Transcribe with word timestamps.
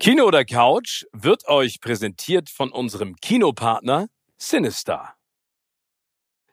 Kino 0.00 0.26
oder 0.26 0.44
Couch 0.44 1.06
wird 1.12 1.48
euch 1.48 1.80
präsentiert 1.80 2.50
von 2.50 2.70
unserem 2.70 3.16
Kinopartner 3.16 4.06
Sinister. 4.36 5.14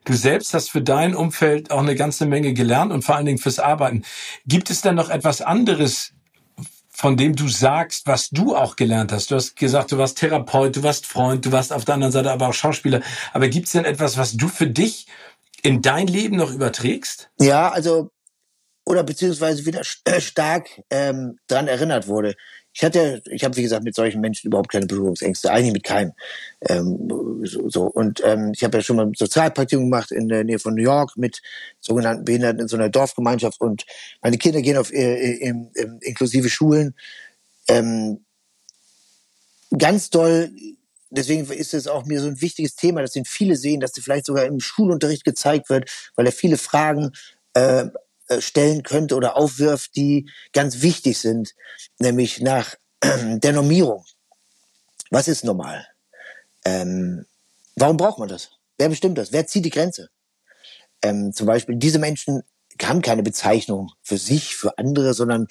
Du 0.04 0.14
selbst 0.14 0.56
hast 0.56 0.72
für 0.72 0.82
dein 0.82 1.16
Umfeld 1.16 1.70
auch 1.70 1.82
eine 1.82 1.94
ganze 1.94 2.26
Menge 2.26 2.54
gelernt 2.54 2.92
und 2.92 3.04
vor 3.04 3.16
allen 3.16 3.28
Dingen 3.28 3.38
fürs 3.38 3.60
Arbeiten. 3.60 4.04
Gibt 4.48 4.72
es 4.72 4.82
denn 4.82 4.96
noch 4.96 5.12
etwas 5.12 5.42
anderes, 5.42 6.14
von 6.90 7.18
dem 7.18 7.36
du 7.36 7.48
sagst, 7.48 8.08
was 8.08 8.32
du 8.32 8.56
auch 8.56 8.78
gelernt 8.78 9.12
hast? 9.12 9.30
Du 9.30 9.36
hast 9.36 9.56
gesagt, 9.56 9.92
du 9.92 10.00
warst 10.00 10.18
Therapeut, 10.18 10.76
du 10.76 10.82
warst 10.82 11.06
Freund, 11.06 11.46
du 11.46 11.52
warst 11.52 11.72
auf 11.72 11.86
der 11.86 11.94
anderen 11.94 12.14
Seite 12.14 12.32
aber 12.32 12.48
auch 12.48 12.54
Schauspieler. 12.54 13.02
Aber 13.32 13.48
gibt 13.48 13.68
es 13.68 13.74
denn 13.74 13.86
etwas, 13.86 14.18
was 14.18 14.36
du 14.36 14.48
für 14.48 14.68
dich 14.68 15.06
in 15.62 15.84
dein 15.84 16.08
Leben 16.08 16.36
noch 16.36 16.52
überträgst? 16.52 17.30
Ja, 17.40 17.70
also 17.70 18.10
oder 18.88 19.04
beziehungsweise 19.04 19.66
wieder 19.66 19.84
stark 19.84 20.82
ähm, 20.90 21.38
dran 21.48 21.68
erinnert 21.68 22.08
wurde. 22.08 22.36
Ich 22.76 22.84
hatte, 22.84 23.24
ich 23.32 23.44
habe 23.46 23.56
wie 23.56 23.62
gesagt 23.62 23.86
mit 23.86 23.96
solchen 23.96 24.20
Menschen 24.20 24.48
überhaupt 24.48 24.70
keine 24.70 24.86
Berührungsängste, 24.86 25.50
eigentlich 25.50 25.72
mit 25.72 25.84
keinem. 25.84 26.12
Ähm, 26.60 27.42
so, 27.44 27.70
so. 27.70 27.84
Und 27.84 28.22
ähm, 28.26 28.52
ich 28.54 28.66
habe 28.66 28.78
ja 28.78 28.84
schon 28.84 28.98
mal 28.98 29.10
Sozialpraktikum 29.16 29.86
gemacht 29.86 30.12
in 30.12 30.28
der 30.28 30.44
Nähe 30.44 30.60
von 30.60 30.76
New 30.76 30.84
York 30.84 31.16
mit 31.16 31.42
sogenannten 31.80 32.26
Behinderten 32.26 32.60
in 32.60 32.68
so 32.68 32.76
einer 32.76 32.90
Dorfgemeinschaft 32.90 33.62
und 33.62 33.86
meine 34.22 34.38
Kinder 34.38 34.62
gehen 34.62 34.76
auf 34.76 34.92
äh, 34.92 35.36
in, 35.38 35.72
in, 35.74 36.00
inklusive 36.02 36.50
Schulen. 36.50 36.96
Ähm, 37.70 38.26
ganz 39.78 40.10
doll 40.10 40.52
deswegen 41.10 41.46
ist 41.46 41.74
es 41.74 41.88
auch 41.88 42.04
mir 42.04 42.20
so 42.20 42.28
ein 42.28 42.42
wichtiges 42.42 42.76
Thema, 42.76 43.02
dass 43.02 43.14
den 43.14 43.24
viele 43.24 43.56
sehen, 43.56 43.80
dass 43.80 43.94
sie 43.94 44.02
vielleicht 44.02 44.26
sogar 44.26 44.44
im 44.44 44.60
Schulunterricht 44.60 45.24
gezeigt 45.24 45.70
wird, 45.70 45.90
weil 46.16 46.26
er 46.26 46.34
viele 46.34 46.58
Fragen 46.58 47.12
äh, 47.54 47.84
äh, 47.84 47.90
stellen 48.40 48.84
könnte 48.84 49.16
oder 49.16 49.38
aufwirft, 49.38 49.96
die 49.96 50.30
ganz 50.54 50.82
wichtig 50.82 51.18
sind, 51.20 51.54
nämlich 52.00 52.42
nach 52.42 52.76
äh, 53.02 53.38
der 53.40 53.54
Normierung. 53.54 54.04
Was 55.12 55.28
ist 55.28 55.44
normal? 55.44 55.88
Ähm, 56.66 57.26
warum 57.76 57.98
braucht 57.98 58.20
man 58.20 58.28
das? 58.28 58.50
Wer 58.78 58.90
bestimmt 58.90 59.18
das? 59.18 59.32
Wer 59.32 59.48
zieht 59.48 59.66
die 59.66 59.70
Grenze? 59.70 60.10
Ähm, 61.02 61.34
zum 61.34 61.46
Beispiel, 61.46 61.76
diese 61.76 62.00
Menschen 62.00 62.44
haben 62.82 63.02
keine 63.02 63.24
Bezeichnung 63.24 63.92
für 64.02 64.18
sich, 64.18 64.56
für 64.56 64.78
andere, 64.78 65.14
sondern 65.14 65.48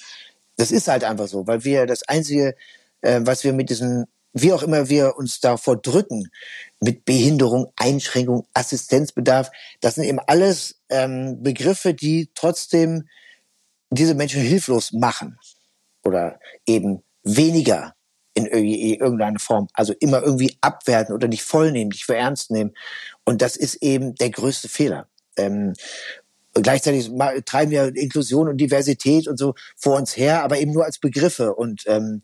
das 0.57 0.71
ist 0.71 0.89
halt 0.89 1.05
einfach 1.05 1.29
so, 1.29 1.47
weil 1.47 1.65
wir 1.65 1.87
das 1.87 2.03
Einzige, 2.09 2.57
äh, 3.01 3.21
was 3.23 3.45
wir 3.45 3.53
mit 3.53 3.71
diesen 3.71 4.07
wie 4.35 4.53
auch 4.53 4.63
immer 4.63 4.89
wir 4.89 5.17
uns 5.17 5.41
davor 5.41 5.81
drücken, 5.81 6.29
mit 6.81 7.05
Behinderung, 7.05 7.73
Einschränkung, 7.77 8.47
Assistenzbedarf, 8.53 9.51
das 9.81 9.95
sind 9.95 10.05
eben 10.05 10.19
alles 10.19 10.81
ähm, 10.91 11.43
Begriffe, 11.43 11.95
die 11.95 12.31
trotzdem 12.35 13.09
diese 13.91 14.15
Menschen 14.15 14.43
hilflos 14.43 14.93
machen 14.93 15.39
oder 16.03 16.39
eben 16.67 17.03
weniger 17.23 17.95
in 18.35 18.47
irgendeiner 18.47 19.39
Form, 19.39 19.69
also 19.73 19.95
immer 20.01 20.21
irgendwie 20.21 20.59
abwerten 20.61 21.15
oder 21.15 21.29
nicht 21.29 21.45
vollnehmen, 21.45 21.91
nicht 21.91 22.05
für 22.05 22.17
ernst 22.17 22.51
nehmen. 22.51 22.75
Und 23.25 23.41
das 23.41 23.57
ist 23.57 23.77
eben 23.77 24.17
der 24.17 24.31
größte 24.31 24.69
Fehler. 24.69 25.07
Ähm, 25.37 25.75
gleichzeitig 26.53 27.13
treiben 27.47 27.71
wir 27.71 27.95
Inklusion 27.95 28.49
und 28.49 28.57
Diversität 28.57 29.29
und 29.29 29.39
so 29.39 29.55
vor 29.77 29.97
uns 29.97 30.17
her, 30.17 30.43
aber 30.43 30.59
eben 30.59 30.73
nur 30.73 30.85
als 30.85 30.99
Begriffe. 30.99 31.55
Und 31.55 31.85
ähm, 31.87 32.23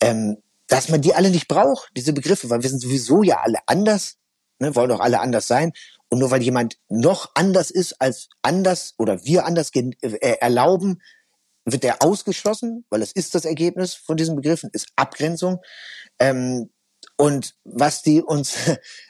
ähm, 0.00 0.36
dass 0.72 0.88
man 0.88 1.02
die 1.02 1.14
alle 1.14 1.28
nicht 1.28 1.48
braucht, 1.48 1.90
diese 1.98 2.14
Begriffe, 2.14 2.48
weil 2.48 2.62
wir 2.62 2.70
sind 2.70 2.80
sowieso 2.80 3.22
ja 3.22 3.40
alle 3.40 3.58
anders, 3.66 4.16
ne, 4.58 4.74
wollen 4.74 4.88
doch 4.88 5.00
alle 5.00 5.20
anders 5.20 5.46
sein. 5.46 5.72
Und 6.08 6.18
nur 6.18 6.30
weil 6.30 6.40
jemand 6.40 6.78
noch 6.88 7.30
anders 7.34 7.70
ist 7.70 8.00
als 8.00 8.30
anders 8.40 8.94
oder 8.96 9.22
wir 9.26 9.44
anders 9.44 9.70
äh, 9.74 10.38
erlauben, 10.40 11.02
wird 11.66 11.84
er 11.84 12.02
ausgeschlossen, 12.02 12.86
weil 12.88 13.02
es 13.02 13.12
ist 13.12 13.34
das 13.34 13.44
Ergebnis 13.44 13.92
von 13.92 14.16
diesen 14.16 14.34
Begriffen, 14.34 14.70
ist 14.72 14.88
Abgrenzung. 14.96 15.60
Ähm, 16.18 16.70
und 17.18 17.54
was 17.64 18.00
die 18.00 18.22
uns, 18.22 18.56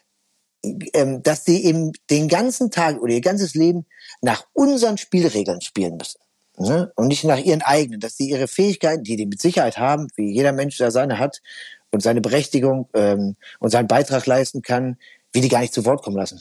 ähm, 0.65 1.23
dass 1.23 1.45
die 1.45 1.65
eben 1.65 1.93
den 2.11 2.27
ganzen 2.27 2.73
Tag 2.73 3.01
oder 3.01 3.13
ihr 3.13 3.21
ganzes 3.21 3.55
Leben 3.55 3.87
nach 4.21 4.49
unseren 4.53 4.99
Spielregeln 4.99 5.61
spielen 5.61 5.97
müssen 5.97 6.19
ne? 6.59 6.93
und 6.97 7.09
nicht 7.09 7.25
nach 7.25 7.39
ihren 7.39 7.63
eigenen, 7.63 8.01
dass 8.01 8.17
sie 8.17 8.29
ihre 8.29 8.49
Fähigkeiten, 8.49 9.05
die 9.05 9.17
die 9.17 9.27
mit 9.27 9.41
Sicherheit 9.41 9.79
haben, 9.79 10.09
wie 10.17 10.33
jeder 10.33 10.53
Mensch 10.53 10.77
da 10.79 10.91
seine 10.91 11.19
hat 11.19 11.43
und 11.91 12.03
seine 12.03 12.21
Berechtigung 12.21 12.89
ähm, 12.95 13.37
und 13.59 13.71
seinen 13.71 13.89
Beitrag 13.89 14.27
leisten 14.27 14.63
kann, 14.63 14.97
wie 15.33 15.41
die 15.41 15.49
gar 15.49 15.61
nicht 15.61 15.75
zu 15.75 15.85
Wort 15.85 16.03
kommen 16.03 16.17
lassen. 16.17 16.41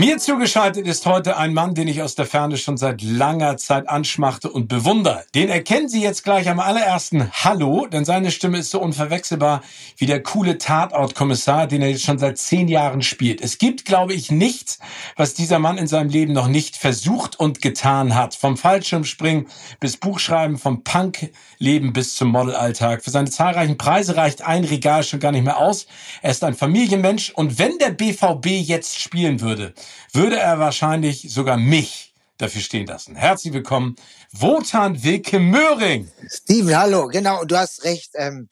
Mir 0.00 0.16
zugeschaltet 0.16 0.86
ist 0.86 1.04
heute 1.04 1.36
ein 1.36 1.52
Mann, 1.52 1.74
den 1.74 1.86
ich 1.86 2.00
aus 2.00 2.14
der 2.14 2.24
Ferne 2.24 2.56
schon 2.56 2.78
seit 2.78 3.02
langer 3.02 3.58
Zeit 3.58 3.86
anschmachte 3.86 4.50
und 4.50 4.66
bewundere. 4.66 5.26
Den 5.34 5.50
erkennen 5.50 5.90
Sie 5.90 6.02
jetzt 6.02 6.24
gleich 6.24 6.48
am 6.48 6.58
allerersten 6.58 7.30
Hallo, 7.30 7.84
denn 7.86 8.06
seine 8.06 8.30
Stimme 8.30 8.56
ist 8.56 8.70
so 8.70 8.80
unverwechselbar 8.80 9.60
wie 9.98 10.06
der 10.06 10.22
coole 10.22 10.56
Tatortkommissar, 10.56 11.66
den 11.66 11.82
er 11.82 11.90
jetzt 11.90 12.04
schon 12.04 12.18
seit 12.18 12.38
zehn 12.38 12.68
Jahren 12.68 13.02
spielt. 13.02 13.42
Es 13.42 13.58
gibt, 13.58 13.84
glaube 13.84 14.14
ich, 14.14 14.30
nichts, 14.30 14.78
was 15.16 15.34
dieser 15.34 15.58
Mann 15.58 15.76
in 15.76 15.86
seinem 15.86 16.08
Leben 16.08 16.32
noch 16.32 16.48
nicht 16.48 16.78
versucht 16.78 17.38
und 17.38 17.60
getan 17.60 18.14
hat. 18.14 18.34
Vom 18.34 18.56
Fallschirmspringen 18.56 19.48
bis 19.80 19.98
Buchschreiben, 19.98 20.56
vom 20.56 20.82
Punkleben 21.60 21.92
bis 21.92 22.14
zum 22.14 22.28
Modelalltag. 22.28 23.04
Für 23.04 23.10
seine 23.10 23.30
zahlreichen 23.30 23.76
Preise 23.76 24.16
reicht 24.16 24.40
ein 24.40 24.64
Regal 24.64 25.04
schon 25.04 25.20
gar 25.20 25.30
nicht 25.30 25.44
mehr 25.44 25.58
aus. 25.58 25.86
Er 26.22 26.30
ist 26.30 26.42
ein 26.42 26.54
Familienmensch 26.54 27.32
und 27.34 27.58
wenn 27.58 27.76
der 27.76 27.90
BVB 27.90 28.46
jetzt 28.46 28.98
spielen 28.98 29.42
würde, 29.42 29.74
würde 30.14 30.38
er 30.38 30.58
wahrscheinlich 30.58 31.30
sogar 31.30 31.58
mich 31.58 32.14
dafür 32.38 32.62
stehen 32.62 32.86
lassen. 32.86 33.14
Herzlich 33.14 33.52
willkommen, 33.52 33.96
Wotan 34.32 35.04
Wilke 35.04 35.38
Möhring. 35.38 36.10
Steven, 36.30 36.74
hallo, 36.78 37.08
genau, 37.08 37.42
und 37.42 37.50
du 37.50 37.58
hast 37.58 37.84
recht, 37.84 38.12
ähm, 38.14 38.48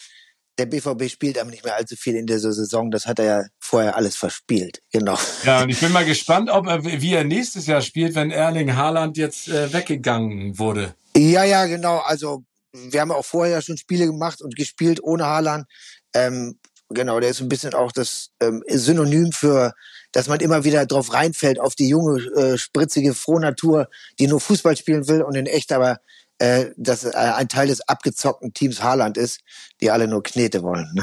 der 0.59 0.67
BVB 0.67 1.09
spielt 1.09 1.39
aber 1.39 1.49
nicht 1.49 1.65
mehr 1.65 1.77
allzu 1.77 1.97
viel 1.97 2.15
in 2.15 2.27
dieser 2.27 2.53
Saison. 2.53 2.91
Das 2.91 3.07
hat 3.07 3.21
er 3.21 3.25
ja 3.25 3.43
vorher 3.59 3.97
alles 3.97 4.17
verspielt. 4.17 4.83
Genau. 4.93 5.17
Ja, 5.45 5.63
und 5.63 5.71
ich 5.71 5.81
bin 5.81 5.93
mal 5.93 6.05
gespannt, 6.05 6.51
ob 6.51 6.67
er, 6.67 6.85
wie 6.85 7.15
er 7.15 7.25
nächstes 7.25 7.67
Jahr 7.67 7.81
spielt, 7.81 8.15
wenn 8.17 8.31
Erling 8.31 8.77
Haaland 8.77 9.17
jetzt 9.17 9.49
äh, 9.49 9.73
weggegangen 9.73 10.59
wurde. 10.59 10.95
Ja, 11.17 11.45
ja, 11.45 11.65
genau. 11.65 11.99
Also 11.99 12.45
wir 12.73 13.01
haben 13.01 13.13
auch 13.13 13.25
vorher 13.25 13.63
schon 13.63 13.77
Spiele 13.77 14.07
gemacht 14.07 14.43
und 14.43 14.57
gespielt 14.57 15.03
ohne 15.03 15.27
Haaland. 15.27 15.67
Ähm, 16.15 16.59
genau, 16.89 17.21
der 17.21 17.31
ist 17.31 17.41
ein 17.41 17.49
bisschen 17.49 17.75
auch 17.75 17.93
das 17.93 18.31
ähm, 18.41 18.63
Synonym 18.69 19.33
für 19.33 19.75
dass 20.13 20.29
man 20.29 20.41
immer 20.41 20.65
wieder 20.65 20.87
drauf 20.87 21.13
reinfällt 21.13 21.61
auf 21.61 21.75
die 21.75 21.89
junge, 21.89 22.21
äh, 22.35 22.59
spritzige 22.59 23.15
Frohnatur, 23.15 23.89
die 24.19 24.27
nur 24.27 24.41
Fußball 24.41 24.77
spielen 24.77 25.07
will 25.09 25.23
und 25.23 25.35
in 25.35 25.47
echt 25.47 25.73
aber 25.73 26.01
äh, 26.41 26.67
dass 26.77 27.05
äh, 27.05 27.11
ein 27.15 27.49
Teil 27.49 27.67
des 27.67 27.81
abgezockten 27.89 28.55
Teams 28.55 28.81
Haaland 28.81 29.17
ist, 29.17 29.41
die 29.81 29.91
alle 29.91 30.07
nur 30.07 30.23
Knete 30.23 30.63
wollen. 30.63 30.89
Ne? 30.95 31.03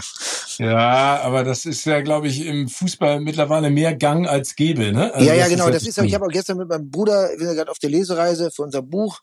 Ja, 0.58 1.20
aber 1.22 1.44
das 1.44 1.66
ist 1.66 1.85
ja, 1.85 2.00
glaube 2.00 2.29
ich, 2.29 2.46
im 2.46 2.70
Fußball 2.70 3.20
mittlerweile 3.20 3.70
mehr 3.70 3.94
Gang 3.96 4.28
als 4.28 4.56
Gäbe. 4.56 4.94
Ne? 4.94 5.14
Also 5.14 5.28
ja, 5.28 5.34
ja, 5.34 5.50
genau. 5.50 5.70
Das 5.70 5.85
ist, 5.85 5.97
ich 5.97 6.14
habe 6.14 6.26
auch 6.26 6.32
gestern 6.32 6.58
mit 6.58 6.70
meinem 6.70 6.90
Bruder, 6.90 7.29
wir 7.38 7.47
sind 7.47 7.58
gerade 7.58 7.70
auf 7.70 7.79
der 7.79 7.90
Lesereise 7.90 8.50
für 8.50 8.62
unser 8.62 8.82
Buch 8.82 9.20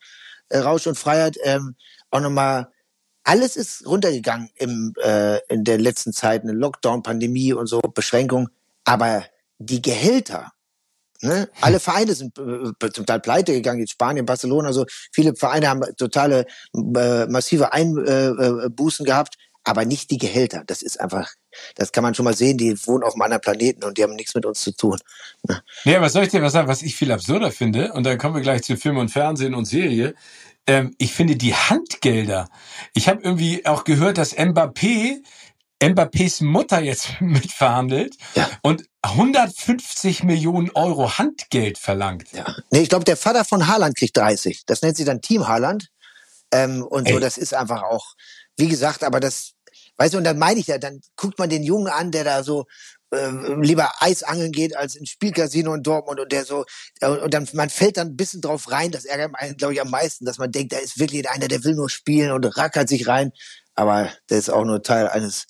äh, 0.50 0.58
Rausch 0.58 0.86
und 0.86 0.98
Freiheit, 0.98 1.38
ähm, 1.44 1.76
auch 2.12 2.20
nochmal 2.20 2.68
alles 3.24 3.56
ist 3.56 3.86
runtergegangen 3.86 4.50
im, 4.56 4.94
äh, 5.02 5.38
in 5.48 5.64
der 5.64 5.78
letzten 5.78 6.12
Zeit, 6.12 6.42
eine 6.42 6.52
Lockdown, 6.52 7.02
Pandemie 7.02 7.52
und 7.52 7.66
so, 7.66 7.80
Beschränkung. 7.80 8.48
Aber 8.84 9.24
die 9.58 9.80
Gehälter, 9.80 10.52
ne? 11.20 11.48
alle 11.60 11.78
Vereine 11.78 12.14
sind 12.14 12.36
äh, 12.38 12.90
zum 12.92 13.06
Teil 13.06 13.20
pleite 13.20 13.52
gegangen, 13.52 13.80
jetzt 13.80 13.92
Spanien, 13.92 14.26
Barcelona, 14.26 14.72
so 14.72 14.86
viele 15.12 15.36
Vereine 15.36 15.68
haben 15.68 15.82
totale 15.96 16.46
äh, 16.74 17.26
massive 17.26 17.72
Einbußen 17.72 19.06
äh, 19.06 19.08
gehabt, 19.08 19.36
aber 19.64 19.84
nicht 19.84 20.10
die 20.10 20.18
Gehälter. 20.18 20.64
Das 20.66 20.82
ist 20.82 21.00
einfach, 21.00 21.30
das 21.76 21.92
kann 21.92 22.02
man 22.02 22.14
schon 22.14 22.24
mal 22.24 22.34
sehen, 22.34 22.58
die 22.58 22.76
wohnen 22.86 23.04
auf 23.04 23.14
einem 23.14 23.22
anderen 23.22 23.40
Planeten 23.40 23.84
und 23.84 23.98
die 23.98 24.02
haben 24.02 24.16
nichts 24.16 24.34
mit 24.34 24.44
uns 24.44 24.60
zu 24.60 24.72
tun. 24.72 24.98
Ne? 25.48 25.62
Nee, 25.84 26.00
was 26.00 26.14
soll 26.14 26.24
ich 26.24 26.30
dir 26.30 26.42
was 26.42 26.54
sagen, 26.54 26.66
was 26.66 26.82
ich 26.82 26.96
viel 26.96 27.12
absurder 27.12 27.52
finde, 27.52 27.92
und 27.92 28.04
dann 28.04 28.18
kommen 28.18 28.34
wir 28.34 28.42
gleich 28.42 28.64
zu 28.64 28.76
Film 28.76 28.96
und 28.96 29.10
Fernsehen 29.10 29.54
und 29.54 29.66
Serie, 29.66 30.14
ähm, 30.66 30.94
ich 30.98 31.12
finde 31.12 31.36
die 31.36 31.54
Handgelder. 31.54 32.48
Ich 32.94 33.08
habe 33.08 33.22
irgendwie 33.22 33.66
auch 33.66 33.84
gehört, 33.84 34.18
dass 34.18 34.36
Mbappé 34.36 35.22
Mbappés 35.82 36.44
Mutter 36.44 36.80
jetzt 36.80 37.08
mitverhandelt 37.20 38.16
Ja. 38.36 38.48
und 38.62 38.84
150 39.02 40.22
Millionen 40.22 40.70
Euro 40.74 41.18
Handgeld 41.18 41.76
verlangt. 41.78 42.30
Ja. 42.32 42.54
Nee, 42.70 42.80
ich 42.82 42.88
glaube, 42.88 43.04
der 43.04 43.16
Vater 43.16 43.44
von 43.44 43.66
Haaland 43.66 43.96
kriegt 43.96 44.16
30. 44.16 44.62
Das 44.66 44.82
nennt 44.82 44.96
sich 44.96 45.06
dann 45.06 45.20
Team 45.20 45.48
Haaland. 45.48 45.88
Ähm, 46.52 46.84
und 46.84 47.08
so, 47.08 47.14
Ey. 47.14 47.20
das 47.20 47.36
ist 47.38 47.54
einfach 47.54 47.82
auch, 47.82 48.14
wie 48.56 48.68
gesagt, 48.68 49.02
aber 49.02 49.18
das, 49.18 49.54
weißt 49.96 50.14
du, 50.14 50.18
und 50.18 50.24
dann 50.24 50.38
meine 50.38 50.60
ich 50.60 50.68
ja, 50.68 50.78
dann 50.78 51.00
guckt 51.16 51.38
man 51.38 51.50
den 51.50 51.64
Jungen 51.64 51.88
an, 51.88 52.12
der 52.12 52.24
da 52.24 52.44
so 52.44 52.66
ähm, 53.12 53.62
lieber 53.62 53.92
Eisangeln 54.00 54.52
geht 54.52 54.76
als 54.76 54.94
ins 54.94 55.10
Spielcasino 55.10 55.74
in 55.74 55.82
Dortmund 55.82 56.20
und 56.20 56.32
der 56.32 56.44
so, 56.44 56.64
äh, 57.00 57.08
und 57.08 57.32
dann, 57.34 57.48
man 57.52 57.70
fällt 57.70 57.96
dann 57.96 58.08
ein 58.08 58.16
bisschen 58.16 58.40
drauf 58.40 58.70
rein, 58.70 58.90
das 58.90 59.04
ärgert 59.04 59.32
einen, 59.34 59.56
glaube 59.56 59.74
ich, 59.74 59.80
am 59.80 59.90
meisten, 59.90 60.24
dass 60.24 60.38
man 60.38 60.50
denkt, 60.50 60.72
da 60.72 60.78
ist 60.78 60.98
wirklich 60.98 61.28
einer, 61.28 61.48
der 61.48 61.64
will 61.64 61.74
nur 61.74 61.90
spielen 61.90 62.32
und 62.32 62.44
rackert 62.56 62.88
sich 62.88 63.06
rein. 63.06 63.32
Aber 63.74 64.10
der 64.30 64.38
ist 64.38 64.50
auch 64.50 64.64
nur 64.64 64.82
Teil 64.82 65.08
eines 65.08 65.46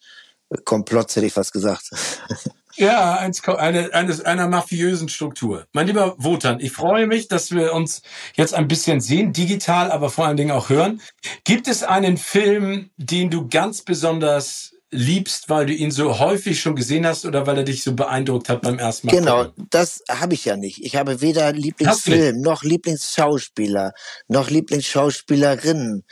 Komplotts, 0.65 1.17
hätte 1.17 1.27
ich 1.27 1.33
fast 1.33 1.53
gesagt. 1.53 1.91
Ja, 2.77 3.17
eins, 3.17 3.47
eine, 3.47 3.93
eines, 3.93 4.23
einer 4.23 4.49
mafiösen 4.49 5.11
Struktur. 5.11 5.67
Mein 5.73 5.89
lieber 5.89 6.15
Wotan, 6.17 6.59
ich 6.59 6.73
freue 6.73 7.07
mich, 7.07 7.29
dass 7.29 7.51
wir 7.51 7.75
uns 7.75 8.01
jetzt 8.35 8.55
ein 8.55 8.67
bisschen 8.67 9.03
sehen, 9.03 9.35
digital, 9.35 9.91
aber 9.91 10.09
vor 10.09 10.27
allen 10.27 10.39
Dingen 10.39 10.53
auch 10.53 10.71
hören. 10.71 11.03
Gibt 11.45 11.69
es 11.69 11.83
einen 11.83 12.17
Film, 12.17 12.91
den 12.97 13.29
du 13.29 13.47
ganz 13.49 13.83
besonders 13.83 14.73
liebst, 14.93 15.49
weil 15.49 15.67
du 15.67 15.73
ihn 15.73 15.91
so 15.91 16.19
häufig 16.19 16.61
schon 16.61 16.77
gesehen 16.77 17.07
hast 17.07 17.25
oder 17.25 17.47
weil 17.47 17.57
er 17.57 17.65
dich 17.65 17.83
so 17.83 17.95
beeindruckt 17.95 18.49
hat 18.51 18.61
beim 18.63 18.79
ersten 18.79 19.07
Mal? 19.07 19.17
Genau, 19.17 19.45
gucken? 19.47 19.67
das 19.71 20.05
habe 20.09 20.35
ich 20.35 20.45
ja 20.45 20.57
nicht. 20.57 20.85
Ich 20.85 20.97
habe 20.97 21.23
weder 21.23 21.53
Lieblingsfilm 21.53 22.41
noch 22.41 22.63
Lieblingsschauspieler 22.63 23.95
noch 24.29 24.51
Lieblingsschauspielerin. 24.51 26.05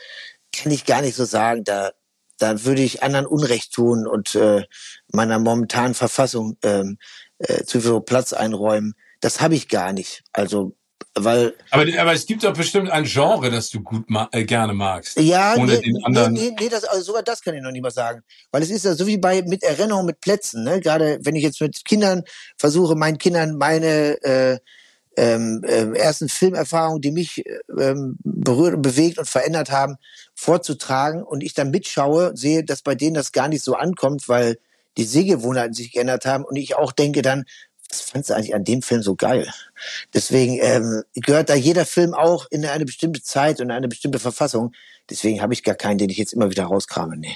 Kann 0.53 0.71
ich 0.71 0.85
gar 0.85 1.01
nicht 1.01 1.15
so 1.15 1.25
sagen. 1.25 1.63
Da, 1.63 1.91
da 2.39 2.65
würde 2.65 2.81
ich 2.81 3.03
anderen 3.03 3.27
Unrecht 3.27 3.71
tun 3.71 4.07
und 4.07 4.35
äh, 4.35 4.63
meiner 5.13 5.37
momentanen 5.37 5.93
Verfassung 5.93 6.57
ähm, 6.63 6.97
äh, 7.37 7.63
zu 7.63 7.81
viel 7.81 8.01
Platz 8.01 8.33
einräumen. 8.33 8.95
Das 9.19 9.41
habe 9.41 9.53
ich 9.53 9.69
gar 9.69 9.93
nicht. 9.93 10.23
Also, 10.33 10.75
weil 11.15 11.53
Aber, 11.71 11.85
aber 11.99 12.13
es 12.13 12.25
gibt 12.25 12.43
doch 12.43 12.53
bestimmt 12.53 12.89
ein 12.89 13.03
Genre, 13.03 13.49
das 13.51 13.69
du 13.69 13.81
gut 13.81 14.09
ma 14.09 14.29
äh, 14.31 14.45
gerne 14.45 14.73
magst. 14.73 15.19
Ja, 15.19 15.55
Ohne 15.55 15.73
nee, 15.73 15.81
den 15.81 16.03
anderen. 16.05 16.33
nee, 16.33 16.49
nee, 16.51 16.55
nee 16.59 16.69
das, 16.69 16.85
also 16.85 17.03
sogar 17.03 17.23
das 17.23 17.41
kann 17.41 17.53
ich 17.53 17.61
noch 17.61 17.71
nicht 17.71 17.81
mal 17.81 17.91
sagen. 17.91 18.21
Weil 18.51 18.63
es 18.63 18.69
ist 18.69 18.85
ja 18.85 18.95
so 18.95 19.05
wie 19.07 19.17
bei 19.17 19.41
mit 19.41 19.63
Erinnerung 19.63 20.05
mit 20.05 20.21
Plätzen, 20.21 20.63
ne? 20.63 20.79
Gerade 20.79 21.19
wenn 21.23 21.35
ich 21.35 21.43
jetzt 21.43 21.59
mit 21.59 21.83
Kindern 21.83 22.23
versuche, 22.57 22.95
meinen 22.95 23.17
Kindern 23.17 23.57
meine 23.57 24.23
äh, 24.23 24.59
ähm, 25.17 25.63
ähm, 25.67 25.93
ersten 25.93 26.29
Filmerfahrungen, 26.29 27.01
die 27.01 27.11
mich 27.11 27.43
ähm, 27.77 28.17
berührt 28.23 28.75
und 28.75 28.81
bewegt 28.81 29.17
und 29.17 29.27
verändert 29.27 29.69
haben, 29.69 29.97
vorzutragen 30.33 31.23
und 31.23 31.43
ich 31.43 31.53
dann 31.53 31.71
mitschaue, 31.71 32.31
sehe, 32.35 32.63
dass 32.63 32.81
bei 32.81 32.95
denen 32.95 33.15
das 33.15 33.33
gar 33.33 33.49
nicht 33.49 33.63
so 33.63 33.75
ankommt, 33.75 34.29
weil 34.29 34.57
die 34.97 35.03
Sehgewohnheiten 35.03 35.73
sich 35.73 35.91
geändert 35.91 36.25
haben 36.25 36.45
und 36.45 36.55
ich 36.55 36.75
auch 36.75 36.91
denke 36.91 37.21
dann, 37.21 37.45
was 37.91 38.01
fandst 38.01 38.29
du 38.29 38.33
eigentlich 38.33 38.55
an 38.55 38.63
dem 38.63 38.81
Film 38.81 39.03
so 39.03 39.15
geil? 39.15 39.51
Deswegen 40.13 40.59
ähm, 40.61 41.03
gehört 41.13 41.49
da 41.49 41.55
jeder 41.55 41.85
Film 41.85 42.13
auch 42.13 42.47
in 42.49 42.65
eine 42.65 42.85
bestimmte 42.85 43.21
Zeit 43.21 43.61
und 43.61 43.71
eine 43.71 43.87
bestimmte 43.87 44.19
Verfassung. 44.19 44.73
Deswegen 45.09 45.41
habe 45.41 45.53
ich 45.53 45.63
gar 45.63 45.75
keinen, 45.75 45.97
den 45.97 46.09
ich 46.09 46.17
jetzt 46.17 46.33
immer 46.33 46.49
wieder 46.49 46.65
rauskrame. 46.65 47.17
Nee. 47.17 47.35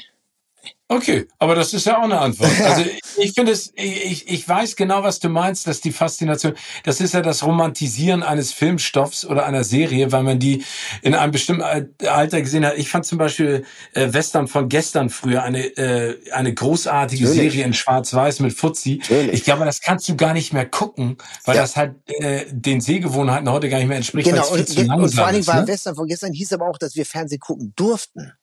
Okay, 0.88 1.28
aber 1.40 1.56
das 1.56 1.74
ist 1.74 1.86
ja 1.88 1.98
auch 1.98 2.04
eine 2.04 2.20
Antwort. 2.20 2.52
Also 2.64 2.84
ich 3.18 3.32
finde 3.34 3.54
es, 3.54 3.72
ich, 3.76 4.28
ich 4.28 4.48
weiß 4.48 4.76
genau, 4.76 5.02
was 5.04 5.20
du 5.20 5.30
meinst, 5.30 5.66
dass 5.68 5.82
die 5.82 5.92
Faszination, 5.92 6.54
das 6.84 7.00
ist 7.02 7.14
ja 7.14 7.22
das 7.22 7.44
Romantisieren 7.44 8.22
eines 8.24 8.52
Filmstoffs 8.52 9.26
oder 9.26 9.46
einer 9.46 9.64
Serie, 9.64 10.12
weil 10.12 10.22
man 10.24 10.38
die 10.38 10.64
in 11.02 11.16
einem 11.16 11.32
bestimmten 11.32 11.64
Al- 11.64 11.90
Alter 12.06 12.42
gesehen 12.42 12.66
hat. 12.66 12.78
Ich 12.78 12.90
fand 12.90 13.06
zum 13.06 13.18
Beispiel 13.18 13.66
äh, 13.94 14.14
Western 14.14 14.48
von 14.48 14.70
gestern 14.70 15.10
früher 15.10 15.42
eine, 15.44 15.66
äh, 15.78 16.20
eine 16.32 16.54
großartige 16.54 17.24
Natürlich. 17.24 17.52
Serie 17.54 17.66
in 17.66 17.74
Schwarz-Weiß 17.74 18.40
mit 18.42 18.54
Fuzzi. 18.54 18.98
Natürlich. 19.02 19.34
Ich 19.34 19.44
glaube, 19.44 19.66
das 19.66 19.82
kannst 19.82 20.08
du 20.10 20.16
gar 20.16 20.34
nicht 20.34 20.54
mehr 20.54 20.66
gucken, 20.68 21.18
weil 21.46 21.56
Ja. 21.56 21.62
das 21.64 21.76
halt 21.78 21.96
äh, 22.20 22.46
den 22.52 22.80
Sehgewohnheiten 22.82 23.50
heute 23.50 23.70
gar 23.70 23.80
nicht 23.80 23.88
mehr 23.88 23.98
entspricht, 23.98 24.30
Genau, 24.30 24.48
und, 24.50 24.60
und 24.60 24.88
langsam 24.88 25.10
vor 25.12 25.26
allen 25.26 25.36
Dingen 25.36 25.48
war 25.48 25.62
Ne? 25.62 25.68
Western 25.68 25.96
von 25.96 26.08
gestern 26.08 26.32
hieß 26.34 26.54
aber 26.54 26.68
auch, 26.70 26.78
dass 26.78 26.96
wir 26.96 27.06
Fernsehen 27.06 27.40
gucken 27.40 27.74
durften. 27.76 28.34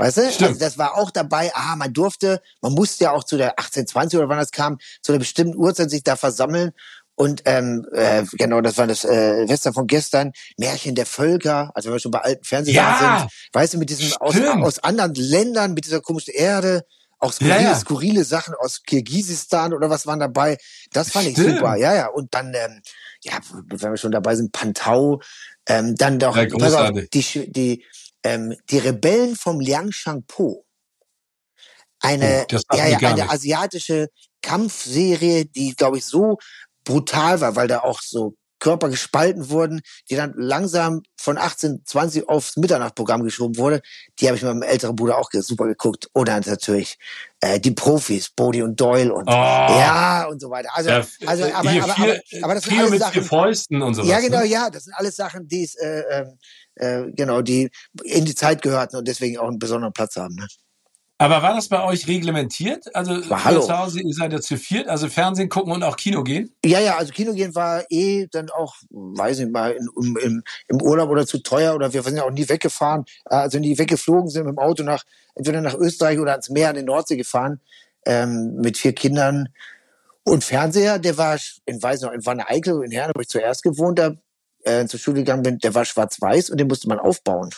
Weißt 0.00 0.16
du? 0.16 0.32
Stimmt. 0.32 0.48
Also 0.48 0.60
das 0.60 0.78
war 0.78 0.96
auch 0.96 1.10
dabei, 1.10 1.52
ah, 1.54 1.76
man 1.76 1.92
durfte, 1.92 2.40
man 2.62 2.72
musste 2.72 3.04
ja 3.04 3.12
auch 3.12 3.22
zu 3.22 3.36
der 3.36 3.58
1820 3.58 4.18
oder 4.18 4.30
wann 4.30 4.38
das 4.38 4.50
kam, 4.50 4.78
zu 5.02 5.12
einer 5.12 5.18
bestimmten 5.18 5.58
Uhrzeit 5.58 5.90
sich 5.90 6.02
da 6.02 6.16
versammeln. 6.16 6.72
Und 7.16 7.42
ähm, 7.44 7.86
äh, 7.92 8.24
genau, 8.32 8.62
das 8.62 8.78
war 8.78 8.86
das 8.86 9.04
äh, 9.04 9.46
Western 9.46 9.74
von 9.74 9.86
gestern, 9.86 10.32
Märchen 10.56 10.94
der 10.94 11.04
Völker, 11.04 11.70
also 11.74 11.88
wenn 11.88 11.96
wir 11.96 12.00
schon 12.00 12.12
bei 12.12 12.20
alten 12.20 12.42
Fernsehsendern 12.44 12.94
Ja, 12.94 13.18
sind, 13.18 13.30
weißt 13.52 13.74
du, 13.74 13.78
mit 13.78 13.90
diesem 13.90 14.10
aus, 14.16 14.34
aus 14.40 14.78
anderen 14.78 15.12
Ländern, 15.14 15.74
mit 15.74 15.84
dieser 15.84 16.00
komischen 16.00 16.32
Erde, 16.32 16.86
auch 17.18 17.34
skurrile, 17.34 17.56
Ja, 17.56 17.60
ja. 17.60 17.74
skurrile 17.74 18.24
Sachen 18.24 18.54
aus 18.54 18.82
Kirgisistan 18.84 19.74
oder 19.74 19.90
was 19.90 20.06
waren 20.06 20.20
dabei. 20.20 20.56
Das 20.94 21.10
fand 21.10 21.26
ich 21.26 21.34
Stimmt. 21.36 21.58
super, 21.58 21.76
ja, 21.76 21.94
ja. 21.94 22.06
Und 22.06 22.32
dann, 22.32 22.54
ähm, 22.54 22.80
ja, 23.22 23.34
wenn 23.68 23.90
wir 23.90 23.98
schon 23.98 24.12
dabei 24.12 24.34
sind, 24.34 24.52
Pantau, 24.52 25.20
ähm, 25.66 25.96
dann 25.96 26.18
doch 26.18 26.34
Ja, 26.38 26.46
pass 26.58 26.72
auf, 26.72 26.90
die, 27.12 27.52
die, 27.52 27.84
ähm, 28.22 28.54
die 28.70 28.78
Rebellen 28.78 29.36
vom 29.36 29.60
Liang 29.60 29.92
Shangpo. 29.92 30.64
Eine, 32.02 32.46
Oh, 32.52 32.76
ja, 32.76 32.86
ja, 32.86 32.98
eine 32.98 33.30
asiatische 33.30 34.08
Kampfserie, 34.42 35.44
die, 35.44 35.74
glaube 35.74 35.98
ich, 35.98 36.06
so 36.06 36.38
brutal 36.84 37.40
war, 37.40 37.56
weil 37.56 37.68
da 37.68 37.80
auch 37.80 38.00
so 38.00 38.34
Körper 38.58 38.90
gespalten 38.90 39.48
wurden, 39.50 39.80
die 40.08 40.16
dann 40.16 40.34
langsam 40.36 41.02
von 41.18 41.38
18, 41.38 41.82
20 41.84 42.28
aufs 42.28 42.56
Mitternachtprogramm 42.56 43.24
geschoben 43.24 43.56
wurde. 43.56 43.80
Die 44.18 44.26
habe 44.28 44.36
ich 44.36 44.42
mit 44.42 44.52
meinem 44.52 44.62
älteren 44.62 44.94
Bruder 44.96 45.18
auch 45.18 45.30
super 45.32 45.66
geguckt. 45.66 46.08
Oder 46.14 46.38
natürlich 46.40 46.98
äh, 47.40 47.58
die 47.58 47.70
Profis, 47.70 48.28
Bodie 48.28 48.62
und 48.62 48.78
Doyle 48.78 49.12
und 49.12 49.28
Oh. 49.28 49.32
ja 49.32 50.26
und 50.30 50.40
so 50.40 50.50
weiter. 50.50 50.68
Also, 50.74 50.90
Ja, 50.90 51.06
also 51.26 51.44
aber, 51.54 51.70
hier 51.70 51.84
aber, 51.84 51.94
vier, 51.94 52.22
aber, 52.32 52.44
aber 52.44 52.54
das 52.54 52.64
sind 52.64 52.78
alles 52.78 52.90
mit 52.90 53.00
Sachen, 53.00 53.24
Fäusten 53.24 53.82
und 53.82 53.94
sowas. 53.94 54.08
ja, 54.10 54.20
genau, 54.20 54.40
Ne? 54.40 54.46
ja, 54.46 54.70
das 54.70 54.84
sind 54.84 54.94
alles 54.94 55.16
Sachen, 55.16 55.48
die 55.48 55.64
es, 55.64 55.74
äh, 55.76 56.00
ähm, 56.10 56.38
äh, 56.76 57.04
genau, 57.12 57.42
die 57.42 57.70
in 58.04 58.24
die 58.24 58.34
Zeit 58.34 58.62
gehörten 58.62 58.96
und 58.96 59.08
deswegen 59.08 59.38
auch 59.38 59.48
einen 59.48 59.58
besonderen 59.58 59.92
Platz 59.92 60.16
haben. 60.16 60.34
Ne? 60.34 60.46
Aber 61.20 61.42
war 61.42 61.54
das 61.54 61.68
bei 61.68 61.84
euch 61.84 62.08
reglementiert? 62.08 62.96
Also 62.96 63.20
hallo. 63.28 63.60
zu 63.60 63.78
Hause, 63.78 64.00
ihr 64.00 64.14
seid 64.14 64.32
ja 64.32 64.40
zu 64.40 64.56
viert, 64.56 64.88
also 64.88 65.06
Fernsehen 65.06 65.50
gucken 65.50 65.70
und 65.70 65.82
auch 65.82 65.98
Kino 65.98 66.22
gehen? 66.22 66.50
Ja, 66.64 66.80
ja, 66.80 66.96
also 66.96 67.12
Kino 67.12 67.34
gehen 67.34 67.54
war 67.54 67.84
eh 67.90 68.26
dann 68.32 68.48
auch, 68.48 68.76
weiß 68.88 69.40
nicht 69.40 69.52
mal, 69.52 69.72
im, 69.72 70.16
im, 70.16 70.42
im 70.68 70.80
Urlaub 70.80 71.10
oder 71.10 71.26
zu 71.26 71.42
teuer 71.42 71.74
oder 71.74 71.92
wir 71.92 72.02
sind 72.02 72.16
ja 72.16 72.24
auch 72.24 72.30
nie 72.30 72.48
weggefahren, 72.48 73.04
äh, 73.26 73.34
also 73.34 73.58
nie 73.58 73.76
weggeflogen 73.76 74.30
sind 74.30 74.46
mit 74.46 74.56
dem 74.56 74.58
Auto 74.58 74.82
nach, 74.82 75.04
entweder 75.34 75.60
nach 75.60 75.74
Österreich 75.74 76.18
oder 76.18 76.30
ans 76.30 76.48
Meer 76.48 76.70
an 76.70 76.76
den 76.76 76.86
Nordsee 76.86 77.18
gefahren, 77.18 77.60
ähm, 78.06 78.56
mit 78.56 78.78
vier 78.78 78.94
Kindern. 78.94 79.50
Und 80.24 80.42
Fernseher, 80.42 80.98
der 80.98 81.18
war, 81.18 81.36
in 81.66 81.82
weiß 81.82 82.00
noch, 82.00 82.12
in 82.12 82.24
Wanne 82.24 82.48
Eickel 82.48 82.82
in 82.82 82.92
Herne, 82.92 83.12
wo 83.14 83.20
ich 83.20 83.28
zuerst 83.28 83.62
gewohnt 83.62 84.00
habe, 84.00 84.16
äh, 84.64 84.86
zur 84.86 85.00
Schule 85.00 85.18
gegangen 85.18 85.42
bin, 85.42 85.58
der 85.58 85.74
war 85.74 85.84
schwarz-weiß 85.84 86.50
und 86.50 86.58
den 86.58 86.68
musste 86.68 86.88
man 86.88 86.98
aufbauen. 86.98 87.50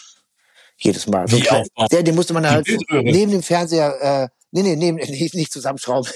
Jedes 0.78 1.06
Mal. 1.06 1.30
Wie 1.30 1.40
klein- 1.40 1.62
aufbauen? 1.62 1.88
Der, 1.90 2.02
den 2.02 2.14
musste 2.14 2.34
man 2.34 2.48
halt 2.48 2.66
neben 2.90 3.32
dem 3.32 3.42
Fernseher, 3.42 4.00
äh, 4.00 4.28
nee, 4.50 4.62
nee, 4.62 4.76
neben, 4.76 4.96
nicht, 5.10 5.34
nicht 5.34 5.52
zusammenschrauben. 5.52 6.10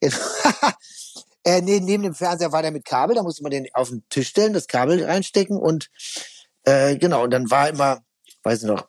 äh, 1.44 1.60
nee, 1.60 1.80
neben 1.80 2.02
dem 2.02 2.14
Fernseher 2.14 2.52
war 2.52 2.62
der 2.62 2.70
mit 2.70 2.84
Kabel, 2.84 3.16
da 3.16 3.22
musste 3.22 3.42
man 3.42 3.50
den 3.50 3.66
auf 3.74 3.88
den 3.88 4.02
Tisch 4.08 4.28
stellen, 4.28 4.52
das 4.52 4.66
Kabel 4.66 5.04
reinstecken 5.04 5.56
und 5.56 5.90
äh, 6.64 6.96
genau, 6.96 7.24
und 7.24 7.30
dann 7.30 7.50
war 7.50 7.68
immer, 7.68 8.02
weiß 8.44 8.62
ich 8.62 8.68
noch, 8.68 8.88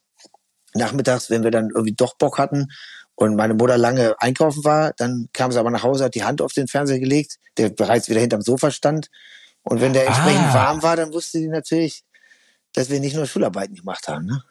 nachmittags, 0.73 1.29
wenn 1.29 1.43
wir 1.43 1.51
dann 1.51 1.69
irgendwie 1.69 1.93
doch 1.93 2.15
Bock 2.15 2.37
hatten 2.37 2.67
und 3.15 3.35
meine 3.35 3.53
Mutter 3.53 3.77
lange 3.77 4.19
einkaufen 4.19 4.63
war, 4.63 4.93
dann 4.97 5.29
kam 5.33 5.51
sie 5.51 5.59
aber 5.59 5.71
nach 5.71 5.83
Hause, 5.83 6.05
hat 6.05 6.15
die 6.15 6.23
Hand 6.23 6.41
auf 6.41 6.53
den 6.53 6.67
Fernseher 6.67 6.99
gelegt, 6.99 7.39
der 7.57 7.69
bereits 7.69 8.09
wieder 8.09 8.19
hinterm 8.19 8.41
Sofa 8.41 8.71
stand. 8.71 9.09
Und 9.63 9.81
wenn 9.81 9.93
der 9.93 10.07
entsprechend 10.07 10.47
Ah. 10.49 10.53
warm 10.53 10.81
war, 10.83 10.95
dann 10.95 11.13
wusste 11.13 11.39
die 11.39 11.47
natürlich, 11.47 12.03
dass 12.73 12.89
wir 12.89 12.99
nicht 12.99 13.15
nur 13.15 13.25
Schularbeiten 13.25 13.75
gemacht 13.75 14.07
haben. 14.07 14.25
Ne? 14.25 14.43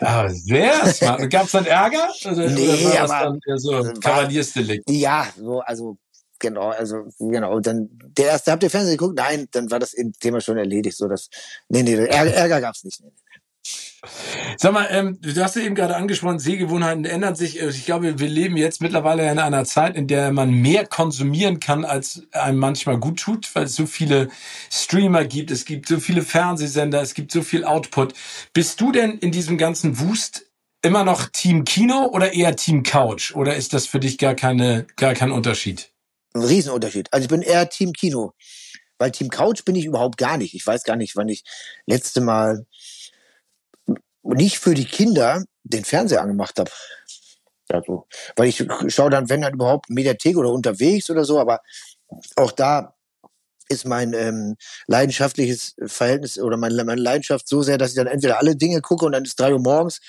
Ah, 0.00 0.28
sehr 0.28 0.86
smart. 0.92 1.28
Gab 1.30 1.46
es 1.46 1.52
dann 1.52 1.66
Ärger? 1.66 2.08
Oder, 2.24 2.48
Nee, 2.50 2.86
oder 2.86 3.00
aber- 3.02 3.38
dann 3.46 3.58
so 3.58 3.72
war- 3.72 3.92
Kavaliersdelikt? 3.94 4.88
Ja, 4.90 5.26
so, 5.36 5.60
also 5.60 5.96
genau, 6.38 6.68
also 6.70 7.08
genau. 7.18 7.58
Dann 7.60 7.88
der 8.16 8.26
erste, 8.26 8.52
habt 8.52 8.62
ihr 8.62 8.70
Fernsehen 8.70 8.96
geguckt? 8.96 9.16
Nein, 9.16 9.46
dann 9.50 9.70
war 9.70 9.78
das 9.80 9.94
Thema 10.20 10.40
schon 10.40 10.56
erledigt. 10.56 10.96
So 10.96 11.08
dass, 11.08 11.28
nee, 11.68 11.82
nee, 11.82 11.94
Ärger, 11.94 12.32
Ärger 12.34 12.60
gab's 12.60 12.84
nicht. 12.84 13.00
Nee, 13.02 13.10
nee. 13.14 13.22
Sag 14.58 14.72
mal, 14.72 14.86
ähm, 14.90 15.18
du 15.20 15.34
hast 15.42 15.56
ja 15.56 15.62
eben 15.62 15.74
gerade 15.74 15.96
angesprochen, 15.96 16.38
Sehgewohnheiten 16.38 17.04
ändern 17.04 17.34
sich. 17.34 17.62
Also 17.62 17.76
Ich 17.76 17.86
glaube, 17.86 18.18
wir 18.18 18.28
leben 18.28 18.56
jetzt 18.56 18.80
mittlerweile 18.80 19.30
in 19.30 19.38
einer 19.38 19.64
Zeit, 19.64 19.96
in 19.96 20.06
der 20.06 20.32
man 20.32 20.50
mehr 20.50 20.86
konsumieren 20.86 21.60
kann, 21.60 21.84
als 21.84 22.22
einem 22.32 22.58
manchmal 22.58 22.98
gut 22.98 23.20
tut, 23.20 23.54
weil 23.54 23.64
es 23.64 23.74
so 23.74 23.86
viele 23.86 24.28
Streamer 24.70 25.24
gibt, 25.24 25.50
es 25.50 25.64
gibt 25.64 25.88
so 25.88 25.98
viele 26.00 26.22
Fernsehsender, 26.22 27.00
es 27.00 27.14
gibt 27.14 27.32
so 27.32 27.42
viel 27.42 27.64
Output. 27.64 28.14
Bist 28.52 28.80
du 28.80 28.92
denn 28.92 29.18
in 29.18 29.32
diesem 29.32 29.58
ganzen 29.58 29.98
Wust 29.98 30.46
immer 30.82 31.04
noch 31.04 31.28
Team 31.28 31.64
Kino 31.64 32.06
oder 32.12 32.34
eher 32.34 32.56
Team 32.56 32.82
Couch? 32.82 33.34
Oder 33.34 33.56
ist 33.56 33.72
das 33.72 33.86
für 33.86 34.00
dich 34.00 34.18
gar 34.18 34.34
keine, 34.34 34.86
gar 34.96 35.14
kein 35.14 35.32
Unterschied? 35.32 35.90
Ein 36.34 36.42
Riesenunterschied. 36.42 37.12
Also 37.12 37.24
ich 37.24 37.30
bin 37.30 37.42
eher 37.42 37.68
Team 37.68 37.92
Kino. 37.92 38.32
Weil 38.98 39.10
Team 39.10 39.28
Couch 39.28 39.64
bin 39.64 39.74
ich 39.74 39.86
überhaupt 39.86 40.18
gar 40.18 40.36
nicht. 40.36 40.54
Ich 40.54 40.66
weiß 40.66 40.84
gar 40.84 40.96
nicht, 40.96 41.16
wann 41.16 41.28
ich 41.28 41.42
letzte 41.86 42.20
Mal 42.20 42.66
nicht 44.24 44.58
für 44.58 44.74
die 44.74 44.86
Kinder 44.86 45.44
den 45.62 45.84
Fernseher 45.84 46.22
angemacht 46.22 46.58
habe. 46.58 46.70
Also, 47.68 48.06
weil 48.36 48.48
ich 48.48 48.66
schaue 48.88 49.10
dann, 49.10 49.28
wenn 49.30 49.40
dann 49.40 49.54
überhaupt 49.54 49.88
Mediathek 49.88 50.36
oder 50.36 50.50
unterwegs 50.50 51.08
oder 51.10 51.24
so, 51.24 51.40
aber 51.40 51.60
auch 52.36 52.52
da 52.52 52.94
ist 53.68 53.86
mein 53.86 54.12
ähm, 54.12 54.56
leidenschaftliches 54.86 55.74
Verhältnis 55.86 56.38
oder 56.38 56.56
meine, 56.56 56.84
meine 56.84 57.00
Leidenschaft 57.00 57.48
so 57.48 57.62
sehr, 57.62 57.78
dass 57.78 57.90
ich 57.90 57.96
dann 57.96 58.06
entweder 58.06 58.38
alle 58.38 58.56
Dinge 58.56 58.80
gucke 58.82 59.06
und 59.06 59.12
dann 59.12 59.24
ist 59.24 59.40
drei 59.40 59.52
Uhr 59.52 59.60
morgens 59.60 60.00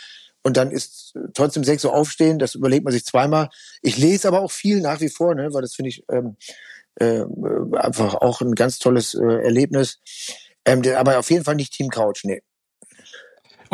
und 0.43 0.57
dann 0.57 0.71
ist 0.71 1.13
trotzdem 1.33 1.63
sechs 1.63 1.85
Uhr 1.85 1.93
aufstehen, 1.93 2.37
das 2.37 2.55
überlegt 2.55 2.83
man 2.83 2.93
sich 2.93 3.05
zweimal. 3.05 3.49
Ich 3.81 3.97
lese 3.97 4.27
aber 4.27 4.41
auch 4.41 4.51
viel 4.51 4.81
nach 4.81 4.99
wie 4.99 5.09
vor, 5.09 5.33
ne, 5.35 5.53
weil 5.53 5.61
das 5.61 5.75
finde 5.75 5.89
ich 5.89 6.03
ähm, 6.11 6.35
äh, 6.95 7.23
einfach 7.77 8.15
auch 8.15 8.41
ein 8.41 8.55
ganz 8.55 8.79
tolles 8.79 9.15
äh, 9.15 9.43
Erlebnis. 9.43 9.99
Ähm, 10.65 10.81
aber 10.95 11.19
auf 11.19 11.29
jeden 11.29 11.45
Fall 11.45 11.55
nicht 11.55 11.73
Team 11.73 11.89
Couch, 11.89 12.25
nee. 12.25 12.41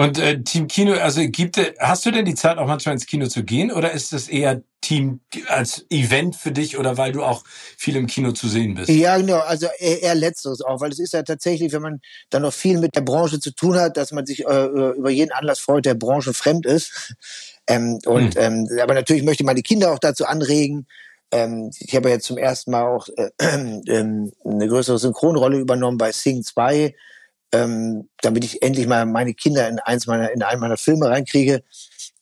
Und 0.02 0.20
äh, 0.20 0.42
Team 0.42 0.68
Kino, 0.68 0.94
also 0.94 1.22
gibt 1.28 1.60
hast 1.80 2.06
du 2.06 2.12
denn 2.12 2.26
die 2.26 2.36
Zeit 2.36 2.58
auch 2.58 2.68
manchmal 2.68 2.94
ins 2.94 3.06
Kino 3.06 3.28
zu 3.28 3.44
gehen 3.44 3.72
oder 3.72 3.92
ist 3.92 4.14
das 4.14 4.28
eher 4.28 4.62
Team 4.82 5.20
als 5.48 5.86
Event 5.90 6.36
für 6.36 6.52
dich 6.52 6.78
oder 6.78 6.98
weil 6.98 7.12
du 7.12 7.24
auch 7.24 7.44
viel 7.78 7.96
im 7.96 8.08
Kino 8.08 8.32
zu 8.32 8.48
sehen 8.48 8.74
bist? 8.74 8.90
Ja, 8.90 9.18
genau, 9.18 9.38
also 9.40 9.68
eher, 9.78 10.02
eher 10.02 10.16
letzteres 10.16 10.62
auch, 10.62 10.82
weil 10.82 10.92
es 10.92 11.00
ist 11.00 11.14
ja 11.14 11.22
tatsächlich, 11.22 11.72
wenn 11.72 11.84
man 11.84 12.02
dann 12.32 12.42
noch 12.42 12.54
viel 12.54 12.80
mit 12.80 12.96
der 12.96 13.02
Branche 13.02 13.40
zu 13.40 13.52
tun 13.52 13.78
hat, 13.78 13.96
dass 13.96 14.12
man 14.12 14.26
sich 14.26 14.46
äh, 14.46 14.66
über 14.66 15.12
jeden 15.12 15.32
Anlass 15.32 15.60
freut, 15.60 15.86
der 15.86 15.96
Branche 15.96 16.34
fremd 16.34 16.66
ist. 16.66 17.16
Ähm, 17.68 18.00
und 18.08 18.36
hm. 18.36 18.68
ähm, 18.72 18.80
aber 18.82 18.96
natürlich 18.96 19.22
möchte 19.22 19.44
man 19.44 19.56
die 19.56 19.62
Kinder 19.62 19.94
auch 19.94 20.00
dazu 20.00 20.26
anregen. 20.26 20.88
Ähm, 21.32 21.70
ich 21.80 21.96
habe 21.96 22.10
ja 22.10 22.16
jetzt 22.16 22.26
zum 22.26 22.40
ersten 22.40 22.72
Mal 22.72 22.88
auch 22.88 23.08
äh, 23.16 23.30
äh, 23.38 24.00
eine 24.00 24.68
größere 24.68 24.98
Synchronrolle 24.98 25.60
übernommen 25.60 26.00
bei 26.00 26.12
Sing 26.12 26.44
2 26.44 26.96
ähm, 27.52 28.10
damit 28.22 28.44
ich 28.44 28.62
endlich 28.62 28.88
mal 28.88 29.06
meine 29.06 29.34
Kinder 29.34 29.68
in 29.68 29.80
eins 29.80 30.08
meiner 30.08 30.32
in 30.32 30.44
einen 30.44 30.62
meiner 30.62 30.78
Filme 30.78 31.08
reinkriege. 31.10 31.64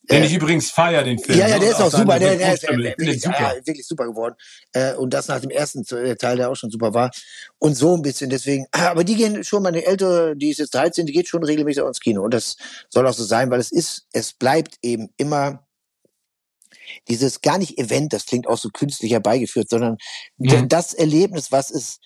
Den 0.10 0.24
äh, 0.24 0.26
ich 0.26 0.34
übrigens 0.34 0.72
feier, 0.72 1.04
den 1.04 1.20
Film. 1.20 1.38
Ja, 1.38 1.48
ja, 1.48 1.60
der 1.60 1.70
ist 1.70 1.82
auch 1.82 1.92
super. 1.92 2.18
Der, 2.18 2.36
der 2.36 2.54
ist 2.54 2.64
äh, 2.64 2.78
wirklich, 2.78 3.22
super. 3.22 3.40
Ja, 3.40 3.66
wirklich 3.66 3.88
super 3.88 4.06
geworden. 4.08 4.36
Äh, 4.74 4.94
und 4.94 5.14
das 5.14 5.28
nach 5.28 5.40
dem 5.40 5.52
ersten 5.52 5.86
äh, 5.96 6.16
Teil, 6.16 6.38
der 6.38 6.50
auch 6.50 6.56
schon 6.56 6.72
super 6.72 6.94
war. 6.94 7.12
Und 7.60 7.76
so 7.76 7.96
ein 7.96 8.02
bisschen 8.02 8.30
deswegen. 8.30 8.66
Aber 8.72 9.04
die 9.04 9.16
gehen 9.16 9.44
schon, 9.44 9.62
meine 9.62 9.86
Ältere, 9.86 10.36
die 10.36 10.50
ist 10.50 10.58
jetzt 10.58 10.74
13, 10.74 11.06
die 11.06 11.14
geht 11.14 11.28
schon 11.28 11.44
regelmäßig 11.44 11.84
ins 11.84 12.00
Kino. 12.00 12.24
Und 12.24 12.34
das 12.34 12.58
soll 12.90 13.06
auch 13.06 13.14
so 13.14 13.24
sein, 13.24 13.52
weil 13.52 13.60
es 13.60 13.72
ist, 13.72 14.08
es 14.12 14.34
bleibt 14.34 14.78
eben 14.82 15.10
immer 15.18 15.66
dieses 17.08 17.42
gar 17.42 17.60
nicht 17.60 17.78
Event, 17.78 18.14
das 18.14 18.26
klingt 18.26 18.48
auch 18.48 18.58
so 18.58 18.70
künstlich 18.70 19.12
herbeigeführt, 19.12 19.70
sondern 19.70 19.98
mhm. 20.38 20.68
das 20.68 20.96
Erlebnis, 20.96 21.52
was 21.52 21.70
es 21.70 22.00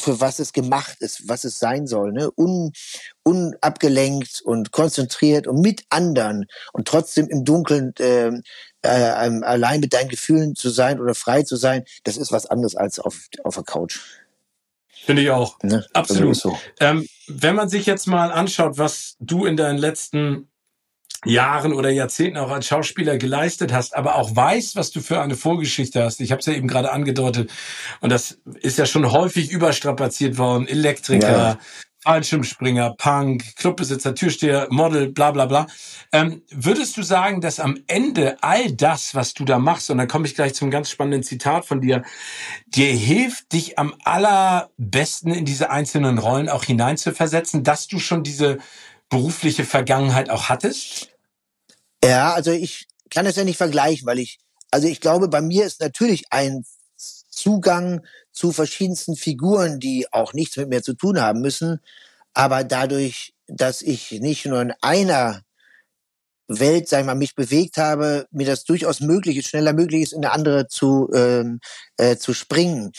für 0.00 0.20
was 0.20 0.38
es 0.38 0.52
gemacht 0.52 0.96
ist, 1.00 1.28
was 1.28 1.44
es 1.44 1.58
sein 1.58 1.86
soll, 1.86 2.12
ne? 2.12 2.30
Un, 2.36 2.72
unabgelenkt 3.22 4.42
und 4.42 4.72
konzentriert 4.72 5.46
und 5.46 5.60
mit 5.60 5.84
anderen 5.88 6.46
und 6.72 6.88
trotzdem 6.88 7.28
im 7.28 7.44
Dunkeln 7.44 7.94
äh, 7.98 8.32
äh, 8.82 8.88
allein 8.88 9.80
mit 9.80 9.94
deinen 9.94 10.08
Gefühlen 10.08 10.54
zu 10.54 10.70
sein 10.70 11.00
oder 11.00 11.14
frei 11.14 11.42
zu 11.42 11.56
sein, 11.56 11.84
das 12.04 12.16
ist 12.16 12.32
was 12.32 12.46
anderes 12.46 12.76
als 12.76 12.98
auf, 12.98 13.28
auf 13.44 13.54
der 13.54 13.64
Couch. 13.64 14.00
Finde 15.04 15.22
ich 15.22 15.30
auch. 15.30 15.58
Ne? 15.62 15.86
Absolut. 15.92 16.36
So. 16.36 16.58
Ähm, 16.80 17.06
wenn 17.26 17.54
man 17.54 17.68
sich 17.68 17.86
jetzt 17.86 18.06
mal 18.06 18.32
anschaut, 18.32 18.78
was 18.78 19.16
du 19.20 19.44
in 19.44 19.56
deinen 19.56 19.78
letzten 19.78 20.48
Jahren 21.24 21.72
oder 21.72 21.90
Jahrzehnten 21.90 22.38
auch 22.38 22.50
als 22.50 22.66
Schauspieler 22.66 23.18
geleistet 23.18 23.72
hast, 23.72 23.94
aber 23.96 24.16
auch 24.16 24.34
weißt, 24.34 24.76
was 24.76 24.90
du 24.90 25.00
für 25.00 25.20
eine 25.20 25.36
Vorgeschichte 25.36 26.02
hast. 26.02 26.20
Ich 26.20 26.30
habe 26.30 26.40
es 26.40 26.46
ja 26.46 26.52
eben 26.52 26.68
gerade 26.68 26.92
angedeutet 26.92 27.50
und 28.00 28.10
das 28.10 28.38
ist 28.60 28.78
ja 28.78 28.86
schon 28.86 29.10
häufig 29.10 29.50
überstrapaziert 29.50 30.38
worden. 30.38 30.66
Elektriker, 30.66 31.28
ja. 31.28 31.58
Fallschirmspringer, 32.04 32.94
Punk, 32.98 33.56
Clubbesitzer, 33.56 34.14
Türsteher, 34.14 34.66
Model, 34.70 35.10
bla 35.10 35.30
bla 35.30 35.46
bla. 35.46 35.66
Ähm, 36.12 36.42
würdest 36.50 36.98
du 36.98 37.02
sagen, 37.02 37.40
dass 37.40 37.60
am 37.60 37.78
Ende 37.86 38.36
all 38.42 38.70
das, 38.72 39.14
was 39.14 39.32
du 39.32 39.46
da 39.46 39.58
machst, 39.58 39.90
und 39.90 39.96
dann 39.96 40.06
komme 40.06 40.26
ich 40.26 40.34
gleich 40.34 40.54
zum 40.54 40.70
ganz 40.70 40.90
spannenden 40.90 41.22
Zitat 41.22 41.64
von 41.64 41.80
dir, 41.80 42.02
dir 42.66 42.92
hilft, 42.92 43.52
dich 43.54 43.78
am 43.78 43.94
allerbesten 44.04 45.32
in 45.32 45.46
diese 45.46 45.70
einzelnen 45.70 46.18
Rollen 46.18 46.50
auch 46.50 46.64
hineinzuversetzen, 46.64 47.64
dass 47.64 47.88
du 47.88 47.98
schon 47.98 48.22
diese 48.22 48.58
berufliche 49.08 49.64
Vergangenheit 49.64 50.28
auch 50.28 50.50
hattest? 50.50 51.13
Ja, 52.04 52.34
also 52.34 52.50
ich 52.50 52.86
kann 53.10 53.26
es 53.26 53.36
ja 53.36 53.44
nicht 53.44 53.56
vergleichen, 53.56 54.06
weil 54.06 54.18
ich, 54.18 54.38
also 54.70 54.88
ich 54.88 55.00
glaube, 55.00 55.28
bei 55.28 55.40
mir 55.40 55.64
ist 55.64 55.80
natürlich 55.80 56.24
ein 56.30 56.64
Zugang 57.30 58.04
zu 58.32 58.52
verschiedensten 58.52 59.16
Figuren, 59.16 59.80
die 59.80 60.12
auch 60.12 60.32
nichts 60.34 60.56
mit 60.56 60.68
mir 60.68 60.82
zu 60.82 60.94
tun 60.94 61.20
haben 61.20 61.40
müssen, 61.40 61.80
aber 62.34 62.64
dadurch, 62.64 63.34
dass 63.46 63.82
ich 63.82 64.12
nicht 64.12 64.46
nur 64.46 64.60
in 64.62 64.72
einer 64.82 65.42
Welt, 66.48 66.88
sag 66.88 67.00
ich 67.00 67.06
mal, 67.06 67.14
mich 67.14 67.34
bewegt 67.34 67.78
habe, 67.78 68.26
mir 68.30 68.46
das 68.46 68.64
durchaus 68.64 69.00
möglich 69.00 69.38
ist, 69.38 69.48
schneller 69.48 69.72
möglich 69.72 70.02
ist, 70.02 70.12
in 70.12 70.24
eine 70.24 70.32
andere 70.32 70.68
zu, 70.68 71.08
ähm, 71.14 71.60
äh, 71.96 72.16
zu 72.16 72.34
springen. 72.34 72.92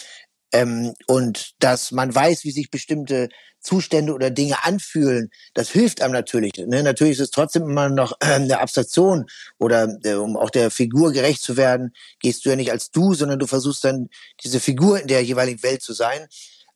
Ähm, 0.56 0.94
und 1.08 1.52
dass 1.60 1.92
man 1.92 2.16
weiß, 2.16 2.46
wie 2.46 2.52
sich 2.52 2.72
bestimmte 2.72 3.28
Zustände 3.60 4.14
oder 4.14 4.30
Dinge 4.30 4.64
anfühlen, 4.64 5.30
das 5.54 5.70
hilft 5.70 6.02
einem 6.02 6.14
natürlich. 6.14 6.54
Ne? 6.56 6.82
Natürlich 6.82 7.16
ist 7.16 7.26
es 7.26 7.32
trotzdem 7.32 7.64
immer 7.64 7.90
noch 7.90 8.14
äh, 8.22 8.36
eine 8.36 8.60
Abstraktion 8.60 9.26
oder 9.58 9.98
äh, 10.04 10.14
um 10.14 10.38
auch 10.38 10.50
der 10.50 10.72
Figur 10.72 11.12
gerecht 11.12 11.42
zu 11.42 11.58
werden, 11.58 11.94
gehst 12.20 12.46
du 12.46 12.52
ja 12.52 12.56
nicht 12.56 12.72
als 12.72 12.90
du, 12.92 13.14
sondern 13.14 13.38
du 13.38 13.48
versuchst 13.48 13.84
dann 13.84 14.08
diese 14.46 14.62
Figur 14.62 15.02
in 15.02 15.08
der 15.08 15.26
jeweiligen 15.26 15.62
Welt 15.62 15.82
zu 15.82 15.92
sein. 15.92 16.26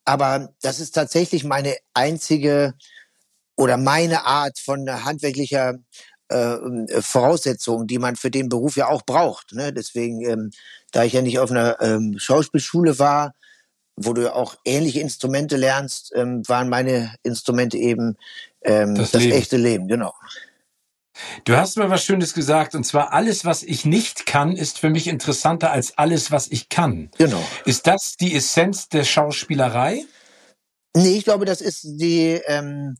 Aber 0.04 0.52
das 0.60 0.78
ist 0.78 0.94
tatsächlich 0.94 1.44
meine 1.44 1.74
einzige 1.94 2.74
oder 3.56 3.78
meine 3.78 4.26
Art 4.26 4.58
von 4.58 4.86
handwerklicher 5.06 5.76
äh, 6.28 6.56
Voraussetzung, 7.00 7.86
die 7.86 7.98
man 7.98 8.16
für 8.16 8.30
den 8.30 8.50
Beruf 8.50 8.76
ja 8.76 8.88
auch 8.88 9.02
braucht. 9.06 9.54
Ne? 9.54 9.72
Deswegen, 9.72 10.20
ähm, 10.28 10.50
da 10.92 11.04
ich 11.04 11.14
ja 11.14 11.22
nicht 11.22 11.38
auf 11.38 11.50
einer 11.50 11.80
ähm, 11.80 12.18
Schauspielschule 12.18 12.98
war, 12.98 13.32
wo 14.02 14.12
du 14.12 14.34
auch 14.34 14.56
ähnliche 14.64 15.00
Instrumente 15.00 15.56
lernst, 15.56 16.12
ähm, 16.14 16.42
waren 16.48 16.68
meine 16.68 17.14
Instrumente 17.22 17.76
eben 17.76 18.16
ähm, 18.62 18.94
das, 18.94 19.10
das 19.10 19.24
echte 19.24 19.56
Leben, 19.56 19.88
genau. 19.88 20.14
Du 21.44 21.54
hast 21.54 21.76
mir 21.76 21.90
was 21.90 22.04
Schönes 22.04 22.32
gesagt, 22.32 22.74
und 22.74 22.84
zwar 22.84 23.12
alles, 23.12 23.44
was 23.44 23.62
ich 23.62 23.84
nicht 23.84 24.24
kann, 24.24 24.56
ist 24.56 24.78
für 24.78 24.88
mich 24.88 25.06
interessanter 25.06 25.70
als 25.70 25.98
alles, 25.98 26.30
was 26.30 26.48
ich 26.48 26.70
kann. 26.70 27.10
Genau. 27.18 27.44
Ist 27.66 27.86
das 27.86 28.16
die 28.16 28.34
Essenz 28.34 28.88
der 28.88 29.04
Schauspielerei? 29.04 30.04
Nee, 30.96 31.18
ich 31.18 31.24
glaube, 31.24 31.44
das 31.44 31.60
ist 31.60 31.82
die 31.84 32.40
ähm, 32.46 32.96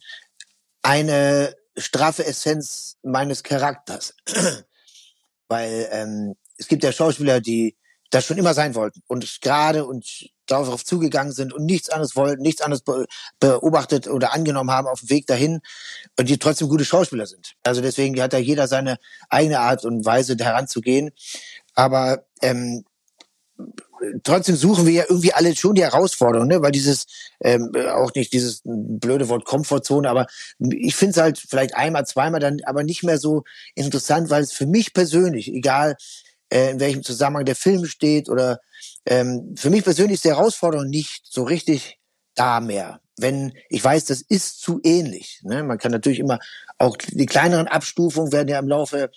eine 0.82 1.56
straffe 1.76 2.26
Essenz 2.26 2.98
meines 3.02 3.42
Charakters. 3.42 4.14
Weil 5.48 5.88
ähm, 5.90 6.36
es 6.58 6.68
gibt 6.68 6.84
ja 6.84 6.92
Schauspieler, 6.92 7.40
die 7.40 7.76
das 8.10 8.26
schon 8.26 8.38
immer 8.38 8.54
sein 8.54 8.74
wollten 8.74 9.02
und 9.06 9.40
gerade 9.40 9.86
und 9.86 10.30
darauf 10.50 10.84
zugegangen 10.84 11.32
sind 11.32 11.52
und 11.52 11.64
nichts 11.64 11.88
anderes 11.90 12.16
wollten, 12.16 12.42
nichts 12.42 12.62
anderes 12.62 12.82
beobachtet 13.38 14.08
oder 14.08 14.32
angenommen 14.32 14.70
haben 14.70 14.88
auf 14.88 15.00
dem 15.00 15.10
Weg 15.10 15.26
dahin 15.26 15.60
und 16.18 16.28
die 16.28 16.38
trotzdem 16.38 16.68
gute 16.68 16.84
Schauspieler 16.84 17.26
sind. 17.26 17.54
Also 17.62 17.80
deswegen 17.80 18.20
hat 18.20 18.32
da 18.32 18.38
jeder 18.38 18.68
seine 18.68 18.98
eigene 19.28 19.60
Art 19.60 19.84
und 19.84 20.04
Weise 20.04 20.36
heranzugehen. 20.38 21.10
Aber 21.74 22.24
ähm, 22.42 22.84
trotzdem 24.22 24.56
suchen 24.56 24.86
wir 24.86 24.92
ja 24.92 25.04
irgendwie 25.08 25.32
alle 25.32 25.54
schon 25.54 25.74
die 25.74 25.82
Herausforderung, 25.82 26.48
ne? 26.48 26.62
weil 26.62 26.72
dieses 26.72 27.06
ähm, 27.40 27.72
auch 27.92 28.12
nicht 28.14 28.32
dieses 28.32 28.62
blöde 28.64 29.28
Wort 29.28 29.44
Komfortzone, 29.44 30.08
aber 30.08 30.26
ich 30.58 30.96
finde 30.96 31.12
es 31.12 31.16
halt 31.18 31.38
vielleicht 31.38 31.74
einmal, 31.74 32.06
zweimal 32.06 32.40
dann 32.40 32.58
aber 32.64 32.82
nicht 32.82 33.02
mehr 33.02 33.18
so 33.18 33.44
interessant, 33.74 34.30
weil 34.30 34.42
es 34.42 34.52
für 34.52 34.66
mich 34.66 34.94
persönlich, 34.94 35.52
egal 35.52 35.96
äh, 36.50 36.70
in 36.70 36.80
welchem 36.80 37.02
Zusammenhang 37.02 37.44
der 37.44 37.56
Film 37.56 37.86
steht 37.86 38.28
oder 38.28 38.60
ähm, 39.06 39.54
für 39.56 39.70
mich 39.70 39.84
persönlich 39.84 40.14
ist 40.14 40.24
die 40.24 40.30
Herausforderung 40.30 40.88
nicht 40.88 41.22
so 41.24 41.42
richtig 41.42 41.98
da 42.34 42.60
mehr. 42.60 43.00
Wenn 43.16 43.52
ich 43.68 43.82
weiß, 43.82 44.06
das 44.06 44.22
ist 44.22 44.60
zu 44.60 44.80
ähnlich. 44.82 45.40
Ne? 45.42 45.62
Man 45.62 45.78
kann 45.78 45.92
natürlich 45.92 46.20
immer 46.20 46.38
auch 46.78 46.96
die 46.96 47.26
kleineren 47.26 47.68
Abstufungen 47.68 48.32
werden 48.32 48.48
ja 48.48 48.58
im 48.58 48.68
Laufe 48.68 49.10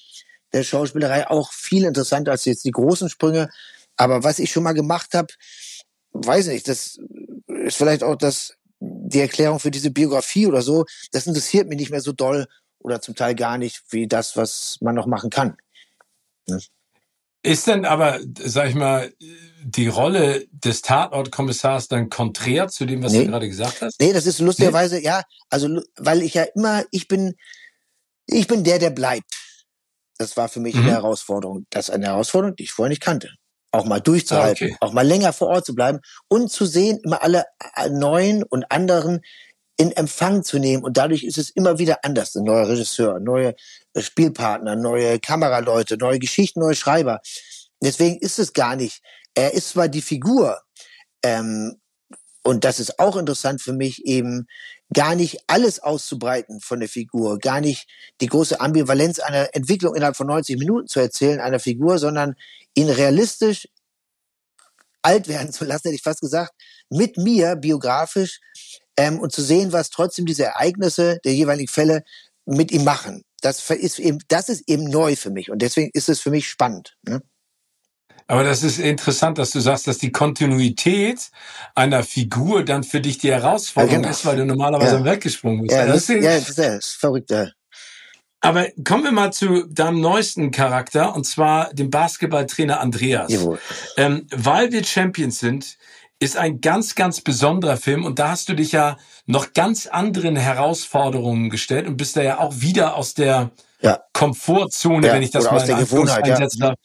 der 0.51 0.63
Schauspielerei 0.63 1.29
auch 1.29 1.51
viel 1.51 1.85
interessanter 1.85 2.31
als 2.31 2.45
jetzt 2.45 2.65
die 2.65 2.71
großen 2.71 3.09
Sprünge. 3.09 3.49
Aber 3.95 4.23
was 4.23 4.39
ich 4.39 4.51
schon 4.51 4.63
mal 4.63 4.73
gemacht 4.73 5.13
habe, 5.13 5.33
weiß 6.13 6.47
nicht, 6.47 6.67
das 6.67 6.99
ist 7.47 7.77
vielleicht 7.77 8.03
auch 8.03 8.15
das 8.15 8.55
die 8.79 9.21
Erklärung 9.21 9.59
für 9.59 9.71
diese 9.71 9.91
Biografie 9.91 10.47
oder 10.47 10.61
so. 10.61 10.85
Das 11.11 11.25
interessiert 11.25 11.69
mich 11.69 11.77
nicht 11.77 11.91
mehr 11.91 12.01
so 12.01 12.11
doll 12.11 12.47
oder 12.79 12.99
zum 12.99 13.15
Teil 13.15 13.35
gar 13.35 13.57
nicht 13.57 13.81
wie 13.89 14.07
das, 14.07 14.35
was 14.35 14.77
man 14.81 14.95
noch 14.95 15.05
machen 15.05 15.29
kann. 15.29 15.55
Ne? 16.47 16.59
Ist 17.43 17.67
denn 17.67 17.85
aber, 17.85 18.19
sag 18.39 18.69
ich 18.69 18.75
mal, 18.75 19.13
die 19.63 19.88
Rolle 19.88 20.47
des 20.51 20.81
Tatortkommissars 20.81 21.89
dann 21.89 22.09
konträr 22.09 22.69
zu 22.69 22.85
dem, 22.85 23.03
was 23.03 23.12
nee. 23.12 23.25
du 23.25 23.31
gerade 23.31 23.50
gesagt 23.50 23.81
hast? 23.81 24.00
Nee, 24.00 24.13
das 24.13 24.25
ist 24.25 24.39
lustigerweise, 24.39 24.95
nee? 24.95 25.03
ja, 25.03 25.23
also, 25.50 25.81
weil 25.97 26.21
ich 26.21 26.33
ja 26.35 26.43
immer, 26.55 26.83
ich 26.91 27.09
bin, 27.09 27.35
ich 28.27 28.47
bin 28.47 28.63
der, 28.63 28.79
der 28.79 28.91
bleibt. 28.91 29.29
Das 30.17 30.38
war 30.38 30.47
für 30.47 30.62
mich 30.62 30.75
mhm. 30.75 30.83
eine 30.83 30.91
Herausforderung. 30.91 31.65
Das 31.69 31.89
ist 31.89 31.95
eine 31.95 32.07
Herausforderung, 32.07 32.55
die 32.55 32.63
ich 32.63 32.71
vorher 32.71 32.89
nicht 32.89 33.01
kannte. 33.01 33.29
Auch 33.71 33.85
mal 33.85 34.00
durchzuhalten, 34.00 34.67
ah, 34.67 34.73
okay. 34.73 34.77
auch 34.79 34.93
mal 34.93 35.05
länger 35.05 35.33
vor 35.33 35.50
Ort 35.50 35.65
zu 35.65 35.75
bleiben 35.75 36.00
und 36.29 36.50
zu 36.50 36.65
sehen, 36.65 37.00
immer 37.03 37.23
alle 37.23 37.43
äh, 37.75 37.89
neuen 37.89 38.43
und 38.43 38.71
anderen 38.71 39.21
in 39.77 39.91
Empfang 39.91 40.43
zu 40.43 40.59
nehmen. 40.59 40.83
Und 40.83 40.97
dadurch 40.97 41.23
ist 41.23 41.38
es 41.38 41.50
immer 41.50 41.79
wieder 41.79 42.00
anders. 42.03 42.35
Ein 42.35 42.43
neuer 42.43 42.69
Regisseur, 42.69 43.19
neue 43.19 43.55
Spielpartner, 43.97 44.75
neue 44.75 45.19
Kameraleute, 45.19 45.97
neue 45.97 46.19
Geschichten, 46.19 46.59
neue 46.59 46.75
Schreiber. 46.75 47.21
Deswegen 47.81 48.17
ist 48.19 48.39
es 48.39 48.53
gar 48.53 48.75
nicht. 48.75 49.01
Er 49.35 49.53
ist 49.53 49.69
zwar 49.69 49.88
die 49.88 50.01
Figur, 50.01 50.62
ähm, 51.23 51.79
und 52.43 52.65
das 52.65 52.79
ist 52.79 53.00
auch 53.00 53.15
interessant 53.15 53.62
für 53.62 53.73
mich, 53.73 54.05
eben 54.05 54.47
gar 54.93 55.15
nicht 55.15 55.39
alles 55.47 55.79
auszubreiten 55.79 56.59
von 56.59 56.79
der 56.79 56.89
Figur, 56.89 57.39
gar 57.39 57.62
nicht 57.62 57.88
die 58.21 58.27
große 58.27 58.59
Ambivalenz 58.59 59.19
einer 59.19 59.55
Entwicklung 59.55 59.95
innerhalb 59.95 60.17
von 60.17 60.27
90 60.27 60.59
Minuten 60.59 60.88
zu 60.88 61.00
erzählen, 61.00 61.39
einer 61.39 61.59
Figur, 61.59 61.97
sondern 61.97 62.35
ihn 62.75 62.89
realistisch 62.89 63.67
alt 65.01 65.27
werden 65.27 65.51
zu 65.51 65.65
lassen, 65.65 65.83
hätte 65.83 65.95
ich 65.95 66.03
fast 66.03 66.21
gesagt, 66.21 66.53
mit 66.89 67.17
mir 67.17 67.55
biografisch 67.55 68.39
ähm, 68.97 69.19
und 69.19 69.31
zu 69.31 69.41
sehen, 69.41 69.71
was 69.71 69.89
trotzdem 69.89 70.25
diese 70.25 70.45
Ereignisse 70.45 71.19
der 71.25 71.33
jeweiligen 71.33 71.67
Fälle 71.67 72.03
mit 72.45 72.71
ihm 72.71 72.83
machen. 72.83 73.23
Das 73.43 73.69
ist 73.69 74.00
eben, 74.00 74.19
das 74.27 74.50
ist 74.50 74.63
eben 74.67 74.85
neu 74.85 75.15
für 75.15 75.29
mich 75.29 75.51
und 75.51 75.62
deswegen 75.62 75.91
ist 75.93 76.09
es 76.09 76.19
für 76.19 76.31
mich 76.31 76.47
spannend. 76.47 76.95
Ne? 77.03 77.21
Aber 78.27 78.43
das 78.43 78.63
ist 78.63 78.79
interessant, 78.79 79.38
dass 79.38 79.51
du 79.51 79.59
sagst, 79.59 79.85
dass 79.88 79.97
die 79.97 80.12
Kontinuität 80.12 81.29
einer 81.75 82.03
Figur 82.03 82.63
dann 82.63 82.83
für 82.83 83.01
dich 83.01 83.17
die 83.17 83.31
Herausforderung 83.31 83.95
ja, 83.95 84.00
genau. 84.01 84.12
ist, 84.12 84.25
weil 84.25 84.38
du 84.38 84.45
normalerweise 84.45 84.97
ja. 84.97 85.05
weggesprungen 85.05 85.63
bist. 85.63 85.75
Ja, 85.75 85.85
das, 85.85 86.09
ist, 86.09 86.23
ja, 86.23 86.39
das 86.39 86.57
ist 86.57 86.95
verrückt. 86.95 87.31
Ja. 87.31 87.50
Aber 88.39 88.67
kommen 88.83 89.03
wir 89.03 89.12
mal 89.12 89.31
zu 89.31 89.67
deinem 89.67 90.01
neuesten 90.01 90.51
Charakter, 90.51 91.15
und 91.15 91.25
zwar 91.25 91.73
dem 91.73 91.89
Basketballtrainer 91.89 92.79
Andreas. 92.79 93.31
Jawohl. 93.31 93.59
Ähm, 93.97 94.27
weil 94.31 94.71
wir 94.71 94.83
Champions 94.83 95.39
sind, 95.39 95.77
ist 96.20 96.38
ein 96.38 96.62
ganz, 96.62 96.96
ganz 96.96 97.22
besonderer 97.22 97.77
Film 97.77 98.05
und 98.05 98.20
da 98.20 98.29
hast 98.29 98.50
du 98.50 98.53
dich 98.53 98.72
ja 98.72 98.98
noch 99.25 99.53
ganz 99.53 99.88
anderen 99.88 100.36
Herausforderungen 100.36 101.50
gestellt 101.50 101.88
und 101.88 101.98
bist 101.98 102.15
da 102.15 102.22
ja 102.22 102.39
auch 102.39 102.53
wieder 102.62 102.96
aus 102.96 103.13
der 103.13 103.51
ja. 103.82 104.01
Komfortzone, 104.13 105.08
ja, 105.08 105.13
wenn 105.13 105.24
ich 105.24 105.32
das 105.32 105.46
mal 105.46 105.70
in 105.70 105.77
Gewohnheit 105.77 106.24
einsetzen 106.24 106.60
darf, 106.60 106.75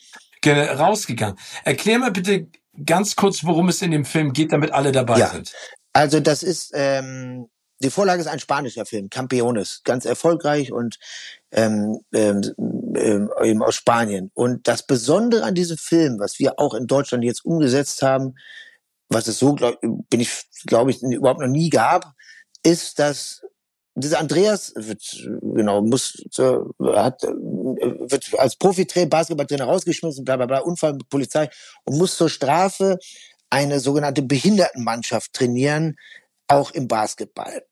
rausgegangen. 0.79 1.39
Erklär 1.65 1.99
mal 1.99 2.11
bitte 2.11 2.49
ganz 2.85 3.17
kurz, 3.17 3.45
worum 3.45 3.69
es 3.69 3.83
in 3.83 3.91
dem 3.91 4.05
Film 4.05 4.33
geht, 4.33 4.53
damit 4.53 4.73
alle 4.73 4.93
dabei 4.93 5.19
ja. 5.19 5.29
sind. 5.29 5.53
Also 5.93 6.21
das 6.21 6.43
ist, 6.43 6.73
ähm, 6.75 7.49
die 7.81 7.91
Vorlage 7.91 8.21
ist 8.21 8.27
ein 8.27 8.41
spanischer 8.41 8.87
Film, 8.87 9.09
Campeones, 9.11 9.83
ganz 9.85 10.05
erfolgreich 10.05 10.73
und 10.73 10.99
ähm, 11.53 12.01
ähm, 12.13 12.43
ähm, 12.97 13.31
eben 13.43 13.63
aus 13.63 13.77
Spanien. 13.77 14.31
Und 14.35 14.67
das 14.67 14.85
Besondere 14.85 15.45
an 15.45 15.55
diesem 15.55 15.77
Film, 15.77 16.19
was 16.19 16.39
wir 16.39 16.59
auch 16.59 16.75
in 16.75 16.87
Deutschland 16.87 17.25
jetzt 17.25 17.45
umgesetzt 17.45 18.03
haben, 18.03 18.35
was 19.09 19.27
es 19.29 19.39
so, 19.39 19.55
glaub, 19.55 19.81
bin 19.81 20.21
ich, 20.21 20.45
glaube 20.67 20.91
ich, 20.91 21.03
überhaupt 21.03 21.41
noch 21.41 21.49
nie 21.49 21.71
gab, 21.71 22.15
ist, 22.63 22.99
dass 22.99 23.43
dieser 23.95 24.21
Andreas 24.21 24.73
wird, 24.77 25.03
genau, 25.43 25.83
muss, 25.83 26.23
hat, 26.37 27.23
wird 27.23 28.39
als 28.39 28.57
Profitrainer, 28.57 29.09
Basketballtrainer 29.09 29.65
rausgeschmissen, 29.65 30.25
bla, 30.25 30.37
bla, 30.37 30.47
bla, 30.47 30.59
Unfall 30.61 30.93
mit 30.93 31.09
Polizei 31.09 31.51
und 31.85 31.99
muss 31.99 32.17
zur 32.17 32.29
Strafe 32.29 32.99
eine 33.51 33.81
sogenannte 33.81 34.23
Behindertenmannschaft 34.23 35.33
trainieren, 35.33 35.97
auch 36.47 36.71
im 36.71 36.87
Basketball. 36.87 37.65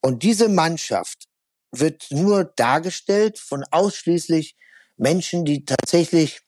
Und 0.00 0.22
diese 0.22 0.48
Mannschaft 0.48 1.24
wird 1.72 2.06
nur 2.10 2.44
dargestellt 2.44 3.38
von 3.38 3.64
ausschließlich 3.70 4.56
Menschen, 4.96 5.44
die 5.44 5.64
tatsächlich 5.64 6.40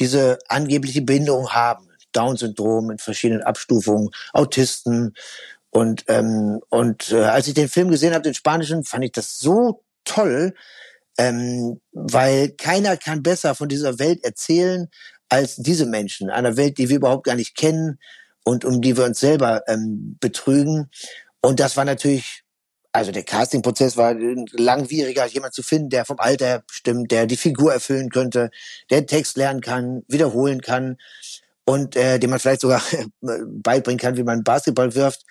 diese 0.00 0.38
angebliche 0.48 1.02
Behinderung 1.02 1.50
haben. 1.50 1.91
Down-Syndrom 2.12 2.90
in 2.90 2.98
verschiedenen 2.98 3.42
Abstufungen, 3.42 4.10
Autisten 4.32 5.14
und, 5.72 6.04
ähm, 6.08 6.60
und 6.68 7.12
äh, 7.12 7.24
als 7.24 7.48
ich 7.48 7.54
den 7.54 7.68
Film 7.68 7.90
gesehen 7.90 8.12
habe, 8.12 8.22
den 8.22 8.34
spanischen, 8.34 8.84
fand 8.84 9.04
ich 9.04 9.12
das 9.12 9.38
so 9.38 9.82
toll, 10.04 10.54
ähm, 11.16 11.80
weil 11.92 12.50
keiner 12.50 12.98
kann 12.98 13.22
besser 13.22 13.54
von 13.54 13.70
dieser 13.70 13.98
Welt 13.98 14.22
erzählen 14.22 14.88
als 15.30 15.56
diese 15.56 15.86
Menschen, 15.86 16.28
einer 16.28 16.58
Welt, 16.58 16.76
die 16.76 16.90
wir 16.90 16.96
überhaupt 16.96 17.24
gar 17.24 17.36
nicht 17.36 17.56
kennen 17.56 17.98
und 18.44 18.66
um 18.66 18.82
die 18.82 18.98
wir 18.98 19.04
uns 19.04 19.18
selber 19.20 19.62
ähm, 19.66 20.18
betrügen. 20.20 20.90
Und 21.40 21.58
das 21.58 21.78
war 21.78 21.86
natürlich, 21.86 22.42
also 22.92 23.10
der 23.10 23.22
Castingprozess 23.22 23.96
war 23.96 24.14
langwieriger, 24.14 25.24
jemand 25.26 25.54
zu 25.54 25.62
finden, 25.62 25.88
der 25.88 26.04
vom 26.04 26.18
Alter 26.18 26.64
stimmt, 26.70 27.10
der 27.10 27.24
die 27.24 27.38
Figur 27.38 27.72
erfüllen 27.72 28.10
könnte, 28.10 28.50
der 28.90 29.06
Text 29.06 29.38
lernen 29.38 29.62
kann, 29.62 30.02
wiederholen 30.06 30.60
kann 30.60 30.98
und 31.64 31.96
äh, 31.96 32.18
dem 32.18 32.30
man 32.30 32.38
vielleicht 32.38 32.60
sogar 32.60 32.82
beibringen 33.20 33.98
kann, 33.98 34.16
wie 34.16 34.22
man 34.22 34.44
Basketball 34.44 34.94
wirft. 34.94 35.24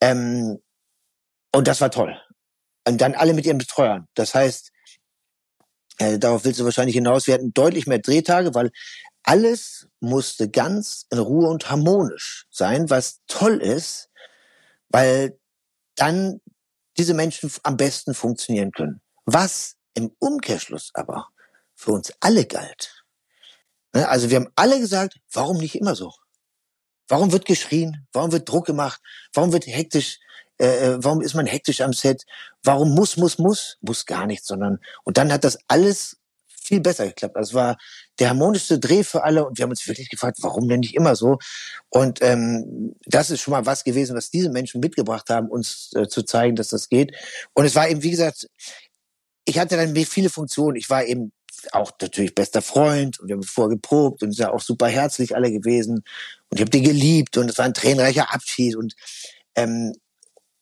Ähm, 0.00 0.58
und 1.52 1.68
das 1.68 1.80
war 1.80 1.90
toll. 1.90 2.16
Und 2.86 3.00
dann 3.00 3.14
alle 3.14 3.34
mit 3.34 3.46
ihren 3.46 3.58
Betreuern. 3.58 4.06
Das 4.14 4.34
heißt, 4.34 4.70
äh, 5.98 6.18
darauf 6.18 6.44
willst 6.44 6.60
du 6.60 6.64
wahrscheinlich 6.64 6.94
hinaus, 6.94 7.26
wir 7.26 7.34
hatten 7.34 7.52
deutlich 7.52 7.86
mehr 7.86 7.98
Drehtage, 7.98 8.54
weil 8.54 8.70
alles 9.22 9.88
musste 10.00 10.48
ganz 10.48 11.06
in 11.10 11.18
Ruhe 11.18 11.48
und 11.48 11.68
harmonisch 11.68 12.46
sein, 12.50 12.90
was 12.90 13.22
toll 13.26 13.60
ist, 13.60 14.10
weil 14.88 15.38
dann 15.96 16.40
diese 16.96 17.14
Menschen 17.14 17.50
am 17.64 17.76
besten 17.76 18.14
funktionieren 18.14 18.70
können. 18.70 19.00
Was 19.24 19.76
im 19.94 20.14
Umkehrschluss 20.18 20.90
aber 20.94 21.28
für 21.74 21.92
uns 21.92 22.12
alle 22.20 22.46
galt. 22.46 22.95
Ne, 23.96 24.06
also 24.06 24.28
wir 24.28 24.36
haben 24.36 24.48
alle 24.56 24.78
gesagt, 24.78 25.16
warum 25.32 25.56
nicht 25.56 25.74
immer 25.74 25.94
so? 25.94 26.12
Warum 27.08 27.32
wird 27.32 27.46
geschrien? 27.46 28.06
Warum 28.12 28.30
wird 28.30 28.46
Druck 28.46 28.66
gemacht? 28.66 29.00
Warum 29.32 29.54
wird 29.54 29.66
hektisch? 29.66 30.18
Äh, 30.58 30.66
äh, 30.66 30.98
warum 30.98 31.22
ist 31.22 31.32
man 31.32 31.46
hektisch 31.46 31.80
am 31.80 31.94
Set? 31.94 32.24
Warum 32.62 32.94
muss, 32.94 33.16
muss, 33.16 33.38
muss? 33.38 33.78
Muss 33.80 34.04
gar 34.04 34.26
nichts, 34.26 34.48
sondern 34.48 34.80
und 35.04 35.16
dann 35.16 35.32
hat 35.32 35.44
das 35.44 35.58
alles 35.68 36.18
viel 36.46 36.80
besser 36.80 37.06
geklappt. 37.06 37.36
Das 37.36 37.54
war 37.54 37.78
der 38.18 38.28
harmonischste 38.28 38.78
Dreh 38.78 39.02
für 39.02 39.24
alle 39.24 39.46
und 39.46 39.56
wir 39.56 39.62
haben 39.62 39.70
uns 39.70 39.86
wirklich 39.88 40.10
gefragt, 40.10 40.38
warum 40.42 40.68
denn 40.68 40.80
nicht 40.80 40.94
immer 40.94 41.16
so? 41.16 41.38
Und 41.88 42.20
ähm, 42.20 42.96
das 43.06 43.30
ist 43.30 43.40
schon 43.40 43.52
mal 43.52 43.64
was 43.64 43.82
gewesen, 43.82 44.14
was 44.14 44.28
diese 44.28 44.50
Menschen 44.50 44.82
mitgebracht 44.82 45.30
haben, 45.30 45.48
uns 45.48 45.90
äh, 45.94 46.06
zu 46.06 46.22
zeigen, 46.22 46.56
dass 46.56 46.68
das 46.68 46.90
geht. 46.90 47.14
Und 47.54 47.64
es 47.64 47.74
war 47.74 47.88
eben, 47.88 48.02
wie 48.02 48.10
gesagt, 48.10 48.46
ich 49.46 49.58
hatte 49.58 49.76
dann 49.76 49.96
viele 50.04 50.28
Funktionen. 50.28 50.76
Ich 50.76 50.90
war 50.90 51.04
eben 51.04 51.32
auch 51.74 51.92
natürlich 52.00 52.34
bester 52.34 52.62
Freund 52.62 53.18
und 53.20 53.28
wir 53.28 53.36
haben 53.36 53.42
vorher 53.42 53.76
geprobt 53.76 54.22
und 54.22 54.30
ist 54.30 54.38
ja 54.38 54.52
auch 54.52 54.60
super 54.60 54.88
herzlich 54.88 55.34
alle 55.34 55.50
gewesen 55.50 56.04
und 56.50 56.54
ich 56.54 56.60
habe 56.60 56.70
die 56.70 56.82
geliebt 56.82 57.36
und 57.36 57.50
es 57.50 57.58
war 57.58 57.64
ein 57.64 57.74
tränenreicher 57.74 58.32
Abschied 58.32 58.76
und 58.76 58.94
ähm, 59.54 59.92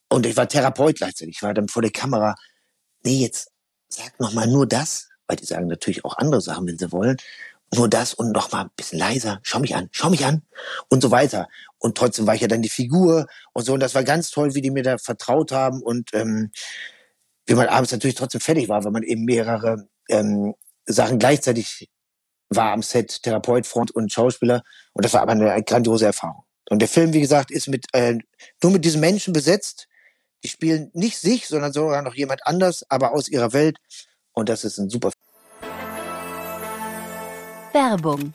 und 0.08 0.26
ich 0.26 0.36
war 0.36 0.48
Therapeut 0.48 0.96
gleichzeitig. 0.96 1.36
Ich 1.36 1.42
war 1.42 1.54
dann 1.54 1.68
vor 1.68 1.82
der 1.82 1.90
Kamera. 1.90 2.36
Nee, 3.02 3.20
jetzt 3.20 3.50
sag 3.88 4.18
noch 4.20 4.32
mal 4.32 4.46
nur 4.46 4.66
das, 4.66 5.08
weil 5.26 5.36
die 5.36 5.44
sagen 5.44 5.66
natürlich 5.66 6.04
auch 6.04 6.16
andere 6.18 6.40
Sachen, 6.40 6.66
wenn 6.66 6.78
sie 6.78 6.92
wollen. 6.92 7.16
Nur 7.74 7.88
das 7.88 8.14
und 8.14 8.30
noch 8.32 8.52
mal 8.52 8.62
ein 8.62 8.70
bisschen 8.76 8.98
leiser. 8.98 9.40
Schau 9.42 9.58
mich 9.58 9.74
an, 9.74 9.88
schau 9.90 10.10
mich 10.10 10.24
an 10.24 10.42
und 10.88 11.02
so 11.02 11.10
weiter. 11.10 11.48
Und 11.78 11.98
trotzdem 11.98 12.26
war 12.26 12.34
ich 12.34 12.42
ja 12.42 12.48
dann 12.48 12.62
die 12.62 12.68
Figur 12.68 13.26
und 13.52 13.64
so. 13.64 13.74
Und 13.74 13.80
das 13.80 13.94
war 13.94 14.04
ganz 14.04 14.30
toll, 14.30 14.54
wie 14.54 14.60
die 14.60 14.70
mir 14.70 14.84
da 14.84 14.98
vertraut 14.98 15.50
haben 15.50 15.82
und 15.82 16.10
ähm, 16.12 16.52
wie 17.46 17.54
man 17.54 17.66
abends 17.66 17.92
natürlich 17.92 18.14
trotzdem 18.14 18.40
fertig 18.40 18.68
war, 18.68 18.84
weil 18.84 18.92
man 18.92 19.02
eben 19.02 19.24
mehrere 19.24 19.88
ähm, 20.08 20.54
Sachen 20.86 21.18
gleichzeitig 21.18 21.88
war 22.48 22.72
am 22.72 22.82
Set, 22.82 23.22
Therapeut, 23.22 23.66
Front 23.66 23.90
und 23.90 24.12
Schauspieler. 24.12 24.62
Und 24.92 25.04
das 25.04 25.14
war 25.14 25.22
aber 25.22 25.32
eine 25.32 25.62
grandiose 25.62 26.06
Erfahrung. 26.06 26.44
Und 26.70 26.80
der 26.80 26.88
Film, 26.88 27.12
wie 27.12 27.20
gesagt, 27.20 27.50
ist 27.50 27.68
mit 27.68 27.86
äh, 27.92 28.18
nur 28.62 28.72
mit 28.72 28.84
diesen 28.84 29.00
Menschen 29.00 29.32
besetzt. 29.32 29.88
Die 30.42 30.48
spielen 30.48 30.90
nicht 30.92 31.18
sich, 31.18 31.46
sondern 31.46 31.72
sogar 31.72 32.02
noch 32.02 32.14
jemand 32.14 32.46
anders, 32.46 32.84
aber 32.88 33.12
aus 33.12 33.28
ihrer 33.28 33.52
Welt. 33.52 33.78
Und 34.32 34.48
das 34.48 34.64
ist 34.64 34.78
ein 34.78 34.90
super. 34.90 35.10
Werbung. 37.72 38.34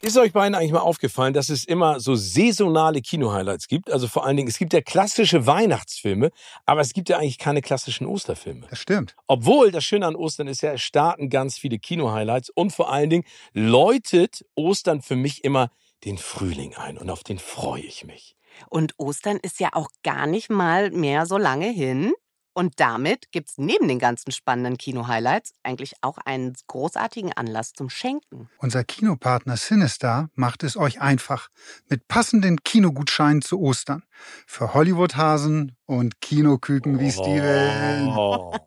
Ist 0.00 0.16
euch 0.16 0.32
beiden 0.32 0.54
eigentlich 0.54 0.70
mal 0.70 0.78
aufgefallen, 0.78 1.34
dass 1.34 1.48
es 1.48 1.64
immer 1.64 1.98
so 1.98 2.14
saisonale 2.14 3.02
Kino-Highlights 3.02 3.66
gibt? 3.66 3.90
Also 3.90 4.06
vor 4.06 4.24
allen 4.24 4.36
Dingen, 4.36 4.48
es 4.48 4.56
gibt 4.56 4.72
ja 4.72 4.80
klassische 4.80 5.44
Weihnachtsfilme, 5.44 6.30
aber 6.66 6.80
es 6.82 6.92
gibt 6.92 7.08
ja 7.08 7.18
eigentlich 7.18 7.38
keine 7.38 7.62
klassischen 7.62 8.06
Osterfilme. 8.06 8.68
Das 8.70 8.78
stimmt. 8.78 9.16
Obwohl, 9.26 9.72
das 9.72 9.82
Schöne 9.82 10.06
an 10.06 10.14
Ostern 10.14 10.46
ist 10.46 10.62
ja, 10.62 10.72
es 10.72 10.82
starten 10.82 11.30
ganz 11.30 11.58
viele 11.58 11.80
Kino-Highlights 11.80 12.50
und 12.50 12.72
vor 12.72 12.92
allen 12.92 13.10
Dingen 13.10 13.24
läutet 13.52 14.44
Ostern 14.54 15.02
für 15.02 15.16
mich 15.16 15.42
immer 15.42 15.72
den 16.04 16.16
Frühling 16.16 16.76
ein 16.76 16.96
und 16.96 17.10
auf 17.10 17.24
den 17.24 17.40
freue 17.40 17.82
ich 17.82 18.04
mich. 18.04 18.36
Und 18.70 18.94
Ostern 18.98 19.38
ist 19.42 19.58
ja 19.58 19.70
auch 19.72 19.88
gar 20.04 20.28
nicht 20.28 20.48
mal 20.48 20.92
mehr 20.92 21.26
so 21.26 21.38
lange 21.38 21.70
hin. 21.70 22.12
Und 22.54 22.80
damit 22.80 23.30
gibt 23.30 23.50
es 23.50 23.58
neben 23.58 23.86
den 23.86 23.98
ganzen 23.98 24.32
spannenden 24.32 24.78
Kino-Highlights 24.78 25.52
eigentlich 25.62 25.94
auch 26.00 26.18
einen 26.18 26.54
großartigen 26.66 27.32
Anlass 27.32 27.72
zum 27.72 27.88
Schenken. 27.88 28.48
Unser 28.58 28.82
Kinopartner 28.84 29.56
Sinistar 29.56 30.30
macht 30.34 30.64
es 30.64 30.76
euch 30.76 31.00
einfach 31.00 31.48
mit 31.88 32.08
passenden 32.08 32.62
Kinogutscheinen 32.64 33.42
zu 33.42 33.60
Ostern. 33.60 34.02
Für 34.46 34.74
Hollywood-Hasen 34.74 35.76
und 35.86 36.20
Kinoküken 36.20 36.98
wie 36.98 37.12
Steven. 37.12 38.58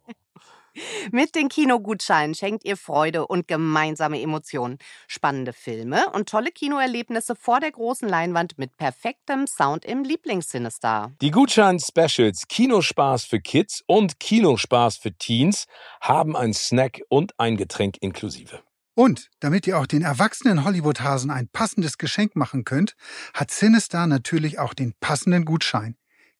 Mit 1.12 1.36
den 1.36 1.50
Kinogutscheinen 1.50 2.36
schenkt 2.36 2.64
ihr 2.64 2.78
Freude 2.78 3.28
und 3.28 3.48
gemeinsame 3.48 4.22
Emotionen, 4.22 4.78
spannende 5.08 5.54
Filme 5.54 6.10
und 6.12 6.30
tolle 6.30 6.52
Kinoerlebnisse 6.52 7.36
vor 7.36 7.60
der 7.60 7.72
großen 7.72 8.08
Leinwand 8.08 8.58
mit 8.58 8.78
perfektem 8.78 9.48
Sound 9.48 9.86
im 9.86 10.04
Lieblingssinister. 10.04 11.12
Die 11.22 11.32
Gutschein-Specials 11.32 12.48
Kinospaß 12.48 13.26
für 13.26 13.40
Kids 13.40 13.84
und 13.88 14.20
Kinospaß 14.20 14.98
für 14.98 15.14
Teens 15.14 15.66
haben 16.00 16.36
ein 16.36 16.54
Snack 16.54 17.02
und 17.10 17.38
ein 17.40 17.58
Getränk 17.58 17.98
inklusive. 18.00 18.60
Und 18.94 19.30
damit 19.40 19.68
ihr 19.68 19.80
auch 19.80 19.88
den 19.88 20.02
erwachsenen 20.02 20.64
Hollywood-Hasen 20.64 21.32
ein 21.32 21.48
passendes 21.48 21.98
Geschenk 21.98 22.36
machen 22.36 22.66
könnt, 22.66 22.96
hat 23.34 23.50
Sinister 23.52 24.06
natürlich 24.06 24.60
auch 24.60 24.74
den 24.74 24.94
passenden 25.00 25.46
Gutschein. 25.46 25.96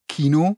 Kino 0.08 0.58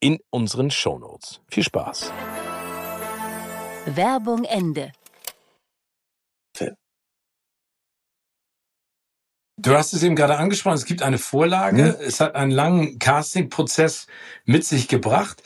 in 0.00 0.18
unseren 0.30 0.70
Shownotes. 0.70 1.40
Viel 1.50 1.64
Spaß! 1.64 2.12
Werbung 3.86 4.44
Ende. 4.44 4.92
Du 9.62 9.76
hast 9.76 9.92
es 9.92 10.02
eben 10.02 10.16
gerade 10.16 10.38
angesprochen, 10.38 10.76
es 10.76 10.86
gibt 10.86 11.02
eine 11.02 11.18
Vorlage, 11.18 11.96
Mhm. 11.98 12.06
es 12.06 12.20
hat 12.20 12.34
einen 12.34 12.50
langen 12.50 12.98
Casting-Prozess 12.98 14.06
mit 14.46 14.64
sich 14.64 14.88
gebracht. 14.88 15.42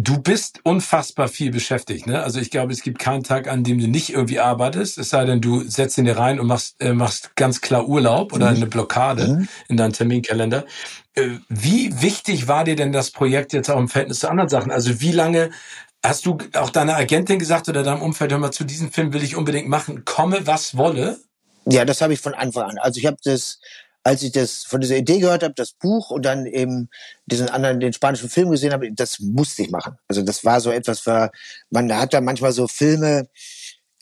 Du 0.00 0.20
bist 0.20 0.60
unfassbar 0.62 1.26
viel 1.26 1.50
beschäftigt, 1.50 2.06
ne? 2.06 2.22
Also 2.22 2.38
ich 2.38 2.52
glaube, 2.52 2.72
es 2.72 2.82
gibt 2.82 3.00
keinen 3.00 3.24
Tag, 3.24 3.48
an 3.48 3.64
dem 3.64 3.80
du 3.80 3.88
nicht 3.88 4.10
irgendwie 4.10 4.38
arbeitest, 4.38 4.96
es 4.96 5.10
sei 5.10 5.24
denn, 5.24 5.40
du 5.40 5.62
setzt 5.68 5.98
ihn 5.98 6.04
dir 6.04 6.16
rein 6.16 6.38
und 6.38 6.46
machst, 6.46 6.80
äh, 6.80 6.92
machst 6.92 7.34
ganz 7.34 7.60
klar 7.60 7.88
Urlaub 7.88 8.32
oder 8.32 8.48
Mhm. 8.48 8.56
eine 8.56 8.66
Blockade 8.66 9.26
Mhm. 9.26 9.48
in 9.66 9.76
deinen 9.76 9.92
Terminkalender. 9.92 10.64
Äh, 11.14 11.38
Wie 11.48 12.00
wichtig 12.00 12.46
war 12.46 12.62
dir 12.62 12.76
denn 12.76 12.92
das 12.92 13.10
Projekt 13.10 13.52
jetzt 13.52 13.68
auch 13.70 13.78
im 13.78 13.88
Verhältnis 13.88 14.20
zu 14.20 14.30
anderen 14.30 14.48
Sachen? 14.48 14.70
Also 14.70 15.00
wie 15.00 15.10
lange 15.10 15.50
hast 16.04 16.26
du 16.26 16.38
auch 16.54 16.70
deiner 16.70 16.94
Agentin 16.94 17.40
gesagt 17.40 17.68
oder 17.68 17.82
deinem 17.82 18.00
Umfeld, 18.02 18.30
hör 18.30 18.38
mal, 18.38 18.52
zu 18.52 18.62
diesem 18.62 18.92
Film 18.92 19.12
will 19.12 19.24
ich 19.24 19.34
unbedingt 19.34 19.68
machen, 19.68 20.04
komme 20.04 20.46
was 20.46 20.76
wolle? 20.76 21.18
Ja, 21.66 21.84
das 21.84 22.00
habe 22.02 22.12
ich 22.12 22.20
von 22.20 22.34
Anfang 22.34 22.70
an. 22.70 22.78
Also 22.78 23.00
ich 23.00 23.06
habe 23.06 23.16
das, 23.24 23.58
als 24.08 24.22
ich 24.22 24.32
das 24.32 24.64
von 24.64 24.80
dieser 24.80 24.96
Idee 24.96 25.18
gehört 25.18 25.42
habe, 25.42 25.52
das 25.54 25.72
Buch 25.72 26.10
und 26.10 26.24
dann 26.24 26.46
eben 26.46 26.88
diesen 27.26 27.50
anderen, 27.50 27.78
den 27.78 27.92
spanischen 27.92 28.30
Film 28.30 28.50
gesehen 28.50 28.72
habe, 28.72 28.90
das 28.90 29.20
musste 29.20 29.60
ich 29.60 29.70
machen. 29.70 29.98
Also 30.08 30.22
das 30.22 30.46
war 30.46 30.62
so 30.62 30.70
etwas, 30.70 31.00
für, 31.00 31.30
man 31.68 31.92
hat 31.92 32.14
da 32.14 32.22
manchmal 32.22 32.52
so 32.52 32.66
Filme, 32.68 33.28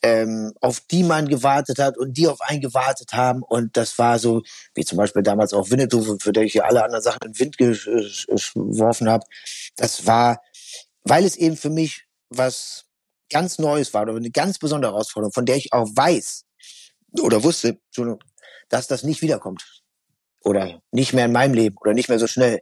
ähm, 0.03 0.53
auf 0.61 0.79
die 0.79 1.03
man 1.03 1.27
gewartet 1.27 1.81
hat 1.81 1.99
und 1.99 2.17
die 2.17 2.29
auf 2.29 2.41
einen 2.41 2.61
gewartet 2.61 3.15
haben. 3.15 3.43
Und 3.43 3.77
das 3.77 3.99
war 3.99 4.21
so, 4.21 4.43
wie 4.77 4.85
zum 4.85 4.97
Beispiel 4.97 5.25
damals 5.25 5.53
auch 5.53 5.73
Winnetou, 5.73 6.19
für 6.21 6.33
den 6.33 6.45
ich 6.45 6.55
ja 6.55 6.63
alle 6.63 6.85
anderen 6.85 7.03
Sachen 7.03 7.23
in 7.25 7.33
den 7.33 7.41
Wind 7.41 7.59
geworfen 7.59 9.09
habe. 9.09 9.27
Das 9.75 10.07
war, 10.07 10.41
weil 11.03 11.25
es 11.25 11.35
eben 11.35 11.57
für 11.57 11.71
mich 11.71 12.05
was 12.31 12.85
ganz 13.29 13.59
Neues 13.59 13.93
war 13.93 14.03
oder 14.03 14.15
eine 14.15 14.31
ganz 14.31 14.61
besondere 14.61 14.93
Herausforderung, 14.93 15.33
von 15.33 15.47
der 15.47 15.57
ich 15.57 15.73
auch 15.73 15.89
weiß 15.93 16.45
oder 17.23 17.43
wusste, 17.43 17.81
dass 18.69 18.87
das 18.87 19.03
nicht 19.03 19.21
wiederkommt. 19.21 19.76
Oder 20.47 20.81
nicht 20.93 21.13
mehr 21.13 21.25
in 21.25 21.33
meinem 21.33 21.55
Leben 21.55 21.77
oder 21.81 21.93
nicht 21.93 22.09
mehr 22.09 22.21
so 22.21 22.29
schnell. 22.29 22.61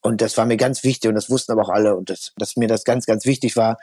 Und 0.00 0.20
das 0.22 0.36
war 0.38 0.46
mir 0.46 0.56
ganz 0.56 0.84
wichtig 0.84 1.08
und 1.08 1.14
das 1.14 1.28
wussten 1.28 1.52
aber 1.52 1.62
auch 1.62 1.68
alle 1.68 1.94
und 1.94 2.08
das, 2.08 2.32
dass 2.36 2.56
mir 2.56 2.66
das 2.66 2.84
ganz, 2.84 3.04
ganz 3.04 3.26
wichtig 3.26 3.56
war. 3.56 3.76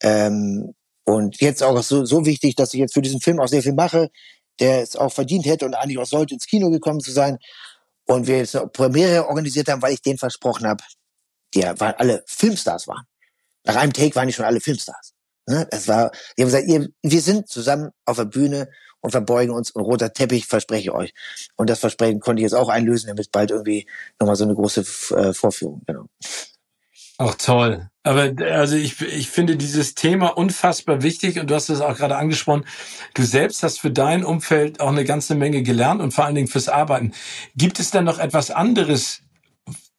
Ähm, 0.00 0.74
und 1.04 1.40
jetzt 1.40 1.62
auch 1.62 1.82
so, 1.82 2.04
so 2.04 2.24
wichtig, 2.24 2.54
dass 2.54 2.72
ich 2.72 2.78
jetzt 2.80 2.94
für 2.94 3.02
diesen 3.02 3.20
Film 3.20 3.40
auch 3.40 3.48
sehr 3.48 3.62
viel 3.62 3.72
mache, 3.72 4.10
der 4.60 4.82
es 4.82 4.94
auch 4.94 5.12
verdient 5.12 5.46
hätte 5.46 5.66
und 5.66 5.74
eigentlich 5.74 5.98
auch 5.98 6.06
sollte, 6.06 6.34
ins 6.34 6.46
Kino 6.46 6.70
gekommen 6.70 7.00
zu 7.00 7.10
sein. 7.10 7.38
Und 8.06 8.28
wir 8.28 8.38
jetzt 8.38 8.54
eine 8.54 8.68
Premiere 8.68 9.26
organisiert 9.26 9.68
haben, 9.68 9.82
weil 9.82 9.94
ich 9.94 10.02
denen 10.02 10.18
versprochen 10.18 10.66
habe, 10.66 10.84
die 11.54 11.62
waren 11.62 11.94
alle 11.96 12.22
Filmstars 12.26 12.86
waren. 12.86 13.06
Nach 13.64 13.76
einem 13.76 13.92
Take 13.92 14.14
waren 14.14 14.28
die 14.28 14.32
schon 14.32 14.44
alle 14.44 14.60
Filmstars. 14.60 15.14
Ne? 15.46 15.66
Das 15.70 15.88
war, 15.88 16.12
die 16.36 16.42
haben 16.42 16.48
gesagt, 16.48 16.68
ihr, 16.68 16.88
wir 17.02 17.20
sind 17.20 17.48
zusammen 17.48 17.90
auf 18.04 18.16
der 18.16 18.24
Bühne 18.24 18.68
und 19.00 19.10
verbeugen 19.10 19.54
uns 19.54 19.70
und 19.70 19.82
roter 19.82 20.12
Teppich, 20.12 20.46
verspreche 20.46 20.82
ich 20.82 20.90
euch. 20.90 21.14
Und 21.56 21.70
das 21.70 21.80
Versprechen 21.80 22.20
konnte 22.20 22.40
ich 22.40 22.44
jetzt 22.44 22.54
auch 22.54 22.68
einlösen, 22.68 23.08
damit 23.08 23.32
bald 23.32 23.50
irgendwie 23.50 23.86
nochmal 24.18 24.36
so 24.36 24.44
eine 24.44 24.54
große 24.54 24.80
äh, 25.16 25.32
Vorführung, 25.32 25.82
genau. 25.86 26.06
Ach 27.22 27.34
toll. 27.34 27.90
Aber 28.02 28.32
also 28.50 28.76
ich, 28.76 28.98
ich 29.02 29.28
finde 29.28 29.58
dieses 29.58 29.94
Thema 29.94 30.28
unfassbar 30.28 31.02
wichtig 31.02 31.38
und 31.38 31.50
du 31.50 31.54
hast 31.54 31.68
es 31.68 31.82
auch 31.82 31.94
gerade 31.94 32.16
angesprochen. 32.16 32.64
Du 33.12 33.24
selbst 33.24 33.62
hast 33.62 33.78
für 33.78 33.90
dein 33.90 34.24
Umfeld 34.24 34.80
auch 34.80 34.88
eine 34.88 35.04
ganze 35.04 35.34
Menge 35.34 35.62
gelernt 35.62 36.00
und 36.00 36.12
vor 36.12 36.24
allen 36.24 36.34
Dingen 36.34 36.48
fürs 36.48 36.70
Arbeiten. 36.70 37.12
Gibt 37.54 37.78
es 37.78 37.90
denn 37.90 38.04
noch 38.04 38.18
etwas 38.18 38.50
anderes, 38.50 39.20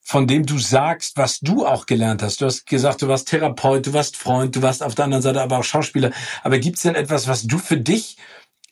von 0.02 0.26
dem 0.26 0.48
du 0.48 0.58
sagst, 0.58 1.16
was 1.16 1.40
du 1.42 1.64
auch 1.64 1.86
gelernt 1.86 2.24
hast? 2.24 2.42
Du 2.42 2.46
hast 2.48 2.66
gesagt, 2.66 3.04
du 3.04 3.08
warst 3.08 3.28
Therapeut, 3.28 3.86
du 3.86 3.94
warst 3.94 4.18
Freund, 4.18 4.56
du 4.56 4.64
warst 4.64 4.82
auf 4.82 4.96
der 4.96 5.06
anderen 5.06 5.22
Seite 5.22 5.44
aber 5.44 5.60
auch 5.60 5.64
Schauspieler. 5.64 6.12
Aber 6.42 6.58
gibt 6.58 6.78
es 6.78 6.84
denn 6.84 6.96
etwas, 6.96 7.28
was 7.28 7.44
du 7.44 7.60
für 7.60 7.78
dich 7.78 8.18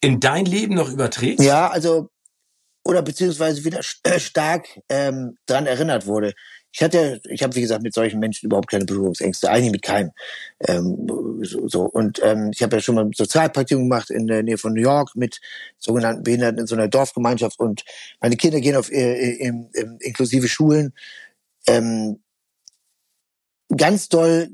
in 0.01 0.19
dein 0.19 0.45
Leben 0.45 0.75
noch 0.75 0.89
überträgst? 0.89 1.43
Ja, 1.43 1.69
also, 1.69 2.09
oder 2.83 3.01
beziehungsweise 3.01 3.63
wieder 3.63 3.81
äh, 4.03 4.19
stark 4.19 4.67
ähm, 4.89 5.37
dran 5.45 5.65
erinnert 5.65 6.05
wurde. 6.05 6.33
Ich 6.71 6.83
hatte, 6.83 7.19
ich 7.27 7.41
habe 7.41 7.55
wie 7.55 7.61
gesagt 7.61 7.81
mit 7.81 7.93
solchen 7.93 8.19
Menschen 8.19 8.45
überhaupt 8.45 8.69
keine 8.69 8.85
Berührungsängste, 8.85 9.49
eigentlich 9.49 9.71
mit 9.71 9.81
keinem. 9.81 10.11
Ähm, 10.67 11.07
so, 11.41 11.67
so. 11.67 11.81
Und 11.83 12.21
ähm, 12.23 12.51
ich 12.53 12.61
habe 12.61 12.75
ja 12.75 12.81
schon 12.81 12.95
mal 12.95 13.09
Sozialpraktikum 13.13 13.89
gemacht 13.89 14.11
in 14.11 14.27
der 14.27 14.43
Nähe 14.43 14.57
von 14.57 14.73
New 14.73 14.81
York 14.81 15.15
mit 15.15 15.39
sogenannten 15.79 16.23
Behinderten 16.23 16.59
in 16.59 16.67
so 16.67 16.75
einer 16.75 16.87
Dorfgemeinschaft 16.87 17.59
und 17.59 17.83
meine 18.21 18.37
Kinder 18.37 18.59
gehen 18.61 18.75
auf 18.75 18.91
äh, 18.91 19.31
im, 19.37 19.69
im, 19.73 19.97
inklusive 19.99 20.47
Schulen. 20.47 20.93
Ähm, 21.65 22.21
ganz 23.75 24.09
doll 24.09 24.49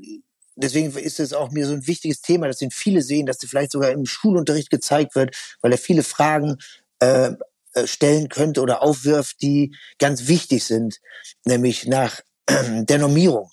deswegen 0.56 0.96
ist 0.96 1.20
es 1.20 1.32
auch 1.32 1.50
mir 1.50 1.66
so 1.66 1.74
ein 1.74 1.86
wichtiges 1.86 2.20
Thema, 2.20 2.48
dass 2.48 2.58
den 2.58 2.70
viele 2.70 3.02
sehen, 3.02 3.26
dass 3.26 3.38
sie 3.38 3.46
vielleicht 3.46 3.72
sogar 3.72 3.90
im 3.90 4.06
Schulunterricht 4.06 4.70
gezeigt 4.70 5.14
wird, 5.14 5.36
weil 5.60 5.72
er 5.72 5.78
viele 5.78 6.02
Fragen 6.02 6.58
äh, 6.98 7.32
äh, 7.74 7.86
stellen 7.86 8.28
könnte 8.28 8.62
oder 8.62 8.82
aufwirft, 8.82 9.42
die 9.42 9.76
ganz 9.98 10.28
wichtig 10.28 10.64
sind, 10.64 11.00
nämlich 11.44 11.86
nach 11.86 12.22
der 12.48 12.98
Normierung. 12.98 13.50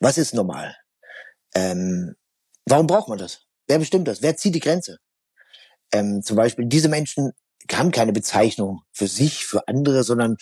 Was 0.00 0.16
ist 0.16 0.32
normal? 0.32 0.74
Ähm, 1.54 2.16
warum 2.64 2.86
braucht 2.86 3.08
man 3.08 3.18
das? 3.18 3.42
Wer 3.66 3.78
bestimmt 3.78 4.08
das? 4.08 4.22
Wer 4.22 4.36
zieht 4.36 4.54
die 4.54 4.60
Grenze? 4.60 4.98
Ähm, 5.92 6.22
zum 6.22 6.36
Beispiel, 6.36 6.64
diese 6.66 6.88
Menschen 6.88 7.32
haben 7.70 7.90
keine 7.90 8.12
Bezeichnung 8.12 8.80
für 8.90 9.06
sich, 9.06 9.44
für 9.44 9.68
andere, 9.68 10.02
sondern 10.02 10.36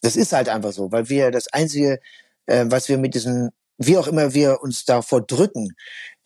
das 0.00 0.16
ist 0.16 0.32
halt 0.32 0.48
einfach 0.48 0.72
so, 0.72 0.92
weil 0.92 1.08
wir 1.08 1.30
das 1.30 1.48
Einzige, 1.48 2.00
äh, 2.46 2.64
was 2.68 2.88
wir 2.88 2.96
mit 2.96 3.14
diesen 3.14 3.50
wie 3.78 3.96
auch 3.96 4.06
immer 4.06 4.34
wir 4.34 4.62
uns 4.62 4.84
davor 4.84 5.22
drücken, 5.22 5.74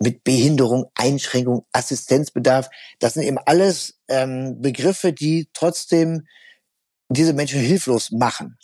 mit 0.01 0.23
Behinderung, 0.25 0.91
Einschränkung, 0.95 1.67
Assistenzbedarf, 1.73 2.69
das 2.99 3.15
sind 3.15 3.25
eben 3.25 3.39
alles 3.39 3.99
ähm, 4.09 4.61
Begriffe, 4.61 5.13
die 5.13 5.49
trotzdem 5.53 6.27
diese 7.09 7.33
Menschen 7.33 7.61
hilflos 7.61 8.11
machen 8.11 8.59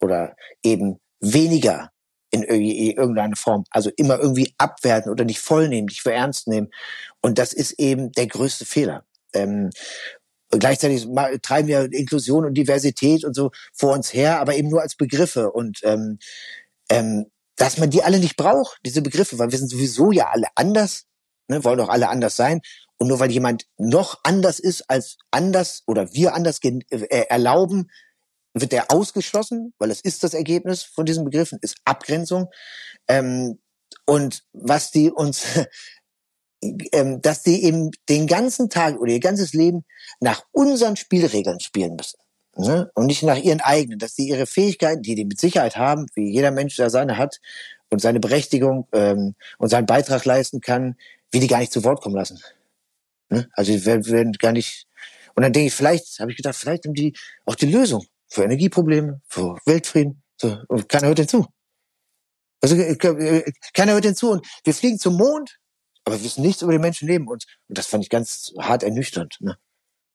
oder 0.00 0.36
eben 0.62 0.98
weniger 1.20 1.90
in 2.30 2.42
irgendeiner 2.42 3.36
Form, 3.36 3.64
also 3.70 3.90
immer 3.96 4.18
irgendwie 4.18 4.52
abwerten 4.58 5.10
oder 5.10 5.24
nicht 5.24 5.38
vollnehmen, 5.38 5.86
nicht 5.86 6.02
für 6.02 6.12
ernst 6.12 6.48
nehmen. 6.48 6.68
Und 7.22 7.38
das 7.38 7.52
ist 7.52 7.78
eben 7.78 8.12
der 8.12 8.26
größte 8.26 8.66
Fehler. 8.66 9.04
Ähm, 9.32 9.70
gleichzeitig 10.50 11.06
treiben 11.42 11.68
wir 11.68 11.90
Inklusion 11.92 12.44
und 12.44 12.54
Diversität 12.54 13.24
und 13.24 13.34
so 13.34 13.52
vor 13.72 13.94
uns 13.94 14.12
her, 14.12 14.40
aber 14.40 14.56
eben 14.56 14.68
nur 14.68 14.82
als 14.82 14.96
Begriffe 14.96 15.50
und 15.52 15.80
ähm, 15.84 16.18
ähm, 16.90 17.26
dass 17.56 17.78
man 17.78 17.90
die 17.90 18.02
alle 18.02 18.18
nicht 18.18 18.36
braucht, 18.36 18.78
diese 18.84 19.02
Begriffe, 19.02 19.38
weil 19.38 19.50
wir 19.50 19.58
sind 19.58 19.70
sowieso 19.70 20.12
ja 20.12 20.28
alle 20.30 20.48
anders, 20.54 21.04
ne, 21.48 21.64
wollen 21.64 21.80
auch 21.80 21.88
alle 21.88 22.08
anders 22.08 22.36
sein. 22.36 22.60
Und 22.98 23.08
nur 23.08 23.20
weil 23.20 23.30
jemand 23.30 23.66
noch 23.76 24.20
anders 24.22 24.58
ist 24.58 24.88
als 24.88 25.18
anders 25.30 25.82
oder 25.86 26.12
wir 26.14 26.34
anders 26.34 26.60
äh, 26.62 27.26
erlauben, 27.28 27.90
wird 28.54 28.72
er 28.72 28.90
ausgeschlossen, 28.90 29.74
weil 29.78 29.90
es 29.90 30.00
ist 30.00 30.24
das 30.24 30.32
Ergebnis 30.32 30.82
von 30.82 31.04
diesen 31.04 31.24
Begriffen, 31.24 31.58
ist 31.60 31.76
Abgrenzung. 31.84 32.48
Ähm, 33.06 33.58
und 34.06 34.44
was 34.52 34.90
die 34.90 35.10
uns, 35.10 35.44
ähm, 36.62 37.20
dass 37.20 37.42
die 37.42 37.64
eben 37.64 37.90
den 38.08 38.26
ganzen 38.26 38.70
Tag 38.70 38.98
oder 38.98 39.12
ihr 39.12 39.20
ganzes 39.20 39.52
Leben 39.52 39.84
nach 40.20 40.42
unseren 40.52 40.96
Spielregeln 40.96 41.60
spielen 41.60 41.96
müssen. 41.96 42.18
Ne? 42.56 42.90
Und 42.94 43.06
nicht 43.06 43.22
nach 43.22 43.36
ihren 43.36 43.60
eigenen, 43.60 43.98
dass 43.98 44.14
sie 44.14 44.28
ihre 44.28 44.46
Fähigkeiten, 44.46 45.02
die 45.02 45.14
die 45.14 45.24
mit 45.24 45.38
Sicherheit 45.38 45.76
haben, 45.76 46.06
wie 46.14 46.32
jeder 46.32 46.50
Mensch 46.50 46.76
da 46.76 46.88
seine 46.90 47.18
hat, 47.18 47.38
und 47.90 48.00
seine 48.00 48.20
Berechtigung 48.20 48.88
ähm, 48.92 49.34
und 49.58 49.68
seinen 49.68 49.86
Beitrag 49.86 50.24
leisten 50.24 50.60
kann, 50.60 50.96
wie 51.30 51.40
die 51.40 51.46
gar 51.46 51.58
nicht 51.58 51.72
zu 51.72 51.84
Wort 51.84 52.02
kommen 52.02 52.16
lassen. 52.16 52.40
Ne? 53.28 53.48
Also 53.52 53.72
die 53.72 53.84
werden, 53.84 54.06
werden 54.06 54.32
gar 54.34 54.52
nicht. 54.52 54.86
Und 55.34 55.42
dann 55.42 55.52
denke 55.52 55.68
ich, 55.68 55.74
vielleicht, 55.74 56.18
habe 56.20 56.30
ich 56.30 56.36
gedacht, 56.36 56.56
vielleicht 56.56 56.84
haben 56.84 56.94
die 56.94 57.16
auch 57.44 57.54
die 57.54 57.70
Lösung 57.70 58.04
für 58.28 58.44
Energieprobleme, 58.44 59.20
für 59.28 59.58
Weltfrieden. 59.66 60.22
So, 60.40 60.58
und 60.68 60.88
keiner 60.88 61.08
hört 61.08 61.18
hinzu. 61.18 61.46
Also 62.60 62.76
äh, 62.76 62.92
äh, 62.92 63.52
keiner 63.74 63.92
hört 63.92 64.04
hinzu. 64.04 64.30
Und 64.30 64.46
wir 64.64 64.74
fliegen 64.74 64.98
zum 64.98 65.16
Mond, 65.16 65.58
aber 66.04 66.16
wir 66.16 66.24
wissen 66.24 66.42
nichts 66.42 66.62
über 66.62 66.72
die 66.72 66.78
Menschen 66.78 67.08
neben 67.08 67.28
uns. 67.28 67.46
Und 67.68 67.78
das 67.78 67.86
fand 67.86 68.04
ich 68.04 68.10
ganz 68.10 68.52
hart 68.58 68.82
ernüchternd. 68.82 69.36
Ne? 69.40 69.56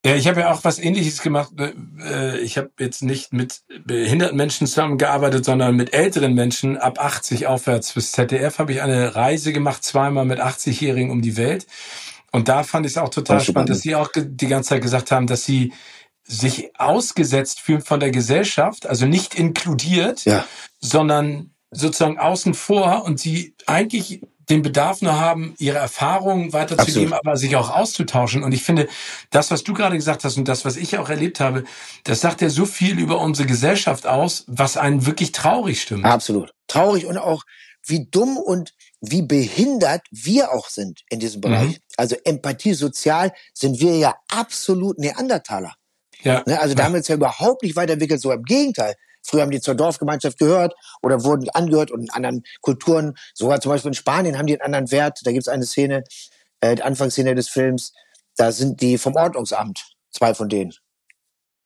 Ja, 0.04 0.16
ich 0.16 0.26
habe 0.26 0.40
ja 0.40 0.52
auch 0.52 0.64
was 0.64 0.80
Ähnliches 0.80 1.22
gemacht. 1.22 1.52
Äh, 1.58 2.38
ich 2.38 2.58
habe 2.58 2.70
jetzt 2.80 3.02
nicht 3.02 3.32
mit 3.32 3.62
behinderten 3.84 4.36
Menschen 4.36 4.66
zusammengearbeitet, 4.66 5.44
sondern 5.44 5.76
mit 5.76 5.94
älteren 5.94 6.34
Menschen 6.34 6.76
ab 6.76 6.98
80 6.98 7.46
aufwärts. 7.46 7.92
Fürs 7.92 8.10
ZDF 8.12 8.58
habe 8.58 8.72
ich 8.72 8.82
eine 8.82 9.14
Reise 9.14 9.52
gemacht, 9.52 9.84
zweimal 9.84 10.24
mit 10.24 10.40
80-Jährigen 10.40 11.10
um 11.10 11.22
die 11.22 11.36
Welt. 11.36 11.66
Und 12.32 12.48
da 12.48 12.64
fand 12.64 12.86
ich 12.86 12.92
es 12.92 12.98
auch 12.98 13.10
total 13.10 13.40
spannend, 13.40 13.70
dass 13.70 13.82
Sie 13.82 13.94
auch 13.94 14.10
die 14.14 14.48
ganze 14.48 14.70
Zeit 14.70 14.82
gesagt 14.82 15.12
haben, 15.12 15.26
dass 15.26 15.44
Sie 15.44 15.72
sich 16.24 16.70
ausgesetzt 16.78 17.60
fühlen 17.60 17.82
von 17.82 18.00
der 18.00 18.10
Gesellschaft, 18.10 18.86
also 18.86 19.06
nicht 19.06 19.34
inkludiert, 19.34 20.24
ja. 20.24 20.44
sondern 20.80 21.52
sozusagen 21.72 22.18
außen 22.18 22.54
vor 22.54 23.04
und 23.04 23.18
sie 23.18 23.54
eigentlich 23.66 24.22
den 24.50 24.62
Bedarf 24.62 25.02
nur 25.02 25.18
haben, 25.18 25.54
ihre 25.58 25.78
Erfahrungen 25.78 26.52
weiterzugeben, 26.52 27.12
Absolut. 27.12 27.26
aber 27.26 27.36
sich 27.36 27.56
auch 27.56 27.70
auszutauschen. 27.70 28.42
Und 28.42 28.52
ich 28.52 28.62
finde, 28.62 28.88
das, 29.30 29.50
was 29.50 29.62
du 29.64 29.72
gerade 29.72 29.96
gesagt 29.96 30.24
hast 30.24 30.36
und 30.36 30.48
das, 30.48 30.64
was 30.64 30.76
ich 30.76 30.98
auch 30.98 31.08
erlebt 31.08 31.40
habe, 31.40 31.64
das 32.04 32.20
sagt 32.20 32.40
ja 32.40 32.48
so 32.48 32.66
viel 32.66 32.98
über 32.98 33.20
unsere 33.20 33.46
Gesellschaft 33.46 34.06
aus, 34.06 34.44
was 34.46 34.76
einen 34.76 35.06
wirklich 35.06 35.32
traurig 35.32 35.82
stimmt. 35.82 36.04
Absolut. 36.04 36.52
Traurig 36.66 37.06
und 37.06 37.18
auch 37.18 37.44
wie 37.86 38.06
dumm 38.10 38.36
und 38.36 38.74
wie 39.00 39.22
behindert 39.22 40.02
wir 40.10 40.52
auch 40.52 40.68
sind 40.68 41.02
in 41.10 41.18
diesem 41.18 41.40
Bereich. 41.40 41.70
Mhm. 41.70 41.82
Also 41.96 42.16
Empathie 42.24 42.74
sozial 42.74 43.32
sind 43.52 43.80
wir 43.80 43.96
ja 43.96 44.14
absolut 44.28 44.98
Neandertaler. 44.98 45.74
Ja. 46.22 46.42
Ne, 46.46 46.60
also 46.60 46.74
da 46.74 46.84
haben 46.84 46.92
wir 46.92 46.98
uns 46.98 47.08
ja 47.08 47.16
überhaupt 47.16 47.62
nicht 47.62 47.74
weiterentwickelt, 47.74 48.20
so 48.20 48.30
im 48.30 48.44
Gegenteil. 48.44 48.94
Früher 49.22 49.42
haben 49.42 49.50
die 49.50 49.60
zur 49.60 49.74
Dorfgemeinschaft 49.74 50.38
gehört 50.38 50.74
oder 51.02 51.22
wurden 51.24 51.48
angehört 51.50 51.90
und 51.90 52.02
in 52.02 52.10
anderen 52.10 52.42
Kulturen, 52.60 53.14
sogar 53.34 53.60
zum 53.60 53.70
Beispiel 53.70 53.90
in 53.90 53.94
Spanien 53.94 54.38
haben 54.38 54.46
die 54.46 54.54
einen 54.54 54.74
anderen 54.74 54.90
Wert. 54.90 55.20
Da 55.24 55.32
gibt 55.32 55.42
es 55.42 55.48
eine 55.48 55.64
Szene, 55.64 56.04
äh, 56.60 56.74
die 56.74 56.82
Anfangsszene 56.82 57.34
des 57.34 57.48
Films, 57.48 57.92
da 58.36 58.52
sind 58.52 58.80
die 58.80 58.98
vom 58.98 59.14
Ordnungsamt, 59.14 59.94
zwei 60.10 60.34
von 60.34 60.48
denen. 60.48 60.72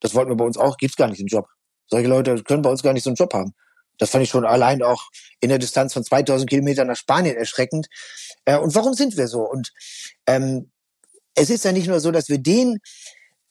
Das 0.01 0.15
wollten 0.15 0.31
wir 0.31 0.37
bei 0.37 0.45
uns 0.45 0.59
auch, 0.59 0.77
gibt's 0.77 0.97
gar 0.97 1.09
nicht 1.09 1.21
den 1.21 1.27
Job. 1.27 1.49
Solche 1.89 2.09
Leute 2.09 2.43
können 2.43 2.63
bei 2.63 2.71
uns 2.71 2.83
gar 2.83 2.93
nicht 2.93 3.05
so 3.05 3.11
einen 3.11 3.17
Job 3.17 3.33
haben. 3.33 3.55
Das 3.99 4.11
fand 4.11 4.25
ich 4.25 4.31
schon 4.31 4.45
allein 4.45 4.83
auch 4.83 5.09
in 5.41 5.49
der 5.49 5.59
Distanz 5.59 5.95
von 5.95 6.05
2000 6.05 6.51
Kilometern 6.51 6.89
nach 6.89 6.97
Spanien 6.97 7.37
erschreckend. 7.37 7.89
Äh, 8.45 8.59
und 8.59 8.75
warum 8.75 8.95
sind 8.95 9.17
wir 9.17 9.29
so? 9.29 9.41
Und 9.41 9.73
ähm, 10.27 10.71
es 11.35 11.51
ist 11.51 11.65
ja 11.65 11.73
nicht 11.73 11.87
nur 11.87 12.01
so, 12.01 12.11
dass 12.11 12.29
wir 12.29 12.39
denen 12.39 12.81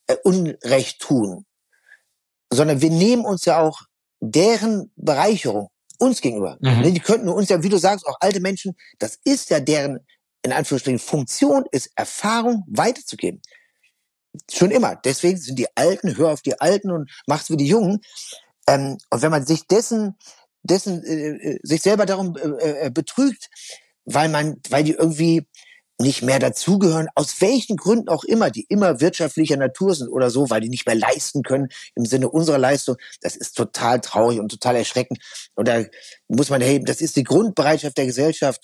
äh, 0.07 0.15
Unrecht 0.23 0.99
tun, 0.99 1.45
sondern 2.51 2.81
wir 2.81 2.91
nehmen 2.91 3.25
uns 3.25 3.45
ja 3.45 3.59
auch 3.59 3.81
deren 4.31 4.91
Bereicherung 4.95 5.69
uns 5.99 6.21
gegenüber. 6.21 6.57
Mhm. 6.61 6.81
Ne, 6.81 6.91
die 6.91 6.99
könnten 6.99 7.29
uns 7.29 7.49
ja, 7.49 7.63
wie 7.63 7.69
du 7.69 7.77
sagst, 7.77 8.05
auch 8.05 8.17
alte 8.19 8.39
Menschen, 8.39 8.75
das 8.99 9.19
ist 9.23 9.49
ja 9.49 9.59
deren, 9.59 9.99
in 10.43 10.51
Anführungsstrichen, 10.51 10.99
Funktion, 10.99 11.65
ist 11.71 11.91
Erfahrung 11.95 12.63
weiterzugeben. 12.67 13.41
Schon 14.51 14.71
immer. 14.71 14.95
Deswegen 14.95 15.37
sind 15.37 15.57
die 15.57 15.67
Alten, 15.75 16.17
hör 16.17 16.33
auf 16.33 16.41
die 16.41 16.59
Alten 16.59 16.91
und 16.91 17.09
mach's 17.25 17.49
wie 17.49 17.57
die 17.57 17.67
Jungen. 17.67 18.01
Ähm, 18.67 18.97
und 19.09 19.21
wenn 19.21 19.31
man 19.31 19.45
sich 19.45 19.67
dessen, 19.67 20.15
dessen, 20.63 21.03
äh, 21.03 21.53
äh 21.53 21.59
sich 21.63 21.81
selber 21.81 22.05
darum 22.05 22.35
äh, 22.35 22.87
äh, 22.87 22.89
betrügt, 22.89 23.49
weil 24.03 24.29
man, 24.29 24.57
weil 24.69 24.83
die 24.83 24.91
irgendwie 24.91 25.47
nicht 25.97 26.21
mehr 26.21 26.39
dazugehören, 26.39 27.07
aus 27.15 27.39
welchen 27.41 27.77
Gründen 27.77 28.09
auch 28.09 28.23
immer, 28.23 28.51
die 28.51 28.65
immer 28.67 28.99
wirtschaftlicher 28.99 29.55
Natur 29.55 29.95
sind 29.95 30.09
oder 30.09 30.29
so, 30.29 30.49
weil 30.49 30.61
die 30.61 30.69
nicht 30.69 30.85
mehr 30.85 30.95
leisten 30.95 31.41
können 31.41 31.69
im 31.95 32.05
Sinne 32.05 32.29
unserer 32.29 32.57
Leistung. 32.57 32.97
Das 33.21 33.35
ist 33.35 33.53
total 33.53 34.01
traurig 34.01 34.39
und 34.39 34.49
total 34.49 34.75
erschreckend. 34.75 35.19
Und 35.55 35.67
da 35.67 35.83
muss 36.27 36.49
man 36.49 36.61
erheben, 36.61 36.85
das 36.85 37.01
ist 37.01 37.15
die 37.15 37.23
Grundbereitschaft 37.23 37.97
der 37.97 38.05
Gesellschaft, 38.05 38.61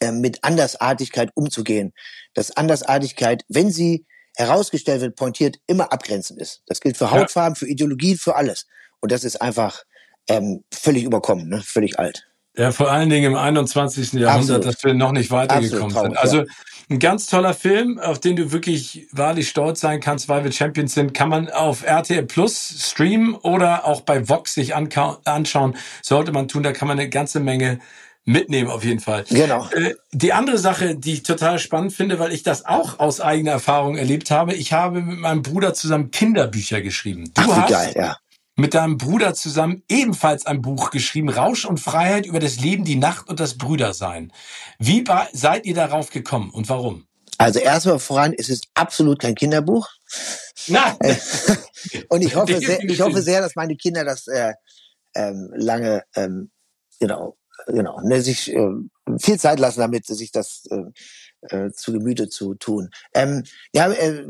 äh, 0.00 0.10
mit 0.10 0.42
Andersartigkeit 0.42 1.30
umzugehen. 1.34 1.92
Dass 2.34 2.56
Andersartigkeit, 2.56 3.44
wenn 3.48 3.70
sie 3.70 4.06
herausgestellt 4.36 5.02
wird, 5.02 5.16
pointiert, 5.16 5.58
immer 5.66 5.92
abgrenzend 5.92 6.40
ist. 6.40 6.62
Das 6.66 6.80
gilt 6.80 6.96
für 6.96 7.10
Hautfarben, 7.10 7.54
ja. 7.54 7.58
für 7.58 7.68
Ideologien, 7.68 8.16
für 8.16 8.36
alles. 8.36 8.66
Und 9.00 9.12
das 9.12 9.24
ist 9.24 9.42
einfach 9.42 9.84
ähm, 10.28 10.64
völlig 10.72 11.04
überkommen, 11.04 11.48
ne? 11.48 11.60
völlig 11.62 11.98
alt. 11.98 12.31
Ja, 12.56 12.70
vor 12.70 12.90
allen 12.90 13.08
Dingen 13.08 13.32
im 13.32 13.38
21. 13.38 14.12
Jahrhundert, 14.12 14.58
Absolut. 14.58 14.66
dass 14.66 14.84
wir 14.84 14.94
noch 14.94 15.12
nicht 15.12 15.30
weitergekommen 15.30 15.96
Absolut, 15.96 16.10
sind. 16.10 16.18
Also 16.18 16.44
ein 16.90 16.98
ganz 16.98 17.26
toller 17.26 17.54
Film, 17.54 17.98
auf 17.98 18.20
den 18.20 18.36
du 18.36 18.52
wirklich 18.52 19.08
wahrlich 19.12 19.48
stolz 19.48 19.80
sein 19.80 20.00
kannst, 20.00 20.28
weil 20.28 20.44
wir 20.44 20.52
Champions 20.52 20.92
sind, 20.92 21.14
kann 21.14 21.30
man 21.30 21.48
auf 21.48 21.82
RTL 21.84 22.24
Plus 22.24 22.74
streamen 22.78 23.34
oder 23.34 23.86
auch 23.86 24.02
bei 24.02 24.28
Vox 24.28 24.54
sich 24.54 24.74
anschauen. 24.74 25.76
Sollte 26.02 26.32
man 26.32 26.48
tun, 26.48 26.62
da 26.62 26.72
kann 26.72 26.88
man 26.88 26.98
eine 26.98 27.08
ganze 27.08 27.40
Menge 27.40 27.80
mitnehmen 28.24 28.70
auf 28.70 28.84
jeden 28.84 29.00
Fall. 29.00 29.24
Genau. 29.30 29.68
Äh, 29.70 29.94
die 30.12 30.32
andere 30.32 30.58
Sache, 30.58 30.94
die 30.94 31.14
ich 31.14 31.22
total 31.22 31.58
spannend 31.58 31.92
finde, 31.94 32.18
weil 32.18 32.32
ich 32.32 32.42
das 32.42 32.66
auch 32.66 33.00
aus 33.00 33.20
eigener 33.20 33.52
Erfahrung 33.52 33.96
erlebt 33.96 34.30
habe, 34.30 34.54
ich 34.54 34.72
habe 34.72 35.00
mit 35.00 35.18
meinem 35.18 35.42
Bruder 35.42 35.74
zusammen 35.74 36.10
Kinderbücher 36.10 36.82
geschrieben. 36.82 37.32
Du 37.34 37.42
Ach, 37.42 37.46
wie 37.46 37.52
hast 37.52 37.70
geil, 37.70 37.94
ja 37.96 38.16
mit 38.54 38.74
deinem 38.74 38.98
Bruder 38.98 39.34
zusammen 39.34 39.82
ebenfalls 39.88 40.46
ein 40.46 40.62
Buch 40.62 40.90
geschrieben, 40.90 41.28
Rausch 41.28 41.64
und 41.64 41.80
Freiheit 41.80 42.26
über 42.26 42.40
das 42.40 42.60
Leben, 42.60 42.84
die 42.84 42.96
Nacht 42.96 43.28
und 43.28 43.40
das 43.40 43.56
Brüdersein. 43.56 44.32
Wie 44.78 45.04
seid 45.32 45.66
ihr 45.66 45.74
darauf 45.74 46.10
gekommen 46.10 46.50
und 46.50 46.68
warum? 46.68 47.06
Also 47.38 47.58
erstmal 47.58 47.98
voran, 47.98 48.34
es 48.36 48.48
ist 48.48 48.68
absolut 48.74 49.18
kein 49.18 49.34
Kinderbuch. 49.34 49.88
Nein. 50.68 50.96
und 52.08 52.22
ich 52.22 52.36
hoffe, 52.36 52.60
sehr, 52.60 52.82
ich 52.84 53.00
hoffe 53.00 53.22
sehr, 53.22 53.40
dass 53.40 53.56
meine 53.56 53.76
Kinder 53.76 54.04
das 54.04 54.26
äh, 54.28 54.52
ähm, 55.14 55.50
lange, 55.54 56.04
ähm, 56.14 56.50
genau, 57.00 57.36
genau, 57.66 58.00
ne, 58.02 58.20
sich 58.22 58.52
äh, 58.52 58.70
viel 59.18 59.40
Zeit 59.40 59.58
lassen, 59.58 59.80
damit 59.80 60.06
sich 60.06 60.30
das 60.30 60.64
äh, 60.70 61.56
äh, 61.56 61.72
zu 61.72 61.92
Gemüte 61.92 62.28
zu 62.28 62.54
tun. 62.54 62.90
Ähm, 63.14 63.44
ja, 63.74 63.90
äh, 63.90 64.24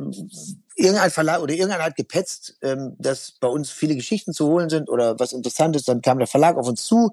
irgendein 0.77 1.11
Verlag 1.11 1.41
oder 1.41 1.53
irgendeiner 1.53 1.85
hat 1.85 1.97
gepetzt, 1.97 2.57
ähm, 2.63 2.97
dass 2.99 3.33
bei 3.33 3.49
uns 3.49 3.71
viele 3.71 3.95
Geschichten 3.95 4.33
zu 4.33 4.47
holen 4.47 4.71
sind 4.71 4.89
oder 4.89 5.19
was 5.19 5.33
Interessantes. 5.33 5.85
Dann 5.85 6.03
kam 6.03 6.19
der 6.19 6.27
Verlag 6.27 6.57
auf 6.57 6.69
uns 6.69 6.85
zu. 6.85 7.13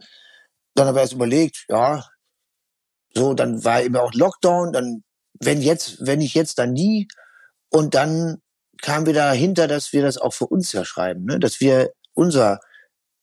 Dann 0.75 0.87
haben 0.87 0.95
wir 0.95 1.01
erst 1.01 1.13
überlegt, 1.13 1.65
ja, 1.69 2.05
so, 3.13 3.33
dann 3.33 3.63
war 3.63 3.81
eben 3.81 3.97
auch 3.97 4.13
Lockdown. 4.13 4.73
Dann, 4.73 5.03
wenn 5.39 5.61
jetzt, 5.61 6.05
wenn 6.05 6.19
nicht 6.19 6.35
jetzt, 6.35 6.59
dann 6.59 6.73
nie. 6.73 7.07
Und 7.69 7.95
dann 7.95 8.41
kamen 8.81 9.05
wir 9.05 9.13
dahinter, 9.13 9.67
dass 9.67 9.93
wir 9.93 10.01
das 10.01 10.17
auch 10.17 10.33
für 10.33 10.47
uns 10.47 10.71
ja 10.71 10.85
schreiben, 10.85 11.25
ne? 11.25 11.39
dass 11.39 11.59
wir 11.59 11.91
unser, 12.13 12.59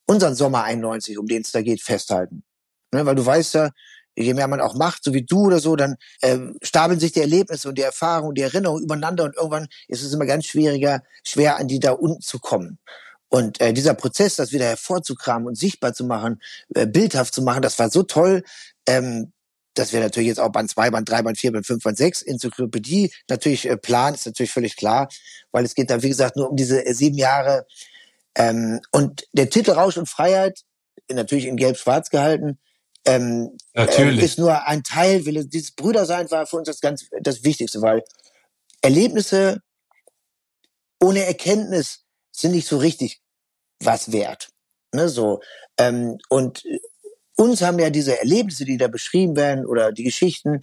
unseren 0.07 0.35
Sommer 0.35 0.65
91, 0.65 1.19
um 1.19 1.27
den 1.27 1.43
es 1.43 1.53
da 1.53 1.63
geht, 1.63 1.83
festhalten. 1.83 2.45
Ne? 2.93 3.07
Weil 3.07 3.15
du 3.15 3.25
weißt 3.25 3.55
ja, 3.55 3.71
je 4.17 4.35
mehr 4.35 4.49
man 4.49 4.61
auch 4.61 4.75
macht, 4.75 5.05
so 5.05 5.13
wie 5.15 5.23
du 5.23 5.47
oder 5.47 5.61
so, 5.61 5.77
dann 5.77 5.97
ähm, 6.23 6.57
stapeln 6.63 6.99
sich 6.99 7.13
die 7.13 7.21
Erlebnisse 7.21 7.69
und 7.69 7.77
die 7.77 7.83
Erfahrungen 7.83 8.31
und 8.31 8.39
die 8.39 8.43
Erinnerungen 8.43 8.83
übereinander 8.83 9.25
und 9.25 9.37
irgendwann 9.37 9.69
ist 9.89 10.03
es 10.03 10.13
immer 10.13 10.27
ganz 10.27 10.47
schwieriger, 10.47 11.03
schwer 11.23 11.59
an 11.59 11.69
die 11.69 11.81
da 11.81 11.93
unten 11.93 12.21
zu 12.21 12.39
kommen. 12.39 12.79
Und 13.29 13.61
äh, 13.61 13.73
dieser 13.73 13.95
Prozess, 13.95 14.37
das 14.37 14.53
wieder 14.53 14.67
hervorzukramen 14.67 15.49
und 15.49 15.57
sichtbar 15.57 15.93
zu 15.93 16.05
machen, 16.05 16.41
äh, 16.75 16.87
bildhaft 16.87 17.35
zu 17.35 17.43
machen, 17.43 17.63
das 17.63 17.79
war 17.79 17.91
so 17.91 18.03
toll, 18.03 18.43
ähm, 18.87 19.33
dass 19.75 19.93
wir 19.93 20.01
natürlich 20.01 20.29
jetzt 20.29 20.41
auch 20.41 20.51
Band 20.51 20.71
2, 20.71 20.91
Band 20.91 21.09
3, 21.11 21.23
Band 21.23 21.39
4, 21.39 21.53
Band 21.53 21.67
5, 21.67 21.83
Band 21.83 21.99
6 21.99 22.23
Enzyklopädie 22.23 23.13
natürlich 23.29 23.69
äh, 23.69 23.77
planen, 23.77 24.15
ist 24.15 24.27
natürlich 24.27 24.53
völlig 24.53 24.77
klar, 24.77 25.09
weil 25.53 25.65
es 25.65 25.75
geht 25.75 25.91
da, 25.91 26.03
wie 26.03 26.09
gesagt, 26.09 26.37
nur 26.37 26.51
um 26.51 26.57
diese 26.57 26.87
äh, 26.87 26.95
sieben 26.95 27.19
Jahre. 27.19 27.67
Ähm, 28.35 28.81
und 28.93 29.27
der 29.33 29.51
Titel 29.51 29.73
Rausch 29.73 29.97
und 29.97 30.09
Freiheit, 30.09 30.63
natürlich 31.13 31.47
in 31.47 31.57
gelb-schwarz 31.57 32.11
gehalten, 32.11 32.59
ähm, 33.07 33.57
Natürlich. 33.75 34.21
Äh, 34.21 34.25
ist 34.25 34.39
nur 34.39 34.67
ein 34.67 34.83
Teil, 34.83 35.23
dieses 35.23 35.73
Brüdersein 35.73 36.31
war 36.31 36.47
für 36.47 36.57
uns 36.57 36.67
das 36.67 36.81
ganz 36.81 37.07
das 37.21 37.45
Wichtigste, 37.45 37.81
weil 37.83 38.03
Erlebnisse 38.83 39.63
ohne 41.01 41.25
Erkenntnis 41.25 42.05
sind 42.33 42.53
nicht 42.53 42.67
so 42.67 42.79
richtig 42.79 43.21
was 43.81 44.13
wert. 44.13 44.51
Ne, 44.95 45.09
so 45.09 45.41
ähm, 45.79 46.19
und 46.29 46.65
uns 47.37 47.61
haben 47.63 47.79
ja 47.79 47.91
diese 47.91 48.19
Erlebnisse, 48.19 48.65
die 48.65 48.79
da 48.79 48.89
beschrieben 48.89 49.37
werden 49.37 49.67
oder 49.67 49.93
die 49.93 50.05
Geschichten 50.05 50.61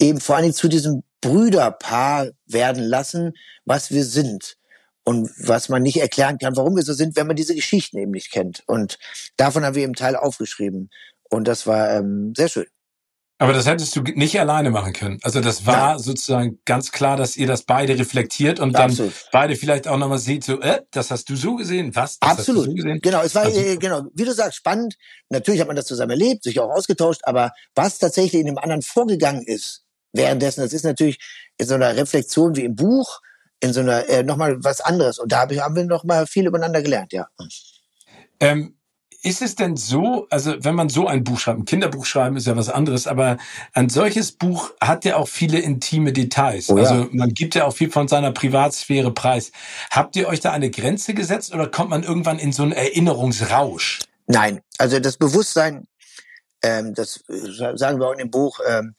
eben 0.00 0.20
vor 0.20 0.36
allen 0.36 0.44
Dingen 0.44 0.54
zu 0.54 0.68
diesem 0.68 1.02
Brüderpaar 1.20 2.28
werden 2.46 2.82
lassen, 2.82 3.32
was 3.64 3.90
wir 3.90 4.04
sind. 4.04 4.56
Und 5.04 5.30
was 5.38 5.68
man 5.68 5.84
nicht 5.84 6.00
erklären 6.00 6.36
kann, 6.38 6.56
warum 6.56 6.74
wir 6.74 6.82
so 6.82 6.92
sind, 6.92 7.14
wenn 7.14 7.28
man 7.28 7.36
diese 7.36 7.54
Geschichten 7.54 7.96
eben 7.96 8.10
nicht 8.10 8.32
kennt. 8.32 8.64
Und 8.66 8.98
davon 9.36 9.64
haben 9.64 9.76
wir 9.76 9.84
eben 9.84 9.94
Teil 9.94 10.16
aufgeschrieben. 10.16 10.90
Und 11.30 11.48
das 11.48 11.66
war 11.66 11.90
ähm, 11.90 12.32
sehr 12.36 12.48
schön. 12.48 12.66
Aber 13.38 13.52
das 13.52 13.66
hättest 13.66 13.94
du 13.94 14.00
nicht 14.00 14.40
alleine 14.40 14.70
machen 14.70 14.94
können. 14.94 15.18
Also 15.22 15.40
das 15.40 15.66
war 15.66 15.92
ja. 15.92 15.98
sozusagen 15.98 16.58
ganz 16.64 16.90
klar, 16.90 17.18
dass 17.18 17.36
ihr 17.36 17.46
das 17.46 17.64
beide 17.64 17.98
reflektiert 17.98 18.60
und 18.60 18.72
dann 18.72 18.90
Absolut. 18.90 19.12
beide 19.30 19.56
vielleicht 19.56 19.88
auch 19.88 19.98
nochmal 19.98 20.18
seht, 20.18 20.42
so, 20.42 20.58
äh, 20.62 20.80
das 20.90 21.10
hast 21.10 21.28
du 21.28 21.36
so 21.36 21.56
gesehen, 21.56 21.94
was? 21.94 22.18
Das 22.18 22.30
Absolut. 22.30 22.64
So 22.64 22.72
gesehen? 22.72 22.98
Genau, 23.02 23.20
es 23.20 23.34
war, 23.34 23.42
also, 23.42 23.60
äh, 23.60 23.76
genau, 23.76 24.04
wie 24.14 24.24
du 24.24 24.32
sagst, 24.32 24.56
spannend. 24.56 24.96
Natürlich 25.28 25.60
hat 25.60 25.66
man 25.66 25.76
das 25.76 25.84
zusammen 25.84 26.12
erlebt, 26.12 26.44
sich 26.44 26.58
auch 26.60 26.70
ausgetauscht, 26.70 27.20
aber 27.24 27.52
was 27.74 27.98
tatsächlich 27.98 28.40
in 28.40 28.46
dem 28.46 28.58
anderen 28.58 28.80
vorgegangen 28.80 29.42
ist, 29.42 29.84
währenddessen, 30.14 30.62
das 30.62 30.72
ist 30.72 30.84
natürlich 30.84 31.18
in 31.58 31.66
so 31.66 31.74
einer 31.74 31.94
Reflexion 31.94 32.56
wie 32.56 32.64
im 32.64 32.74
Buch, 32.74 33.20
in 33.60 33.74
so 33.74 33.80
einer, 33.80 34.08
äh, 34.08 34.22
nochmal 34.22 34.56
was 34.64 34.80
anderes. 34.80 35.18
Und 35.18 35.30
da 35.30 35.40
haben 35.40 35.76
wir 35.76 35.84
nochmal 35.84 36.26
viel 36.26 36.46
übereinander 36.46 36.80
gelernt, 36.80 37.12
ja. 37.12 37.28
Ähm, 38.40 38.75
ist 39.26 39.42
es 39.42 39.56
denn 39.56 39.76
so, 39.76 40.28
also 40.30 40.54
wenn 40.62 40.76
man 40.76 40.88
so 40.88 41.08
ein 41.08 41.24
Buch 41.24 41.40
schreibt, 41.40 41.58
ein 41.58 41.64
Kinderbuch 41.64 42.06
schreiben 42.06 42.36
ist 42.36 42.46
ja 42.46 42.56
was 42.56 42.68
anderes, 42.68 43.08
aber 43.08 43.38
ein 43.72 43.88
solches 43.88 44.30
Buch 44.30 44.70
hat 44.80 45.04
ja 45.04 45.16
auch 45.16 45.26
viele 45.26 45.58
intime 45.58 46.12
Details. 46.12 46.70
Oh 46.70 46.78
ja. 46.78 46.84
Also 46.84 47.08
man 47.10 47.34
gibt 47.34 47.56
ja 47.56 47.64
auch 47.64 47.74
viel 47.74 47.90
von 47.90 48.06
seiner 48.06 48.30
Privatsphäre 48.30 49.10
preis. 49.10 49.50
Habt 49.90 50.14
ihr 50.14 50.28
euch 50.28 50.38
da 50.38 50.52
eine 50.52 50.70
Grenze 50.70 51.12
gesetzt 51.12 51.52
oder 51.52 51.66
kommt 51.66 51.90
man 51.90 52.04
irgendwann 52.04 52.38
in 52.38 52.52
so 52.52 52.62
einen 52.62 52.70
Erinnerungsrausch? 52.70 53.98
Nein, 54.28 54.60
also 54.78 55.00
das 55.00 55.16
Bewusstsein, 55.16 55.88
ähm, 56.62 56.94
das 56.94 57.24
äh, 57.28 57.76
sagen 57.76 57.98
wir 57.98 58.06
auch 58.06 58.12
in 58.12 58.18
dem 58.18 58.30
Buch, 58.30 58.60
ähm, 58.68 58.94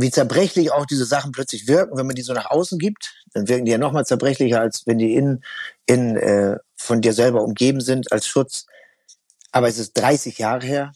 wie 0.00 0.10
zerbrechlich 0.10 0.72
auch 0.72 0.84
diese 0.84 1.04
Sachen 1.04 1.30
plötzlich 1.30 1.68
wirken, 1.68 1.96
wenn 1.96 2.06
man 2.06 2.16
die 2.16 2.22
so 2.22 2.32
nach 2.32 2.50
außen 2.50 2.80
gibt, 2.80 3.14
dann 3.34 3.46
wirken 3.46 3.66
die 3.66 3.72
ja 3.72 3.78
noch 3.78 3.92
mal 3.92 4.04
zerbrechlicher, 4.04 4.60
als 4.60 4.84
wenn 4.86 4.98
die 4.98 5.14
in, 5.14 5.44
in 5.86 6.16
äh, 6.16 6.56
von 6.76 7.00
dir 7.00 7.12
selber 7.12 7.42
umgeben 7.42 7.80
sind 7.80 8.10
als 8.10 8.26
Schutz 8.26 8.66
aber 9.52 9.68
es 9.68 9.78
ist 9.78 9.92
30 9.94 10.38
Jahre 10.38 10.66
her. 10.66 10.92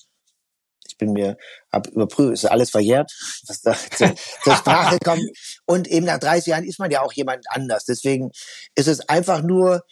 Ich 0.87 0.99
bin 0.99 1.13
mir, 1.13 1.37
habe 1.73 1.91
überprüft, 1.91 2.35
ist 2.35 2.45
alles 2.45 2.71
verjährt, 2.71 3.13
was 3.47 3.63
da 3.63 3.77
zur, 3.97 4.15
zur 4.43 4.57
Sprache 4.57 4.99
kommt. 5.05 5.25
Und 5.65 5.89
eben 5.89 6.07
nach 6.07 6.19
30 6.19 6.47
Jahren 6.47 6.65
ist 6.65 6.79
man 6.79 6.91
ja 6.91 7.03
auch 7.03 7.13
jemand 7.13 7.45
anders. 7.49 7.85
Deswegen 7.85 8.31
ist 8.75 8.89
es 8.89 9.09
einfach 9.09 9.43
nur 9.43 9.85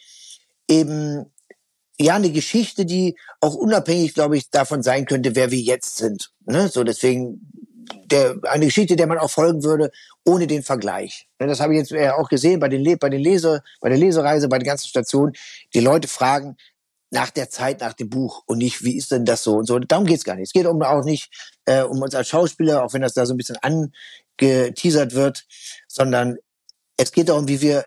eben 0.67 1.25
ja 1.97 2.15
eine 2.15 2.31
Geschichte, 2.31 2.85
die 2.85 3.17
auch 3.39 3.55
unabhängig, 3.55 4.13
glaube 4.13 4.37
ich, 4.37 4.49
davon 4.49 4.83
sein 4.83 5.05
könnte, 5.05 5.35
wer 5.35 5.51
wir 5.51 5.59
jetzt 5.59 5.97
sind. 5.97 6.31
Ne? 6.45 6.67
So 6.69 6.83
deswegen 6.83 7.51
der, 8.05 8.37
eine 8.43 8.65
Geschichte, 8.65 8.95
der 8.95 9.07
man 9.07 9.17
auch 9.17 9.29
folgen 9.29 9.63
würde, 9.63 9.91
ohne 10.25 10.47
den 10.47 10.63
Vergleich. 10.63 11.27
Ne, 11.39 11.47
das 11.47 11.59
habe 11.59 11.73
ich 11.73 11.79
jetzt 11.79 12.13
auch 12.13 12.29
gesehen 12.29 12.59
bei 12.59 12.69
den, 12.69 12.97
bei 12.99 13.09
den 13.09 13.21
Leser, 13.21 13.63
bei 13.79 13.89
der 13.89 13.97
Lesereise, 13.97 14.47
bei 14.47 14.59
den 14.59 14.67
ganzen 14.67 14.87
Stationen. 14.87 15.33
Die 15.73 15.79
Leute 15.79 16.07
fragen, 16.07 16.57
nach 17.11 17.29
der 17.29 17.49
Zeit, 17.49 17.81
nach 17.81 17.93
dem 17.93 18.09
Buch 18.09 18.43
und 18.45 18.57
nicht, 18.57 18.83
wie 18.83 18.97
ist 18.97 19.11
denn 19.11 19.25
das 19.25 19.43
so 19.43 19.57
und 19.57 19.65
so. 19.67 19.77
Darum 19.79 20.05
geht's 20.05 20.23
gar 20.23 20.35
nicht. 20.35 20.47
Es 20.47 20.53
geht 20.53 20.65
auch 20.65 21.03
nicht 21.03 21.29
äh, 21.65 21.81
um 21.81 22.01
uns 22.01 22.15
als 22.15 22.29
Schauspieler, 22.29 22.83
auch 22.83 22.93
wenn 22.93 23.01
das 23.01 23.13
da 23.13 23.25
so 23.25 23.33
ein 23.33 23.37
bisschen 23.37 23.57
angeteasert 23.57 25.13
wird, 25.13 25.45
sondern 25.87 26.37
es 26.97 27.11
geht 27.11 27.29
darum, 27.29 27.47
wie 27.47 27.61
wir 27.61 27.85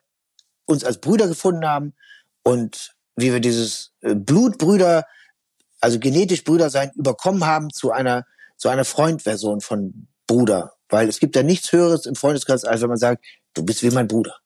uns 0.67 0.85
als 0.85 1.01
Brüder 1.01 1.27
gefunden 1.27 1.67
haben 1.67 1.95
und 2.43 2.95
wie 3.17 3.33
wir 3.33 3.41
dieses 3.41 3.93
äh, 4.03 4.15
Blutbrüder, 4.15 5.07
also 5.81 5.99
genetisch 5.99 6.45
Brüder 6.45 6.69
sein, 6.69 6.91
überkommen 6.95 7.47
haben 7.47 7.71
zu 7.71 7.91
einer 7.93 8.27
zu 8.57 8.69
einer 8.69 8.85
Freundversion 8.85 9.61
von 9.61 10.07
Bruder, 10.27 10.75
weil 10.89 11.09
es 11.09 11.19
gibt 11.19 11.37
ja 11.37 11.43
nichts 11.43 11.73
Höheres 11.73 12.07
im 12.07 12.15
Freundeskreis, 12.15 12.65
als 12.65 12.83
wenn 12.83 12.89
man 12.89 12.99
sagt, 12.99 13.25
du 13.55 13.65
bist 13.65 13.83
wie 13.83 13.91
mein 13.91 14.09
Bruder. 14.09 14.37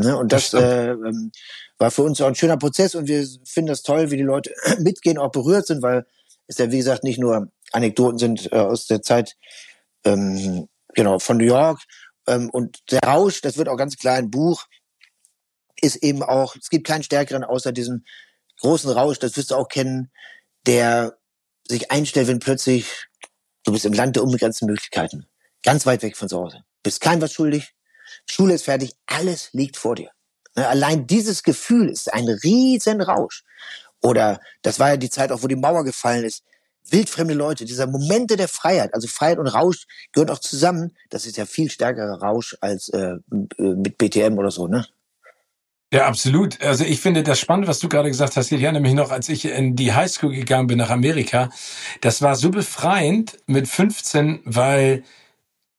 Ne? 0.00 0.16
Und 0.16 0.32
das, 0.32 0.50
das 0.50 0.62
äh, 0.62 0.90
ähm, 0.90 1.32
war 1.78 1.90
für 1.90 2.02
uns 2.02 2.20
auch 2.20 2.26
ein 2.26 2.34
schöner 2.34 2.56
Prozess 2.56 2.94
und 2.94 3.08
wir 3.08 3.26
finden 3.44 3.68
das 3.68 3.82
toll, 3.82 4.10
wie 4.10 4.16
die 4.16 4.22
Leute 4.22 4.54
mitgehen, 4.78 5.18
auch 5.18 5.30
berührt 5.30 5.66
sind, 5.66 5.82
weil 5.82 6.06
es 6.46 6.58
ja, 6.58 6.70
wie 6.70 6.78
gesagt, 6.78 7.04
nicht 7.04 7.18
nur 7.18 7.48
Anekdoten 7.72 8.18
sind 8.18 8.52
äh, 8.52 8.56
aus 8.56 8.86
der 8.86 9.02
Zeit 9.02 9.36
ähm, 10.04 10.68
genau 10.94 11.18
von 11.18 11.36
New 11.36 11.44
York. 11.44 11.80
Ähm, 12.26 12.50
und 12.50 12.78
der 12.90 13.00
Rausch, 13.00 13.40
das 13.40 13.56
wird 13.56 13.68
auch 13.68 13.76
ganz 13.76 13.96
klar 13.96 14.16
ein 14.16 14.30
Buch, 14.30 14.66
ist 15.80 15.96
eben 15.96 16.22
auch, 16.22 16.56
es 16.56 16.68
gibt 16.68 16.86
keinen 16.86 17.02
stärkeren 17.02 17.44
außer 17.44 17.72
diesem 17.72 18.04
großen 18.60 18.90
Rausch, 18.90 19.18
das 19.18 19.36
wirst 19.36 19.50
du 19.50 19.54
auch 19.54 19.68
kennen, 19.68 20.10
der 20.66 21.16
sich 21.66 21.90
einstellt, 21.90 22.28
wenn 22.28 22.40
plötzlich 22.40 23.06
du 23.64 23.72
bist 23.72 23.84
im 23.84 23.92
Land 23.92 24.16
der 24.16 24.24
unbegrenzten 24.24 24.66
Möglichkeiten, 24.66 25.26
ganz 25.62 25.86
weit 25.86 26.02
weg 26.02 26.16
von 26.16 26.28
zu 26.28 26.38
Hause, 26.38 26.64
bist 26.82 27.00
kein 27.00 27.20
was 27.20 27.32
schuldig, 27.32 27.74
Schule 28.30 28.54
ist 28.54 28.64
fertig, 28.64 28.92
alles 29.06 29.50
liegt 29.52 29.76
vor 29.76 29.96
dir. 29.96 30.10
Ne, 30.56 30.66
allein 30.66 31.06
dieses 31.06 31.42
Gefühl 31.42 31.88
ist 31.88 32.12
ein 32.12 32.28
riesen 32.28 33.00
Rausch. 33.00 33.44
Oder 34.02 34.40
das 34.62 34.78
war 34.78 34.90
ja 34.90 34.96
die 34.96 35.10
Zeit 35.10 35.30
auch, 35.32 35.42
wo 35.42 35.46
die 35.46 35.56
Mauer 35.56 35.84
gefallen 35.84 36.24
ist. 36.24 36.42
Wildfremde 36.88 37.34
Leute, 37.34 37.66
dieser 37.66 37.86
Momente 37.86 38.36
der 38.36 38.48
Freiheit, 38.48 38.94
also 38.94 39.06
Freiheit 39.06 39.38
und 39.38 39.46
Rausch 39.46 39.86
gehören 40.12 40.30
auch 40.30 40.38
zusammen. 40.38 40.96
Das 41.10 41.26
ist 41.26 41.36
ja 41.36 41.46
viel 41.46 41.70
stärkerer 41.70 42.20
Rausch 42.20 42.56
als 42.60 42.88
äh, 42.88 43.16
mit 43.28 43.98
BTM 43.98 44.38
oder 44.38 44.50
so, 44.50 44.66
ne? 44.66 44.86
Ja, 45.92 46.06
absolut. 46.06 46.60
Also 46.62 46.84
ich 46.84 47.00
finde 47.00 47.24
das 47.24 47.40
spannend, 47.40 47.66
was 47.66 47.80
du 47.80 47.88
gerade 47.88 48.08
gesagt 48.08 48.36
hast. 48.36 48.52
Ich 48.52 48.60
mich 48.60 48.94
noch, 48.94 49.10
als 49.10 49.28
ich 49.28 49.44
in 49.44 49.74
die 49.74 49.92
Highschool 49.92 50.32
gegangen 50.32 50.68
bin 50.68 50.78
nach 50.78 50.90
Amerika. 50.90 51.50
Das 52.00 52.22
war 52.22 52.36
so 52.36 52.50
befreiend 52.50 53.38
mit 53.46 53.66
15, 53.66 54.40
weil 54.44 55.02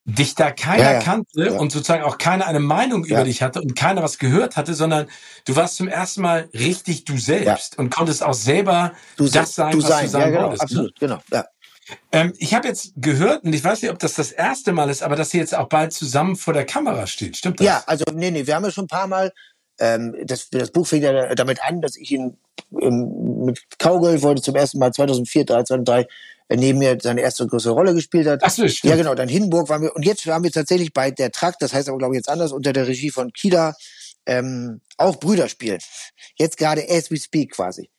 dich 0.06 0.34
da 0.34 0.52
keiner 0.52 0.84
ja, 0.84 0.94
ja. 0.94 1.00
kannte 1.00 1.46
ja. 1.46 1.52
und 1.60 1.72
sozusagen 1.72 2.04
auch 2.04 2.18
keiner 2.18 2.48
eine 2.48 2.60
Meinung 2.60 3.06
über 3.06 3.24
dich 3.24 3.42
hatte 3.44 3.62
und 3.62 3.76
keiner 3.76 4.02
was 4.02 4.18
gehört 4.18 4.58
hatte, 4.58 4.74
sondern 4.74 5.08
du 5.46 5.56
warst 5.56 5.76
zum 5.76 5.88
ersten 5.88 6.22
Mal 6.22 6.50
richtig 6.54 7.06
du 7.06 7.18
selbst 7.18 7.78
und 7.78 7.92
konntest 7.92 8.24
auch 8.24 8.34
selber 8.34 8.94
du 9.18 9.28
das 9.28 9.54
sein, 9.54 9.74
du 9.74 9.84
was 9.84 9.90
sein. 9.90 10.06
du 10.06 10.12
sein 10.12 10.32
genau, 10.32 10.44
wolltest. 10.44 10.62
Ne? 10.62 10.64
Absolut, 10.64 11.00
genau. 11.00 11.20
Ja. 11.32 11.46
Ähm, 12.12 12.34
ich 12.38 12.54
habe 12.54 12.68
jetzt 12.68 12.94
gehört, 12.96 13.44
und 13.44 13.54
ich 13.54 13.64
weiß 13.64 13.82
nicht, 13.82 13.92
ob 13.92 14.00
das 14.00 14.14
das 14.14 14.32
erste 14.32 14.72
Mal 14.72 14.90
ist, 14.90 15.04
aber 15.04 15.16
dass 15.16 15.34
ihr 15.34 15.40
jetzt 15.40 15.56
auch 15.56 15.68
bald 15.68 15.94
zusammen 15.94 16.36
vor 16.36 16.54
der 16.54 16.66
Kamera 16.66 17.06
steht. 17.06 17.38
Stimmt 17.38 17.60
das? 17.60 17.68
Ja, 17.68 17.84
also 17.86 18.06
nee, 18.14 18.32
nee, 18.32 18.48
wir 18.48 18.56
haben 18.56 18.64
ja 18.64 18.72
schon 18.72 18.86
ein 18.86 18.88
paar 18.88 19.08
Mal, 19.08 19.32
ähm, 19.80 20.16
das, 20.24 20.50
das 20.50 20.72
Buch 20.72 20.88
fängt 20.88 21.04
ja 21.04 21.36
damit 21.36 21.64
an, 21.64 21.82
dass 21.82 21.96
ich 21.96 22.12
ihn 22.12 22.38
ähm, 22.80 23.21
mit 23.42 23.62
Kaugeld 23.80 24.22
wollte 24.22 24.42
zum 24.42 24.56
ersten 24.56 24.80
Mal 24.80 24.94
2004, 24.94 25.48
2003 25.48 26.08
neben 26.50 26.80
mir 26.80 26.98
seine 27.02 27.22
erste 27.22 27.48
größere 27.48 27.74
Rolle 27.74 27.94
gespielt 27.94 28.28
hat. 28.28 28.42
Ach 28.44 28.50
so, 28.50 28.68
stimmt. 28.68 28.92
Ja, 28.92 28.98
genau. 28.98 29.16
Dann 29.16 29.30
Hindenburg 29.30 29.70
waren 29.70 29.82
wir. 29.82 29.96
Und 29.96 30.06
jetzt 30.06 30.26
waren 30.28 30.44
wir 30.44 30.52
tatsächlich 30.52 30.94
bei 30.94 31.12
der 31.12 31.32
Trakt, 31.32 31.62
das 31.62 31.74
heißt 31.74 31.88
aber, 31.88 31.98
glaube 31.98 32.16
ich, 32.16 32.20
jetzt 32.20 32.30
anders, 32.30 32.52
unter 32.52 32.74
der 32.74 32.88
Regie 32.88 33.12
von 33.12 33.32
Kida, 33.32 33.76
ähm, 34.26 34.82
auch 34.98 35.18
Brüder 35.18 35.48
spielen. 35.48 35.80
Jetzt 36.38 36.58
gerade 36.58 36.86
as 36.90 37.10
we 37.10 37.18
speak 37.18 37.52
quasi. 37.52 37.90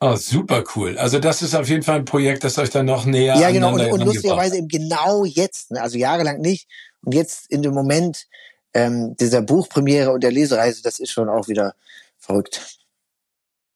Oh, 0.00 0.14
super 0.14 0.62
cool. 0.76 0.96
Also 0.96 1.18
das 1.18 1.42
ist 1.42 1.56
auf 1.56 1.68
jeden 1.68 1.82
Fall 1.82 1.96
ein 1.96 2.04
Projekt, 2.04 2.44
das 2.44 2.56
euch 2.58 2.70
dann 2.70 2.86
noch 2.86 3.04
näher 3.04 3.36
Ja, 3.36 3.50
genau. 3.50 3.74
Und, 3.74 3.84
und 3.90 4.04
lustigerweise 4.04 4.58
eben 4.58 4.68
genau 4.68 5.24
jetzt, 5.24 5.72
ne, 5.72 5.82
also 5.82 5.98
jahrelang 5.98 6.40
nicht. 6.40 6.68
Und 7.02 7.14
jetzt 7.14 7.50
in 7.50 7.62
dem 7.62 7.74
Moment 7.74 8.26
ähm, 8.74 9.16
dieser 9.16 9.42
Buchpremiere 9.42 10.12
und 10.12 10.22
der 10.22 10.30
Lesereise, 10.30 10.82
das 10.82 11.00
ist 11.00 11.10
schon 11.10 11.28
auch 11.28 11.48
wieder 11.48 11.74
verrückt. 12.18 12.77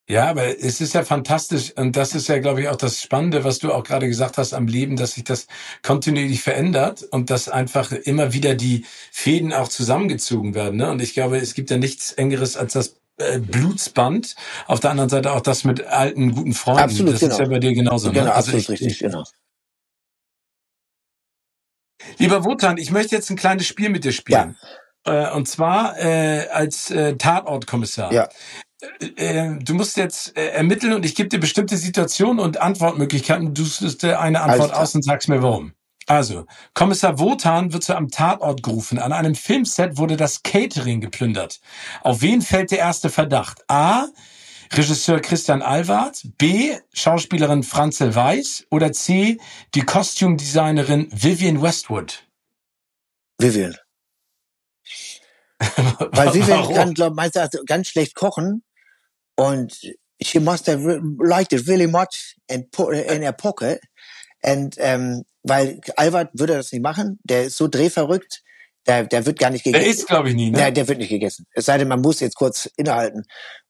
Ja, 0.08 0.28
aber 0.28 0.58
es 0.60 0.80
ist 0.80 0.94
ja 0.94 1.04
fantastisch 1.04 1.72
und 1.76 1.96
das 1.96 2.14
ist 2.14 2.28
ja, 2.28 2.38
glaube 2.40 2.60
ich, 2.60 2.68
auch 2.68 2.76
das 2.76 3.00
Spannende, 3.00 3.44
was 3.44 3.60
du 3.60 3.72
auch 3.72 3.84
gerade 3.84 4.08
gesagt 4.08 4.36
hast 4.36 4.52
am 4.52 4.66
Leben, 4.66 4.96
dass 4.96 5.12
sich 5.12 5.24
das 5.24 5.46
kontinuierlich 5.82 6.42
verändert 6.42 7.04
und 7.04 7.30
dass 7.30 7.48
einfach 7.48 7.92
immer 7.92 8.32
wieder 8.32 8.54
die 8.54 8.84
Fäden 9.12 9.52
auch 9.52 9.68
zusammengezogen 9.68 10.54
werden. 10.54 10.78
Ne? 10.78 10.90
Und 10.90 11.00
ich 11.00 11.14
glaube, 11.14 11.38
es 11.38 11.54
gibt 11.54 11.70
ja 11.70 11.78
nichts 11.78 12.12
Engeres 12.12 12.56
als 12.56 12.72
das 12.72 12.96
äh, 13.18 13.38
Blutsband. 13.38 14.34
Auf 14.66 14.80
der 14.80 14.90
anderen 14.90 15.08
Seite 15.08 15.32
auch 15.32 15.40
das 15.40 15.62
mit 15.62 15.84
alten, 15.86 16.34
guten 16.34 16.54
Freunden. 16.54 16.82
Absolut, 16.82 17.14
das 17.14 17.20
genau. 17.20 17.32
ist 17.34 17.38
ja 17.38 17.46
bei 17.46 17.58
dir 17.60 17.72
genauso. 17.72 18.10
Genau, 18.10 18.24
ne? 18.24 18.34
also 18.34 18.50
absolut 18.50 18.80
ich, 18.80 18.86
richtig, 18.86 18.98
genau. 18.98 19.24
Lieber 22.18 22.44
Wotan, 22.44 22.76
ich 22.76 22.90
möchte 22.90 23.14
jetzt 23.14 23.30
ein 23.30 23.36
kleines 23.36 23.66
Spiel 23.66 23.88
mit 23.88 24.04
dir 24.04 24.12
spielen. 24.12 24.56
Ja. 25.06 25.30
Äh, 25.30 25.34
und 25.34 25.46
zwar 25.46 25.98
äh, 25.98 26.48
als 26.48 26.90
äh, 26.90 27.16
Tatortkommissar. 27.16 28.12
Ja. 28.12 28.28
Äh, 29.16 29.58
du 29.60 29.74
musst 29.74 29.96
jetzt 29.96 30.36
äh, 30.36 30.48
ermitteln 30.48 30.92
und 30.92 31.04
ich 31.04 31.14
gebe 31.14 31.28
dir 31.28 31.38
bestimmte 31.38 31.76
Situationen 31.76 32.40
und 32.40 32.60
Antwortmöglichkeiten. 32.60 33.54
Du 33.54 33.64
suchst 33.64 34.02
dir 34.02 34.20
eine 34.20 34.40
Antwort 34.40 34.74
aus 34.74 34.94
und 34.94 35.04
sagst 35.04 35.28
mir 35.28 35.42
warum. 35.42 35.72
Also, 36.06 36.46
Kommissar 36.74 37.20
Wotan 37.20 37.72
wird 37.72 37.84
zu 37.84 37.96
einem 37.96 38.10
Tatort 38.10 38.64
gerufen. 38.64 38.98
An 38.98 39.12
einem 39.12 39.36
Filmset 39.36 39.98
wurde 39.98 40.16
das 40.16 40.42
Catering 40.42 41.00
geplündert. 41.00 41.60
Auf 42.02 42.22
wen 42.22 42.42
fällt 42.42 42.72
der 42.72 42.78
erste 42.78 43.08
Verdacht? 43.08 43.62
A. 43.68 44.06
Regisseur 44.72 45.20
Christian 45.20 45.62
Alward, 45.62 46.22
B. 46.38 46.74
Schauspielerin 46.92 47.62
Franzel 47.62 48.14
Weiß 48.14 48.66
oder 48.70 48.90
C. 48.90 49.38
Die 49.74 49.82
Kostümdesignerin 49.82 51.08
Vivian 51.12 51.62
Westwood? 51.62 52.24
Vivian. 53.38 53.76
Weil 55.60 56.34
Vivian 56.34 56.74
kann, 56.74 56.94
glaube 56.94 57.24
ich, 57.24 57.66
ganz 57.66 57.88
schlecht 57.88 58.16
kochen 58.16 58.64
und 59.36 59.76
she 60.22 60.38
must 60.38 60.66
have 60.66 60.82
liked 61.18 61.52
it 61.52 61.66
really 61.66 61.86
much 61.86 62.36
and 62.50 62.70
put 62.70 62.94
it 62.94 63.10
in 63.10 63.22
her 63.22 63.32
pocket. 63.32 63.80
And, 64.42 64.74
ähm, 64.78 65.24
weil 65.42 65.80
Albert 65.96 66.30
würde 66.34 66.54
das 66.54 66.72
nicht 66.72 66.82
machen, 66.82 67.18
der 67.24 67.44
ist 67.44 67.56
so 67.56 67.68
drehverrückt, 67.68 68.42
Der, 68.86 69.04
der 69.04 69.24
wird 69.24 69.38
gar 69.38 69.50
nicht 69.50 69.62
gegessen. 69.62 69.84
Der 69.84 69.90
ist, 69.92 70.08
glaube 70.08 70.30
ich, 70.30 70.34
nie, 70.34 70.50
ne? 70.50 70.58
Nein, 70.58 70.74
der 70.74 70.88
wird 70.88 70.98
nicht 70.98 71.08
gegessen. 71.08 71.46
Es 71.52 71.66
sei 71.66 71.78
denn, 71.78 71.86
man 71.86 72.00
muss 72.00 72.18
jetzt 72.18 72.34
kurz 72.34 72.68
innehalten. 72.76 73.22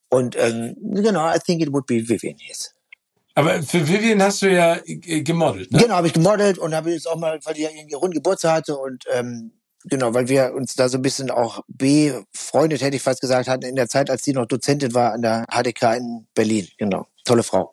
Und 0.09 0.37
ähm, 0.37 0.75
genau, 0.81 1.29
I 1.29 1.39
think 1.39 1.61
it 1.61 1.71
would 1.71 1.85
be 1.87 1.97
Vivian, 1.97 2.37
yes. 2.39 2.75
Aber 3.35 3.63
für 3.63 3.87
Vivian 3.87 4.23
hast 4.23 4.41
du 4.41 4.51
ja 4.51 4.79
äh, 4.87 5.23
gemodelt, 5.23 5.71
ne? 5.71 5.81
Genau, 5.81 5.95
habe 5.97 6.07
ich 6.07 6.15
gemodelt 6.15 6.59
und 6.59 6.75
habe 6.75 6.93
jetzt 6.93 7.07
auch 7.07 7.19
mal, 7.19 7.39
weil 7.45 7.55
die 7.55 7.63
ja 7.63 7.71
ihren 7.71 8.11
Geburtstag 8.11 8.53
hatte 8.53 8.77
und 8.77 9.05
ähm, 9.13 9.53
genau, 9.85 10.15
weil 10.15 10.29
wir 10.29 10.55
uns 10.55 10.75
da 10.75 10.89
so 10.89 10.99
ein 10.99 11.03
bisschen 11.03 11.31
auch 11.31 11.63
befreundet, 11.69 12.83
hätte 12.83 12.97
ich 12.97 13.03
fast 13.03 13.21
gesagt, 13.21 13.49
hatten 13.49 13.65
in 13.65 13.77
der 13.77 13.89
Zeit, 13.89 14.11
als 14.11 14.23
sie 14.25 14.33
noch 14.33 14.47
Dozentin 14.47 14.95
war 14.95 15.13
an 15.13 15.23
der 15.23 15.45
HDK 15.51 15.97
in 15.97 16.27
Berlin. 16.35 16.69
Genau, 16.79 17.07
tolle 17.25 17.43
Frau. 17.43 17.73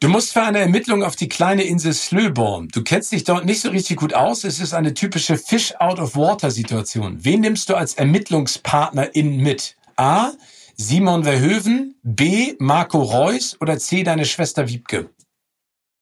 Du 0.00 0.08
musst 0.08 0.34
für 0.34 0.42
eine 0.42 0.58
Ermittlung 0.58 1.02
auf 1.02 1.16
die 1.16 1.28
kleine 1.28 1.62
Insel 1.62 1.94
Slöborn. 1.94 2.68
Du 2.68 2.82
kennst 2.82 3.12
dich 3.12 3.24
dort 3.24 3.46
nicht 3.46 3.62
so 3.62 3.70
richtig 3.70 3.96
gut 3.96 4.12
aus. 4.12 4.44
Es 4.44 4.60
ist 4.60 4.74
eine 4.74 4.92
typische 4.92 5.38
Fish 5.38 5.74
out 5.76 5.98
of 5.98 6.16
water 6.16 6.50
Situation. 6.50 7.24
Wen 7.24 7.40
nimmst 7.40 7.70
du 7.70 7.74
als 7.74 7.94
Ermittlungspartnerin 7.94 9.38
mit? 9.38 9.76
A. 9.96 10.32
Simon 10.76 11.24
Verhoeven, 11.24 11.98
B. 12.02 12.54
Marco 12.58 13.00
Reus 13.02 13.56
oder 13.62 13.78
C. 13.78 14.02
deine 14.02 14.26
Schwester 14.26 14.68
Wiebke? 14.68 15.08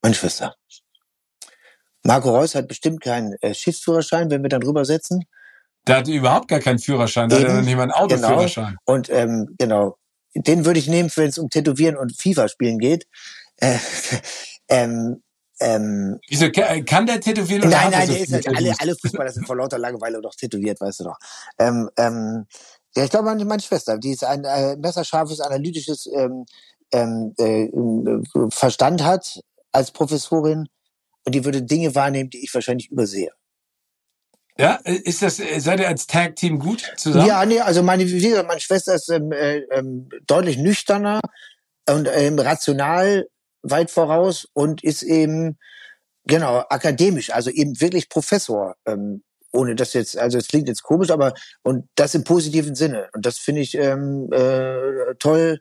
Meine 0.03 0.17
Schwester. 0.17 0.57
Marco 2.05 2.31
Reus 2.31 2.55
hat 2.55 2.69
bestimmt 2.69 3.01
keinen 3.01 3.35
äh, 3.41 3.55
Schiffsführerschein, 3.55 4.31
wenn 4.31 4.43
wir 4.43 4.51
dann 4.51 4.63
rübersetzen. 4.63 5.25
Der 5.87 5.97
hat 5.97 6.09
überhaupt 6.09 6.49
gar 6.49 6.61
keinen 6.61 6.79
Führerschein, 6.79 7.29
da 7.29 7.37
hat 7.37 7.45
er 7.45 7.63
nicht 7.63 7.77
mal 7.77 7.83
einen 7.83 7.93
Autoführerschein. 7.93 8.77
Genau. 8.87 8.97
Und 8.97 9.11
ähm, 9.11 9.55
genau, 9.59 9.97
den 10.35 10.65
würde 10.65 10.79
ich 10.79 10.89
nehmen, 10.89 11.11
wenn 11.15 11.29
es 11.29 11.39
um 11.39 11.51
Tätowieren 11.51 11.97
und 11.97 12.17
FIFA 12.17 12.49
spielen 12.49 12.79
geht. 12.79 13.07
Äh, 13.59 13.79
ähm, 14.69 15.23
ähm, 15.61 16.19
Wieso 16.29 16.51
kann 16.51 17.07
der 17.07 17.21
tätowieren? 17.21 17.69
Nein, 17.69 17.91
nein, 17.91 18.09
der 18.09 18.21
ist 18.21 18.33
halt, 18.33 18.49
alle, 18.49 18.75
alle 18.79 18.97
Fußballer 18.97 19.31
sind 19.31 19.47
vor 19.47 19.57
lauter 19.57 19.79
Langeweile 19.79 20.21
doch 20.21 20.35
tätowiert, 20.35 20.81
weißt 20.81 21.01
du 21.01 21.05
doch. 21.05 21.19
Ähm, 21.59 21.89
ähm, 21.97 22.47
ja, 22.97 23.05
ich 23.05 23.11
glaube, 23.11 23.27
meine, 23.27 23.45
meine 23.45 23.63
Schwester, 23.63 23.99
die 23.99 24.13
ist 24.13 24.25
ein 24.25 24.45
äh, 24.45 24.77
messerscharfes, 24.77 25.41
analytisches 25.41 26.07
ähm, 26.13 26.45
ähm, 26.93 27.35
äh, 27.39 27.71
Verstand 28.51 29.05
hat 29.05 29.41
als 29.73 29.91
Professorin 29.91 30.69
und 31.25 31.35
die 31.35 31.45
würde 31.45 31.63
Dinge 31.63 31.95
wahrnehmen, 31.95 32.31
die 32.31 32.45
ich 32.45 32.53
wahrscheinlich 32.55 32.91
übersehe. 32.91 33.31
Ja, 34.57 34.75
ist 34.85 35.21
das, 35.23 35.43
seid 35.59 35.81
ihr 35.81 35.89
als 35.89 36.07
Tag-Team 36.07 36.61
gut 36.61 36.93
zusammen? 36.97 37.27
Ja, 37.27 37.45
nee, 37.45 37.59
also 37.59 37.83
meine, 37.83 38.07
wie 38.07 38.21
gesagt, 38.21 38.47
meine 38.47 38.61
Schwester 38.61 38.95
ist 38.95 39.09
ähm, 39.09 39.33
äh, 39.33 39.59
ähm, 39.73 40.09
deutlich 40.27 40.59
nüchterner 40.59 41.21
und 41.89 42.09
ähm, 42.15 42.39
rational 42.39 43.27
weit 43.63 43.91
voraus 43.91 44.47
und 44.53 44.85
ist 44.85 45.03
eben, 45.03 45.59
genau, 46.25 46.59
akademisch, 46.69 47.31
also 47.31 47.51
eben 47.51 47.81
wirklich 47.81 48.09
Professor. 48.09 48.77
Ähm, 48.87 49.25
ohne 49.55 49.77
das 49.77 49.93
jetzt, 49.93 50.19
also 50.19 50.37
es 50.37 50.49
klingt 50.49 50.69
jetzt 50.69 50.83
komisch, 50.83 51.11
aber 51.11 51.33
und 51.63 51.89
das 51.95 52.15
im 52.15 52.25
positiven 52.25 52.75
Sinne. 52.75 53.09
Und 53.13 53.25
das 53.25 53.39
finde 53.39 53.61
ich 53.61 53.77
ähm, 53.77 54.29
äh, 54.33 55.15
toll, 55.19 55.61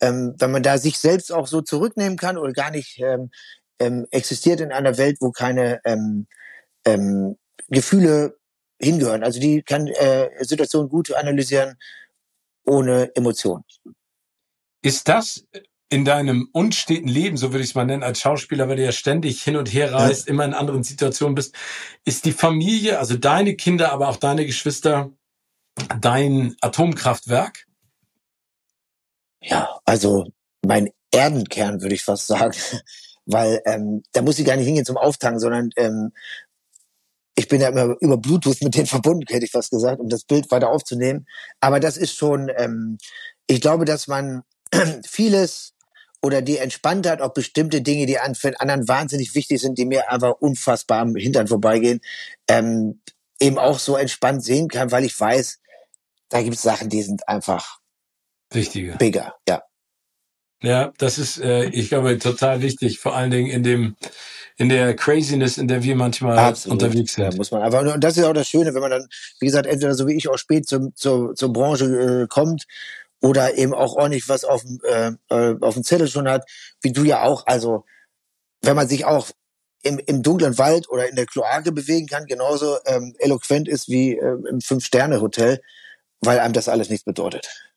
ähm, 0.00 0.34
wenn 0.38 0.50
man 0.50 0.62
da 0.62 0.78
sich 0.78 0.98
selbst 0.98 1.32
auch 1.32 1.46
so 1.46 1.62
zurücknehmen 1.62 2.18
kann 2.18 2.36
oder 2.36 2.52
gar 2.52 2.70
nicht 2.70 2.98
ähm, 3.00 3.30
ähm, 3.78 4.06
existiert 4.10 4.60
in 4.60 4.72
einer 4.72 4.98
Welt, 4.98 5.18
wo 5.20 5.30
keine 5.30 5.80
ähm, 5.84 6.26
ähm, 6.84 7.36
Gefühle 7.68 8.38
hingehören. 8.80 9.24
Also 9.24 9.40
die 9.40 9.62
kann 9.62 9.86
äh, 9.88 10.28
Situationen 10.40 10.88
gut 10.88 11.12
analysieren 11.12 11.76
ohne 12.64 13.14
Emotionen. 13.14 13.64
Ist 14.82 15.08
das 15.08 15.44
in 15.90 16.04
deinem 16.04 16.48
unsteten 16.52 17.08
Leben, 17.08 17.36
so 17.36 17.52
würde 17.52 17.64
ich 17.64 17.70
es 17.70 17.74
mal 17.74 17.86
nennen, 17.86 18.02
als 18.02 18.20
Schauspieler, 18.20 18.68
weil 18.68 18.76
du 18.76 18.84
ja 18.84 18.92
ständig 18.92 19.42
hin 19.42 19.56
und 19.56 19.72
her 19.72 19.92
reist, 19.92 20.26
ja. 20.26 20.32
immer 20.32 20.44
in 20.44 20.52
anderen 20.52 20.84
Situationen 20.84 21.34
bist, 21.34 21.54
ist 22.04 22.26
die 22.26 22.32
Familie, 22.32 22.98
also 22.98 23.16
deine 23.16 23.56
Kinder, 23.56 23.90
aber 23.92 24.08
auch 24.08 24.18
deine 24.18 24.44
Geschwister, 24.44 25.10
dein 26.00 26.56
Atomkraftwerk? 26.60 27.64
Ja, 29.40 29.80
also 29.84 30.26
mein 30.62 30.90
Erdenkern, 31.10 31.80
würde 31.80 31.94
ich 31.94 32.04
fast 32.04 32.26
sagen. 32.26 32.56
Weil 33.30 33.60
ähm, 33.66 34.02
da 34.12 34.22
muss 34.22 34.38
ich 34.38 34.46
gar 34.46 34.56
nicht 34.56 34.66
hingehen 34.66 34.86
zum 34.86 34.96
Auftanken, 34.96 35.38
sondern 35.38 35.70
ähm, 35.76 36.12
ich 37.34 37.46
bin 37.46 37.60
ja 37.60 37.68
immer 37.68 37.94
über 38.00 38.16
Bluetooth 38.16 38.62
mit 38.62 38.74
denen 38.74 38.86
verbunden, 38.86 39.24
hätte 39.28 39.44
ich 39.44 39.52
fast 39.52 39.70
gesagt, 39.70 40.00
um 40.00 40.08
das 40.08 40.24
Bild 40.24 40.50
weiter 40.50 40.70
aufzunehmen. 40.70 41.26
Aber 41.60 41.78
das 41.78 41.96
ist 41.96 42.16
schon, 42.16 42.50
ähm, 42.56 42.98
ich 43.46 43.60
glaube, 43.60 43.84
dass 43.84 44.08
man 44.08 44.42
vieles 45.06 45.74
oder 46.20 46.42
die 46.42 46.58
Entspanntheit 46.58 47.20
auf 47.20 47.34
bestimmte 47.34 47.80
Dinge, 47.80 48.06
die 48.06 48.18
an, 48.18 48.34
für 48.34 48.58
anderen 48.60 48.88
wahnsinnig 48.88 49.34
wichtig 49.34 49.60
sind, 49.60 49.78
die 49.78 49.84
mir 49.84 50.10
aber 50.10 50.42
unfassbar 50.42 51.00
am 51.00 51.14
Hintern 51.14 51.46
vorbeigehen, 51.46 52.00
ähm, 52.48 53.00
eben 53.40 53.58
auch 53.58 53.78
so 53.78 53.96
entspannt 53.96 54.42
sehen 54.42 54.68
kann, 54.68 54.90
weil 54.90 55.04
ich 55.04 55.18
weiß, 55.18 55.60
da 56.30 56.42
gibt 56.42 56.56
es 56.56 56.62
Sachen, 56.62 56.88
die 56.88 57.02
sind 57.02 57.28
einfach 57.28 57.78
wichtiger. 58.50 58.96
Bigger, 58.96 59.36
ja. 59.48 59.62
Ja, 60.62 60.92
das 60.98 61.18
ist, 61.18 61.38
äh, 61.40 61.66
ich 61.66 61.88
glaube, 61.88 62.18
total 62.18 62.62
wichtig, 62.62 62.98
vor 62.98 63.14
allen 63.14 63.30
Dingen 63.30 63.48
in 63.48 63.62
dem, 63.62 63.96
in 64.56 64.68
der 64.68 64.94
Craziness, 64.96 65.56
in 65.56 65.68
der 65.68 65.84
wir 65.84 65.94
manchmal 65.94 66.36
Absolut. 66.36 66.82
unterwegs 66.82 67.14
sind. 67.14 67.24
Ja, 67.24 67.36
muss 67.36 67.52
man 67.52 67.62
einfach, 67.62 67.80
und 67.80 68.02
das 68.02 68.16
ist 68.16 68.24
auch 68.24 68.32
das 68.32 68.48
Schöne, 68.48 68.74
wenn 68.74 68.80
man 68.80 68.90
dann, 68.90 69.08
wie 69.38 69.46
gesagt, 69.46 69.66
entweder 69.66 69.94
so 69.94 70.08
wie 70.08 70.16
ich 70.16 70.28
auch 70.28 70.36
spät 70.36 70.66
zum, 70.66 70.94
zur, 70.96 71.34
zur 71.36 71.52
Branche 71.52 71.84
äh, 71.84 72.26
kommt 72.26 72.66
oder 73.20 73.56
eben 73.56 73.72
auch 73.72 73.94
ordentlich 73.94 74.28
was 74.28 74.44
auf 74.44 74.62
dem, 74.62 74.80
äh, 74.84 75.12
äh, 75.30 75.56
auf 75.60 75.74
dem 75.74 75.84
Zettel 75.84 76.08
schon 76.08 76.28
hat, 76.28 76.44
wie 76.82 76.92
du 76.92 77.04
ja 77.04 77.22
auch. 77.22 77.46
Also 77.46 77.84
wenn 78.60 78.74
man 78.74 78.88
sich 78.88 79.04
auch 79.04 79.28
im, 79.84 80.00
im 80.06 80.24
dunklen 80.24 80.58
Wald 80.58 80.88
oder 80.88 81.08
in 81.08 81.14
der 81.14 81.26
Kloake 81.26 81.70
bewegen 81.70 82.08
kann, 82.08 82.26
genauso 82.26 82.78
ähm, 82.84 83.14
eloquent 83.18 83.68
ist 83.68 83.88
wie 83.88 84.16
äh, 84.16 84.36
im 84.48 84.60
Fünf-Sterne-Hotel, 84.60 85.60
weil 86.20 86.40
einem 86.40 86.52
das 86.52 86.68
alles 86.68 86.90
nichts 86.90 87.04
bedeutet. 87.04 87.67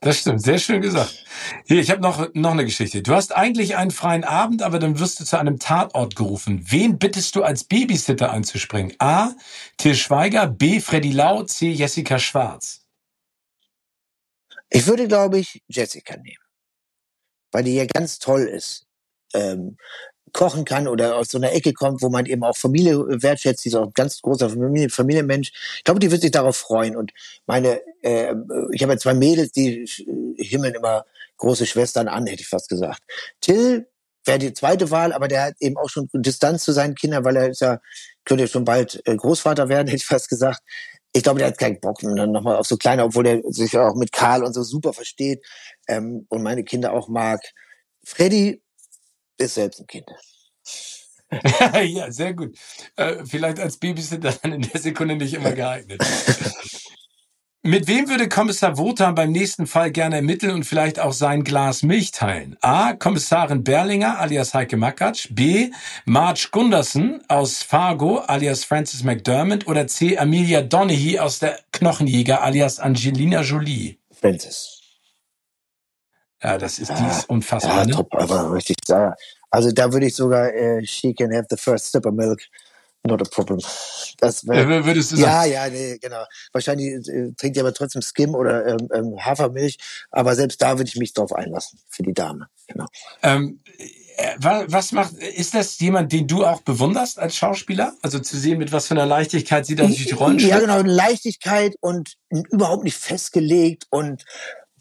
Das 0.00 0.18
stimmt, 0.18 0.42
sehr 0.42 0.58
schön 0.58 0.80
gesagt. 0.80 1.24
Hier, 1.66 1.80
ich 1.80 1.90
habe 1.90 2.00
noch, 2.00 2.32
noch 2.34 2.52
eine 2.52 2.64
Geschichte. 2.64 3.02
Du 3.02 3.14
hast 3.14 3.34
eigentlich 3.34 3.76
einen 3.76 3.90
freien 3.90 4.24
Abend, 4.24 4.62
aber 4.62 4.78
dann 4.78 4.98
wirst 4.98 5.20
du 5.20 5.24
zu 5.24 5.38
einem 5.38 5.58
Tatort 5.58 6.16
gerufen. 6.16 6.64
Wen 6.70 6.98
bittest 6.98 7.34
du 7.36 7.42
als 7.42 7.64
Babysitter 7.64 8.30
einzuspringen? 8.30 8.94
A. 8.98 9.30
Till 9.76 9.94
Schweiger, 9.94 10.46
B. 10.46 10.80
Freddy 10.80 11.12
Lau, 11.12 11.42
C. 11.44 11.70
Jessica 11.70 12.18
Schwarz. 12.18 12.86
Ich 14.70 14.86
würde, 14.86 15.08
glaube 15.08 15.38
ich, 15.38 15.62
Jessica 15.68 16.16
nehmen. 16.16 16.44
Weil 17.52 17.64
die 17.64 17.74
ja 17.74 17.86
ganz 17.86 18.18
toll 18.18 18.42
ist. 18.42 18.86
Ähm, 19.34 19.76
kochen 20.32 20.64
kann 20.64 20.88
oder 20.88 21.16
aus 21.16 21.28
so 21.28 21.38
einer 21.38 21.52
Ecke 21.52 21.72
kommt, 21.72 22.02
wo 22.02 22.08
man 22.08 22.26
eben 22.26 22.44
auch 22.44 22.56
Familie 22.56 22.98
wertschätzt, 23.22 23.64
die 23.64 23.68
ist 23.70 23.74
auch 23.74 23.86
ein 23.86 23.92
ganz 23.94 24.20
großer 24.22 24.50
Familie, 24.50 24.88
Familienmensch. 24.90 25.52
Ich 25.78 25.84
glaube, 25.84 26.00
die 26.00 26.10
wird 26.10 26.22
sich 26.22 26.30
darauf 26.30 26.56
freuen. 26.56 26.96
Und 26.96 27.12
meine, 27.46 27.80
äh, 28.02 28.34
ich 28.72 28.82
habe 28.82 28.92
ja 28.92 28.98
zwei 28.98 29.14
Mädels, 29.14 29.52
die 29.52 29.84
himmeln 30.36 30.74
immer 30.74 31.04
große 31.36 31.66
Schwestern 31.66 32.08
an, 32.08 32.26
hätte 32.26 32.42
ich 32.42 32.48
fast 32.48 32.68
gesagt. 32.68 33.02
Till 33.40 33.86
wäre 34.24 34.38
die 34.38 34.52
zweite 34.52 34.90
Wahl, 34.90 35.12
aber 35.12 35.28
der 35.28 35.44
hat 35.44 35.54
eben 35.60 35.76
auch 35.76 35.88
schon 35.88 36.08
Distanz 36.12 36.64
zu 36.64 36.72
seinen 36.72 36.94
Kindern, 36.94 37.24
weil 37.24 37.36
er 37.36 37.48
ist 37.48 37.60
ja, 37.60 37.80
könnte 38.24 38.48
schon 38.48 38.64
bald 38.64 39.00
äh, 39.06 39.16
Großvater 39.16 39.68
werden, 39.68 39.86
hätte 39.88 39.98
ich 39.98 40.06
fast 40.06 40.28
gesagt 40.28 40.62
ich 41.12 41.22
glaube, 41.22 41.38
der 41.38 41.48
hat 41.48 41.58
keinen 41.58 41.80
Bock 41.80 42.00
dann 42.00 42.32
nochmal 42.32 42.56
auf 42.56 42.66
so 42.66 42.76
kleine, 42.76 43.04
obwohl 43.04 43.24
der 43.24 43.42
sich 43.48 43.76
auch 43.76 43.94
mit 43.94 44.12
Karl 44.12 44.44
und 44.44 44.52
so 44.52 44.62
super 44.62 44.92
versteht 44.92 45.44
ähm, 45.86 46.26
und 46.28 46.42
meine 46.42 46.64
Kinder 46.64 46.92
auch 46.92 47.08
mag. 47.08 47.40
Freddy 48.04 48.62
ist 49.38 49.54
selbst 49.54 49.80
ein 49.80 49.86
Kind. 49.86 50.06
ja, 51.84 52.10
sehr 52.10 52.34
gut. 52.34 52.56
Äh, 52.96 53.24
vielleicht 53.24 53.60
als 53.60 53.76
Babysitter 53.76 54.32
dann 54.42 54.52
in 54.52 54.62
der 54.62 54.80
Sekunde 54.80 55.16
nicht 55.16 55.34
immer 55.34 55.52
geeignet. 55.52 56.02
Mit 57.62 57.88
wem 57.88 58.08
würde 58.08 58.28
Kommissar 58.28 58.78
Wotan 58.78 59.16
beim 59.16 59.32
nächsten 59.32 59.66
Fall 59.66 59.90
gerne 59.90 60.16
ermitteln 60.16 60.52
und 60.54 60.64
vielleicht 60.64 61.00
auch 61.00 61.12
sein 61.12 61.42
Glas 61.42 61.82
Milch 61.82 62.12
teilen? 62.12 62.56
A. 62.62 62.92
Kommissarin 62.94 63.64
Berlinger 63.64 64.20
alias 64.20 64.54
Heike 64.54 64.76
Makatsch. 64.76 65.26
B. 65.32 65.70
Marge 66.04 66.48
Gunderson 66.52 67.20
aus 67.26 67.62
Fargo 67.64 68.20
alias 68.20 68.64
Francis 68.64 69.02
McDermott. 69.02 69.66
Oder 69.66 69.88
C. 69.88 70.16
Amelia 70.16 70.62
Donaghy 70.62 71.18
aus 71.18 71.40
der 71.40 71.58
Knochenjäger 71.72 72.42
alias 72.42 72.78
Angelina 72.78 73.42
Jolie. 73.42 73.98
Francis. 74.12 74.77
Ja, 76.42 76.58
das 76.58 76.78
ist 76.78 76.92
dies 76.92 77.24
unfassbar. 77.26 77.78
Ja, 77.78 77.84
ne? 77.84 77.92
top, 77.92 78.14
aber 78.14 78.52
richtig. 78.52 78.76
Also 79.50 79.72
da 79.72 79.92
würde 79.92 80.06
ich 80.06 80.14
sogar, 80.14 80.52
äh, 80.52 80.84
she 80.86 81.14
can 81.14 81.34
have 81.34 81.46
the 81.50 81.56
first 81.56 81.90
sip 81.90 82.06
of 82.06 82.14
milk 82.14 82.40
not 83.04 83.20
a 83.20 83.24
problem. 83.30 83.60
Das 84.18 84.46
wär, 84.46 84.68
ja, 84.68 84.84
würdest 84.84 85.12
du 85.12 85.16
ja, 85.16 85.42
sagen? 85.42 85.52
ja, 85.52 85.68
nee, 85.68 85.98
genau. 85.98 86.24
Wahrscheinlich 86.52 87.08
äh, 87.08 87.32
trinkt 87.36 87.56
ihr 87.56 87.62
aber 87.62 87.74
trotzdem 87.74 88.02
Skim 88.02 88.34
oder 88.34 88.66
ähm, 88.66 88.88
ähm, 88.92 89.24
Hafermilch, 89.24 89.78
aber 90.10 90.34
selbst 90.34 90.60
da 90.62 90.78
würde 90.78 90.88
ich 90.88 90.96
mich 90.96 91.12
drauf 91.12 91.32
einlassen 91.32 91.78
für 91.88 92.02
die 92.02 92.14
Dame. 92.14 92.48
Genau. 92.66 92.86
Ähm, 93.22 93.60
äh, 94.16 94.34
was 94.38 94.92
macht, 94.92 95.14
ist 95.14 95.54
das 95.54 95.78
jemand, 95.78 96.12
den 96.12 96.26
du 96.26 96.44
auch 96.44 96.60
bewunderst 96.62 97.18
als 97.18 97.36
Schauspieler? 97.36 97.94
Also 98.02 98.18
zu 98.18 98.36
sehen, 98.36 98.58
mit 98.58 98.72
was 98.72 98.88
für 98.88 98.94
einer 98.94 99.06
Leichtigkeit 99.06 99.64
sie 99.66 99.76
da 99.76 99.86
durch 99.86 100.06
die 100.06 100.12
Rollen 100.12 100.38
Ja, 100.38 100.60
genau, 100.60 100.80
Leichtigkeit 100.82 101.74
und 101.80 102.14
überhaupt 102.30 102.84
nicht 102.84 102.96
festgelegt 102.96 103.86
und 103.90 104.24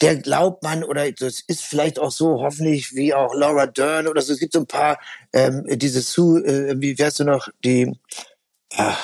der 0.01 0.17
glaubt 0.17 0.63
man, 0.63 0.83
oder 0.83 1.11
das 1.11 1.41
ist 1.47 1.63
vielleicht 1.63 1.99
auch 1.99 2.11
so, 2.11 2.41
hoffentlich, 2.41 2.93
wie 2.95 3.13
auch 3.13 3.33
Laura 3.33 3.67
Dern 3.67 4.07
oder 4.07 4.21
so. 4.21 4.33
Es 4.33 4.39
gibt 4.39 4.53
so 4.53 4.59
ein 4.59 4.67
paar, 4.67 4.99
ähm, 5.33 5.63
diese 5.67 6.01
Sue, 6.01 6.41
äh, 6.45 6.75
wie 6.79 6.97
wärst 6.97 7.19
du 7.19 7.23
noch, 7.23 7.49
die, 7.63 7.91
ach, 8.73 9.03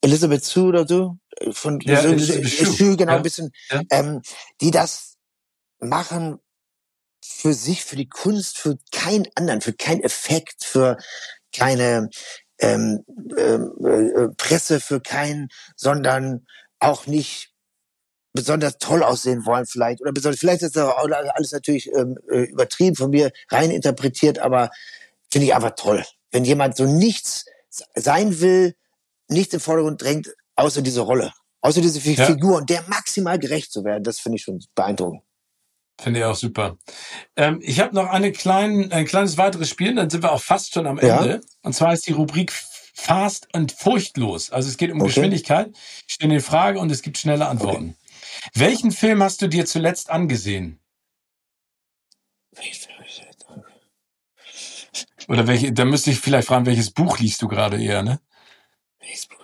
Elizabeth 0.00 0.44
Sue 0.44 0.68
oder 0.68 0.86
so, 0.86 1.16
von 1.52 1.80
Ja, 1.80 2.02
so. 2.02 2.18
Shue, 2.18 2.96
genau, 2.96 3.12
Ja, 3.12 3.16
ein 3.18 3.22
bisschen, 3.22 3.52
ja. 3.70 3.82
ähm, 3.90 4.22
die 4.60 4.70
das 4.70 5.16
machen 5.80 6.38
für 7.24 7.54
sich, 7.54 7.84
für 7.84 7.96
die 7.96 8.08
Kunst, 8.08 8.58
für 8.58 8.78
keinen 8.90 9.26
anderen, 9.34 9.60
für 9.60 9.72
keinen 9.72 10.02
Effekt, 10.02 10.64
für 10.64 10.96
keine 11.52 12.10
ähm, 12.58 13.04
ähm, 13.36 13.72
äh, 13.84 14.28
Presse, 14.36 14.80
für 14.80 15.00
keinen, 15.00 15.48
sondern 15.76 16.46
auch 16.80 17.06
nicht 17.06 17.51
besonders 18.32 18.78
toll 18.78 19.02
aussehen 19.02 19.44
wollen 19.46 19.66
vielleicht 19.66 20.00
oder 20.00 20.12
besonders 20.12 20.40
vielleicht 20.40 20.62
ist 20.62 20.76
das 20.76 20.84
auch 20.84 21.06
alles 21.34 21.52
natürlich 21.52 21.90
ähm, 21.94 22.18
äh, 22.30 22.44
übertrieben 22.44 22.96
von 22.96 23.10
mir 23.10 23.30
rein 23.50 23.70
interpretiert, 23.70 24.38
aber 24.38 24.70
finde 25.30 25.46
ich 25.46 25.54
einfach 25.54 25.74
toll, 25.76 26.04
wenn 26.30 26.44
jemand 26.44 26.76
so 26.76 26.84
nichts 26.84 27.44
sein 27.94 28.40
will, 28.40 28.74
nichts 29.28 29.54
im 29.54 29.60
Vordergrund 29.60 30.00
drängt, 30.02 30.34
außer 30.56 30.82
diese 30.82 31.00
Rolle, 31.02 31.32
außer 31.60 31.80
diese 31.80 32.00
Ja. 32.10 32.26
Figur 32.26 32.56
und 32.58 32.70
der 32.70 32.82
maximal 32.88 33.38
gerecht 33.38 33.72
zu 33.72 33.84
werden, 33.84 34.04
das 34.04 34.18
finde 34.20 34.36
ich 34.36 34.42
schon 34.42 34.62
beeindruckend. 34.74 35.22
Finde 36.00 36.20
ich 36.20 36.24
auch 36.24 36.34
super. 36.36 36.78
Ähm, 37.36 37.60
ich 37.62 37.80
habe 37.80 37.94
noch 37.94 38.06
eine 38.08 38.32
kleinen, 38.32 38.90
ein 38.92 39.04
kleines 39.06 39.36
weiteres 39.38 39.68
Spiel, 39.68 39.94
dann 39.94 40.10
sind 40.10 40.22
wir 40.22 40.32
auch 40.32 40.42
fast 40.42 40.74
schon 40.74 40.86
am 40.86 40.98
Ja. 40.98 41.20
Ende. 41.20 41.42
Und 41.62 41.74
zwar 41.74 41.92
ist 41.92 42.06
die 42.06 42.12
Rubrik 42.12 42.52
Fast 42.94 43.48
und 43.54 43.72
furchtlos. 43.72 44.50
Also 44.50 44.68
es 44.68 44.76
geht 44.76 44.90
um 44.90 45.00
Okay. 45.00 45.08
Geschwindigkeit. 45.08 45.70
Ich 46.06 46.14
stelle 46.14 46.32
eine 46.32 46.42
Frage 46.42 46.78
und 46.78 46.92
es 46.92 47.00
gibt 47.00 47.16
schnelle 47.16 47.46
Antworten. 47.46 47.96
Welchen 48.54 48.90
Film 48.90 49.22
hast 49.22 49.42
du 49.42 49.48
dir 49.48 49.66
zuletzt 49.66 50.10
angesehen? 50.10 50.80
Oder 55.28 55.46
welche, 55.46 55.72
da 55.72 55.84
müsste 55.84 56.10
ich 56.10 56.18
vielleicht 56.18 56.48
fragen, 56.48 56.66
welches 56.66 56.90
Buch 56.90 57.18
liest 57.18 57.40
du 57.42 57.48
gerade 57.48 57.82
eher, 57.82 58.02
ne? 58.02 58.20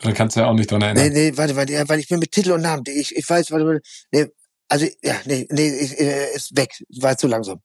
Dann 0.03 0.14
kannst 0.14 0.36
du 0.36 0.41
ja 0.41 0.47
auch 0.47 0.55
nicht 0.55 0.70
dran 0.70 0.82
erinnern. 0.82 1.12
Nee, 1.12 1.30
nee, 1.30 1.36
warte, 1.36 1.57
warte, 1.57 1.72
ja, 1.72 1.89
weil 1.89 1.99
ich 1.99 2.09
bin 2.09 2.18
mit 2.18 2.32
Titel 2.32 2.53
und 2.53 2.62
Namen. 2.62 2.84
Ich, 2.86 3.14
ich 3.16 3.28
weiß, 3.28 3.51
warte, 3.51 3.80
nee, 4.12 4.26
also, 4.68 4.86
ja, 5.03 5.16
nee, 5.24 5.47
nee, 5.51 5.68
ich, 5.68 5.99
äh, 5.99 6.34
ist 6.34 6.57
weg. 6.57 6.70
War 7.01 7.16
zu 7.16 7.26
langsam. 7.26 7.61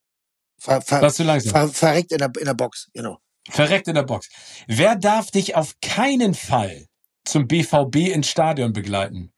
Ver, 0.57 0.81
ver, 0.81 1.01
Warst 1.01 1.19
du 1.19 1.23
langsam? 1.23 1.51
ver, 1.51 1.67
verreckt 1.67 2.11
in 2.11 2.19
der, 2.19 2.31
in 2.39 2.45
der 2.45 2.53
Box, 2.53 2.89
genau. 2.93 3.19
Verreckt 3.49 3.87
in 3.89 3.95
der 3.95 4.03
Box. 4.03 4.29
Wer 4.67 4.95
darf 4.95 5.29
dich 5.29 5.55
auf 5.55 5.75
keinen 5.81 6.33
Fall 6.33 6.87
zum 7.25 7.47
BVB 7.47 8.13
ins 8.13 8.29
Stadion 8.29 8.71
begleiten? 8.71 9.32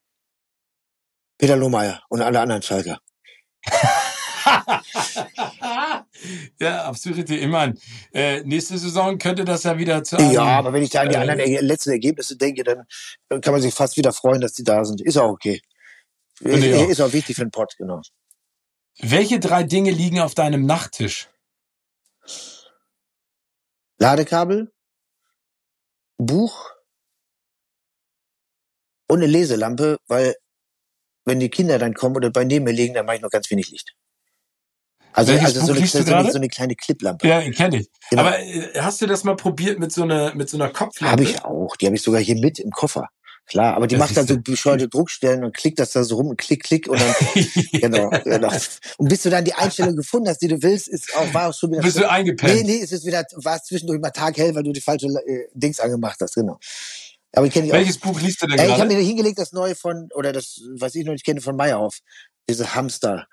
Peter 1.38 1.56
Lohmeier 1.56 2.02
und 2.10 2.22
alle 2.22 2.40
anderen 2.40 2.62
Schalker. 2.62 3.00
ja, 6.60 6.86
absolut. 6.86 7.30
Ich 7.30 7.48
meine, 7.48 7.76
äh, 8.14 8.42
nächste 8.44 8.78
Saison 8.78 9.18
könnte 9.18 9.44
das 9.44 9.64
ja 9.64 9.78
wieder 9.78 10.04
zu 10.04 10.18
einem, 10.18 10.32
Ja, 10.32 10.44
aber 10.44 10.74
wenn 10.74 10.84
ich 10.84 10.92
da 10.92 11.02
an 11.02 11.10
die 11.10 11.16
äh, 11.16 11.20
anderen 11.20 11.40
er 11.40 11.62
letzten 11.62 11.92
Ergebnisse 11.92 12.38
denke, 12.38 12.64
dann 12.64 12.86
kann 13.42 13.54
man 13.54 13.62
sich 13.62 13.74
fast 13.74 13.98
wieder 13.98 14.14
freuen, 14.14 14.42
dass 14.42 14.54
die 14.54 14.64
da 14.64 14.86
sind. 14.86 15.02
Ist 15.02 15.18
auch 15.18 15.30
okay. 15.30 15.62
Ich 16.42 16.76
auch. 16.76 16.90
Ist 16.90 17.02
auch 17.02 17.14
wichtig 17.14 17.36
für 17.36 17.46
den 17.46 17.52
Pott, 17.52 17.76
genau. 17.78 18.02
Welche 19.00 19.40
drei 19.40 19.64
Dinge 19.64 19.92
liegen 19.92 20.20
auf 20.20 20.36
deinem 20.36 20.66
Nachttisch? 20.66 21.30
Ladekabel, 23.98 24.72
Buch 26.18 26.72
und 29.08 29.18
eine 29.18 29.28
Leselampe, 29.28 29.98
weil 30.08 30.36
wenn 31.26 31.40
die 31.40 31.50
Kinder 31.50 31.80
dann 31.80 31.94
kommen 31.94 32.16
oder 32.16 32.30
bei 32.30 32.44
neben 32.44 32.66
mir 32.66 32.72
liegen, 32.72 32.94
dann 32.94 33.06
mache 33.06 33.18
ich 33.18 33.22
noch 33.22 33.30
ganz 33.30 33.50
wenig 33.52 33.70
Licht. 33.72 33.94
Also, 35.14 35.32
Welches 35.32 35.56
also 35.56 35.68
so, 35.68 35.74
eine, 35.74 35.88
so, 35.88 36.14
eine, 36.14 36.32
so 36.32 36.38
eine 36.38 36.50
kleine 36.50 36.76
Cliplampe. 36.76 37.26
Ja, 37.28 37.50
kenne 37.52 37.78
ich. 37.78 37.90
Genau. 38.10 38.24
Aber 38.24 38.40
äh, 38.40 38.70
hast 38.80 39.02
du 39.02 39.06
das 39.06 39.24
mal 39.24 39.36
probiert 39.36 39.80
mit 39.80 39.94
so 39.94 40.04
einer 40.04 40.36
mit 40.36 40.50
so 40.50 40.58
einer 40.58 40.70
Kopflampe? 40.70 41.12
Habe 41.12 41.24
ich 41.24 41.46
auch. 41.46 41.78
Die 41.78 41.86
habe 41.86 41.96
ich 41.96 42.02
sogar 42.02 42.20
hier 42.20 42.36
mit 42.36 42.60
im 42.60 42.72
Koffer. 42.72 43.08
Klar, 43.48 43.76
aber 43.76 43.86
die 43.86 43.96
Das 43.96 44.08
macht 44.08 44.18
dann 44.18 44.26
so 44.26 44.42
bescheuerte 44.42 44.90
Druckstellen 44.90 45.44
und 45.44 45.56
klickt 45.56 45.78
das 45.78 45.92
da 45.92 46.04
so 46.04 46.16
rum, 46.16 46.36
klick, 46.36 46.64
klick 46.64 46.88
und 46.88 47.00
dann, 47.00 47.14
genau, 47.72 48.10
genau. 48.24 48.52
Und 48.98 49.08
bis 49.08 49.22
du 49.22 49.30
dann 49.30 49.46
die 49.46 49.54
Einstellung 49.54 49.96
gefunden 49.96 50.28
hast, 50.30 50.42
die 50.42 50.48
du 50.48 50.62
willst, 50.64 50.88
ist 50.88 51.16
auch, 51.16 51.32
war 51.32 51.50
auch 51.50 51.54
schon 51.54 51.72
wieder. 51.72 51.82
Bist 51.82 51.98
du 51.98 52.10
eingepennt? 52.10 52.56
nee, 52.56 52.64
nee, 52.64 52.82
es 52.82 52.92
ist 52.92 53.06
wieder, 53.06 53.24
war 53.36 53.58
es 53.58 53.66
zwischendurch 53.66 54.02
mal 54.02 54.10
taghell, 54.10 54.56
weil 54.56 54.64
du 54.64 54.72
die 54.72 54.82
falsche 54.82 55.08
äh, 55.08 55.48
Dings 55.54 55.80
angemacht 55.80 56.18
hast, 56.22 56.34
genau. 56.34 56.58
Aber 57.36 57.46
ich 57.46 57.54
kenne 57.54 57.66
die 57.66 57.72
auch. 57.72 57.78
Welches 57.78 57.98
Buch 57.98 58.20
liest 58.22 58.42
du 58.42 58.48
denn 58.48 58.58
Ey, 58.60 58.66
ich 58.66 58.72
habe 58.74 58.88
gerade? 58.88 58.96
mir 58.96 59.06
hingelegt 59.06 59.40
das 59.40 59.52
neue 59.52 59.76
von, 59.76 60.10
oder 60.14 60.32
das, 60.34 60.62
was 60.78 60.96
ich 60.96 61.06
noch 61.06 61.14
nicht 61.14 61.26
kenne, 61.26 61.42
von 61.42 61.56
Meyerhoff. 61.56 62.00
Diese 62.50 62.76
Hamster. 62.76 63.28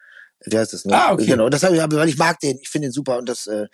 Wie 0.44 0.58
heißt 0.58 0.72
das 0.72 0.84
noch? 0.84 0.94
Ah, 0.96 1.12
okay. 1.12 1.26
Genau, 1.26 1.48
das 1.48 1.62
habe 1.62 1.76
ich, 1.76 1.82
weil 1.82 2.08
ich 2.08 2.18
mag 2.18 2.40
den, 2.40 2.58
ich 2.60 2.68
finde 2.68 2.88
den 2.88 2.92
super 2.92 3.18
und 3.18 3.28
das 3.28 3.46
äh, 3.46 3.66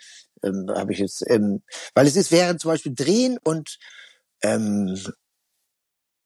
ähm, 0.43 0.67
habe 0.69 0.93
ich 0.93 0.99
jetzt, 0.99 1.23
ähm, 1.27 1.63
weil 1.95 2.05
es 2.05 2.15
ist 2.15 2.31
während 2.31 2.61
zum 2.61 2.69
Beispiel 2.71 2.93
Drehen 2.93 3.39
und 3.43 3.79
ähm, 4.43 4.95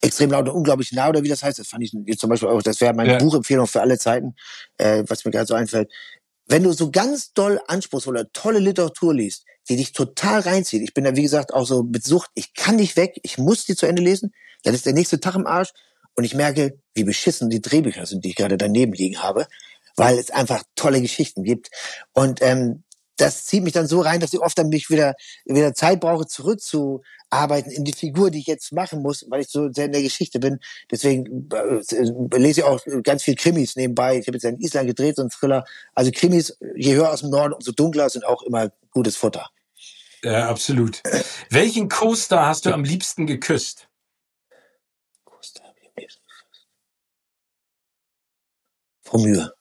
extrem 0.01 0.31
laut 0.31 0.49
und 0.49 0.55
unglaublich 0.55 0.91
nah 0.91 1.07
oder 1.07 1.23
wie 1.23 1.29
das 1.29 1.43
heißt, 1.43 1.59
das 1.59 1.67
fand 1.69 1.83
ich 1.83 1.93
jetzt 2.05 2.19
zum 2.19 2.29
Beispiel 2.29 2.49
auch, 2.49 2.61
das 2.61 2.81
wäre 2.81 2.93
meine 2.93 3.13
Ja. 3.13 3.17
Buchempfehlung 3.19 3.67
für 3.67 3.79
alle 3.81 3.97
Zeiten, 3.97 4.35
äh, 4.77 5.03
was 5.07 5.23
mir 5.23 5.31
gerade 5.31 5.45
so 5.45 5.53
einfällt. 5.55 5.89
Wenn 6.45 6.63
du 6.63 6.73
so 6.73 6.91
ganz 6.91 7.31
doll 7.31 7.61
anspruchsvolle, 7.67 8.29
tolle 8.33 8.59
Literatur 8.59 9.13
liest, 9.13 9.45
die 9.69 9.77
dich 9.77 9.93
total 9.93 10.41
reinzieht, 10.41 10.81
ich 10.81 10.93
bin 10.93 11.03
da 11.03 11.15
wie 11.15 11.21
gesagt 11.23 11.53
auch 11.53 11.65
so 11.65 11.83
mit 11.83 12.03
Sucht, 12.03 12.29
ich 12.35 12.53
kann 12.53 12.75
nicht 12.75 12.97
weg, 12.97 13.19
ich 13.23 13.37
muss 13.37 13.65
die 13.65 13.75
zu 13.75 13.85
Ende 13.85 14.01
lesen, 14.01 14.33
dann 14.63 14.73
ist 14.73 14.85
der 14.85 14.93
nächste 14.93 15.19
Tag 15.19 15.35
im 15.35 15.47
Arsch 15.47 15.73
und 16.15 16.23
ich 16.23 16.33
merke, 16.33 16.77
wie 16.93 17.03
beschissen 17.03 17.49
die 17.49 17.61
Drehbücher 17.61 18.05
sind, 18.05 18.23
die 18.23 18.29
ich 18.29 18.35
gerade 18.35 18.57
daneben 18.57 18.93
liegen 18.93 19.21
habe, 19.21 19.47
weil 19.95 20.17
es 20.17 20.31
einfach 20.31 20.63
tolle 20.75 21.01
Geschichten 21.01 21.43
gibt. 21.43 21.69
Und 22.13 22.41
ähm, 22.41 22.83
das 23.17 23.45
zieht 23.45 23.63
mich 23.63 23.73
dann 23.73 23.87
so 23.87 24.01
rein, 24.01 24.19
dass 24.19 24.33
ich 24.33 24.39
oft 24.39 24.57
dann 24.57 24.69
mich 24.69 24.89
wieder, 24.89 25.15
wieder 25.45 25.73
Zeit 25.73 25.99
brauche, 25.99 26.25
zurückzuarbeiten 26.25 27.71
in 27.71 27.83
die 27.83 27.93
Figur, 27.93 28.31
die 28.31 28.39
ich 28.39 28.47
jetzt 28.47 28.71
machen 28.71 29.01
muss, 29.01 29.25
weil 29.29 29.41
ich 29.41 29.49
so 29.49 29.71
sehr 29.71 29.85
in 29.85 29.91
der 29.91 30.01
Geschichte 30.01 30.39
bin. 30.39 30.59
Deswegen 30.89 31.47
äh, 31.53 32.37
lese 32.37 32.61
ich 32.61 32.63
auch 32.63 32.81
ganz 33.03 33.23
viel 33.23 33.35
Krimis 33.35 33.75
nebenbei. 33.75 34.17
Ich 34.17 34.27
habe 34.27 34.37
jetzt 34.37 34.45
in 34.45 34.59
Island 34.59 34.87
gedreht, 34.87 35.17
so 35.17 35.21
einen 35.21 35.29
Thriller. 35.29 35.63
Also 35.93 36.11
Krimis, 36.11 36.57
je 36.75 36.95
höher 36.95 37.11
aus 37.11 37.21
dem 37.21 37.29
Norden, 37.29 37.53
umso 37.53 37.71
dunkler 37.71 38.09
sind 38.09 38.25
auch 38.25 38.41
immer 38.41 38.71
gutes 38.93 39.17
Futter. 39.17 39.49
Ja, 40.23 40.49
absolut. 40.49 41.01
Welchen 41.49 41.89
Co-Star 41.89 42.47
hast 42.47 42.65
du 42.65 42.73
am 42.73 42.83
liebsten 42.83 43.27
geküsst? 43.27 43.89
Frau 49.03 49.19
Mühe. 49.19 49.53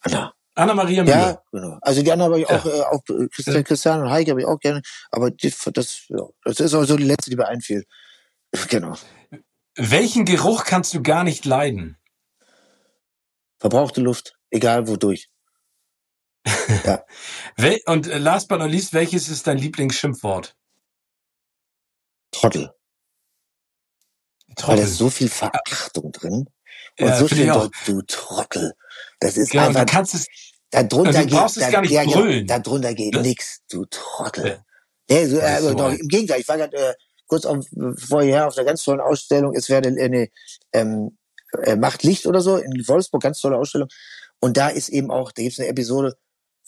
Anna. 0.00 0.32
Anna-Maria 0.54 1.02
Mühe. 1.02 1.12
Ja, 1.12 1.42
genau. 1.50 1.78
Also 1.80 2.02
die 2.02 2.12
anderen 2.12 2.32
habe 2.32 2.42
ich 2.42 2.48
Ja. 2.48 2.58
auch, 2.58 2.66
äh, 2.66 2.80
auch 2.82 3.02
äh, 3.08 3.28
Christian, 3.28 3.64
Christian 3.64 4.02
und 4.02 4.10
Heike 4.10 4.30
habe 4.32 4.40
ich 4.40 4.46
auch 4.46 4.60
gerne, 4.60 4.82
aber 5.10 5.30
die, 5.30 5.52
das, 5.72 6.04
ja, 6.08 6.28
das 6.44 6.60
ist 6.60 6.74
auch 6.74 6.84
so 6.84 6.96
die 6.96 7.04
letzte, 7.04 7.30
die 7.30 7.36
mir 7.36 7.48
einfiel. 7.48 7.84
Genau. 8.68 8.94
Welchen 9.76 10.26
Geruch 10.26 10.64
kannst 10.64 10.92
du 10.92 11.02
gar 11.02 11.24
nicht 11.24 11.46
leiden? 11.46 11.96
Verbrauchte 13.58 14.02
Luft, 14.02 14.36
egal 14.50 14.88
wodurch. 14.88 15.30
Wel 17.56 17.80
und 17.86 18.08
äh, 18.08 18.18
last 18.18 18.48
but 18.48 18.58
not 18.58 18.70
least, 18.70 18.92
welches 18.92 19.28
ist 19.28 19.46
dein 19.46 19.58
Lieblingsschimpfwort? 19.58 20.56
Trottel. 22.32 22.72
Weil 24.48 24.54
da 24.56 24.62
Trottel. 24.62 24.84
ist 24.84 24.96
so 24.96 25.10
viel 25.10 25.28
Verachtung 25.28 26.12
drin. 26.12 26.46
Und 26.98 27.08
Ja, 27.08 27.16
so 27.16 27.24
auch. 27.26 27.70
so, 27.84 27.92
du 27.92 28.02
Trottel. 28.02 28.72
Das 29.20 29.36
ist 29.36 29.50
Genau, 29.50 29.64
du 29.64 29.68
einfach, 29.78 29.86
kannst 29.86 30.14
es, 30.14 30.26
da 30.70 30.82
drunter 30.82 31.18
also 31.18 31.28
du 31.28 31.36
geht, 31.36 31.46
es 31.46 31.54
da, 31.54 31.70
gar 31.70 31.80
nicht 31.82 31.90
ja, 31.90 32.04
brüllen. 32.04 32.46
da 32.46 32.58
drunter 32.58 32.94
geht 32.94 33.14
Ne? 33.14 33.22
nix, 33.22 33.60
du 33.70 33.84
Trottel. 33.86 34.46
Ja. 34.46 34.64
Nee, 35.10 35.26
so, 35.26 35.38
äh, 35.38 35.60
so 35.60 35.74
doch, 35.74 35.92
Im 35.92 36.08
Gegenteil, 36.08 36.40
ich 36.40 36.48
war 36.48 36.56
gerade 36.56 36.76
äh, 36.76 36.94
kurz 37.26 37.44
auf, 37.44 37.64
vorher 37.98 38.48
auf 38.48 38.56
einer 38.56 38.66
ganz 38.66 38.82
tollen 38.82 39.00
Ausstellung, 39.00 39.54
es 39.54 39.68
wäre 39.68 39.86
eine 39.86 40.28
ähm, 40.72 41.16
äh, 41.62 41.76
Macht 41.76 42.02
Licht 42.02 42.26
oder 42.26 42.40
so 42.40 42.56
in 42.56 42.86
Wolfsburg, 42.88 43.22
ganz 43.22 43.40
tolle 43.40 43.56
Ausstellung. 43.56 43.88
Und 44.40 44.56
da 44.56 44.68
ist 44.68 44.88
eben 44.88 45.10
auch, 45.10 45.32
da 45.32 45.42
gibt 45.42 45.52
es 45.54 45.58
eine 45.60 45.68
Episode, 45.68 46.16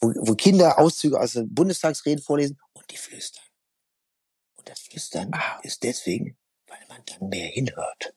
wo, 0.05 0.29
wo 0.29 0.35
Kinder 0.35 0.79
Auszüge 0.79 1.19
aus 1.21 1.33
der 1.33 1.45
Bundestagsreden 1.47 2.23
vorlesen 2.23 2.59
und 2.73 2.91
die 2.91 2.97
flüstern. 2.97 3.45
Und 4.57 4.69
das 4.69 4.81
Flüstern 4.81 5.31
Ah. 5.33 5.59
ist 5.63 5.83
deswegen, 5.83 6.37
weil 6.67 6.79
man 6.89 7.03
dann 7.07 7.29
mehr 7.29 7.49
hinhört. 7.49 8.15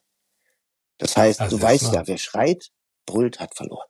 Das 0.97 1.15
heißt, 1.15 1.41
Also 1.41 1.57
du 1.57 1.61
das 1.61 1.71
weißt 1.71 1.93
ja, 1.93 2.07
wer 2.07 2.17
schreit, 2.17 2.69
brüllt, 3.05 3.39
hat 3.39 3.55
verloren. 3.55 3.87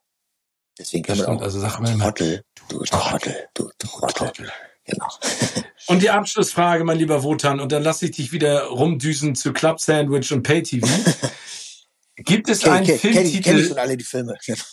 Deswegen 0.77 1.03
kann 1.03 1.17
man 1.17 1.25
auch 1.27 1.41
also 1.41 1.59
sag 1.59 1.79
mal 1.79 1.97
Trottel, 1.97 2.43
du 2.69 2.83
Trottel, 2.83 3.47
du 3.55 3.69
Trottel. 3.79 4.51
Genau. 4.85 5.07
Und 5.87 6.01
die 6.01 6.09
Abschlussfrage, 6.09 6.83
mein 6.83 6.97
lieber 6.97 7.23
Wotan, 7.23 7.59
und 7.61 7.71
dann 7.71 7.81
lasse 7.81 8.05
ich 8.05 8.11
dich 8.11 8.31
wieder 8.33 8.65
rumdüsen 8.65 9.35
zu 9.35 9.53
Club 9.53 9.79
Sandwich 9.79 10.31
und 10.33 10.43
Pay 10.43 10.61
TV. 10.63 10.85
Gibt 12.17 12.49
es 12.49 12.61
Kenn, 12.61 12.71
einen 12.73 12.85
kenn, 12.87 12.99
kenn, 12.99 13.11
ich- 13.11 13.13
kenn 13.13 13.25
ich 13.25 13.31
Filmtitel, 13.43 13.67
schon 13.69 13.77
alle 13.79 13.95
die 13.97 14.03
Filme. 14.03 14.35
Genau. 14.45 14.63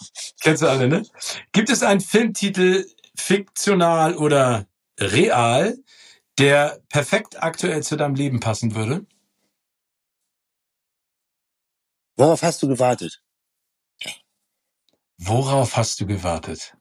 kennst 0.40 0.62
du 0.62 0.66
alle, 0.68 0.88
ne? 0.88 1.06
Gibt 1.52 1.68
es 1.70 1.82
einen 1.82 2.00
Filmtitel, 2.00 2.86
fiktional 3.16 4.16
oder 4.16 4.66
real, 4.98 5.76
der 6.38 6.80
perfekt 6.88 7.42
aktuell 7.42 7.82
zu 7.82 7.96
deinem 7.96 8.14
Leben 8.14 8.40
passen 8.40 8.74
würde? 8.74 9.06
Worauf 12.16 12.42
hast 12.42 12.62
du 12.62 12.68
gewartet? 12.68 13.22
Worauf 15.18 15.76
hast 15.76 16.00
du 16.00 16.06
gewartet? 16.06 16.74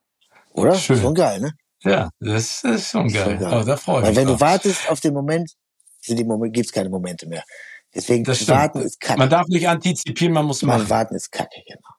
Oder? 0.50 0.74
Schön. 0.74 1.00
Schon 1.00 1.14
geil, 1.14 1.40
ne? 1.40 1.52
Ja, 1.82 2.10
das 2.20 2.64
ist 2.64 2.90
schon 2.90 3.08
geil. 3.12 3.24
schon 3.24 3.38
geil. 3.38 3.60
Oh, 3.62 3.64
da 3.64 3.76
freue 3.76 3.98
ich 3.98 4.02
Weil 4.02 4.08
mich 4.10 4.16
wenn 4.16 4.26
du 4.26 4.32
drauf. 4.32 4.40
wartest 4.40 4.88
auf 4.88 5.00
den 5.00 5.14
Moment, 5.14 5.52
sind 6.00 6.16
die 6.18 6.24
Momente, 6.24 6.52
gibt's 6.52 6.72
keine 6.72 6.88
Momente 6.88 7.26
mehr. 7.26 7.44
Deswegen 7.94 8.24
Das 8.24 8.46
warten 8.48 8.80
ist 8.80 9.00
kacke. 9.00 9.18
Man 9.18 9.30
darf 9.30 9.46
nicht 9.48 9.68
antizipieren, 9.68 10.32
man 10.34 10.46
muss 10.46 10.62
Man 10.62 10.78
machen. 10.78 10.90
warten 10.90 11.14
ist 11.14 11.30
kacke, 11.30 11.62
genau. 11.66 11.93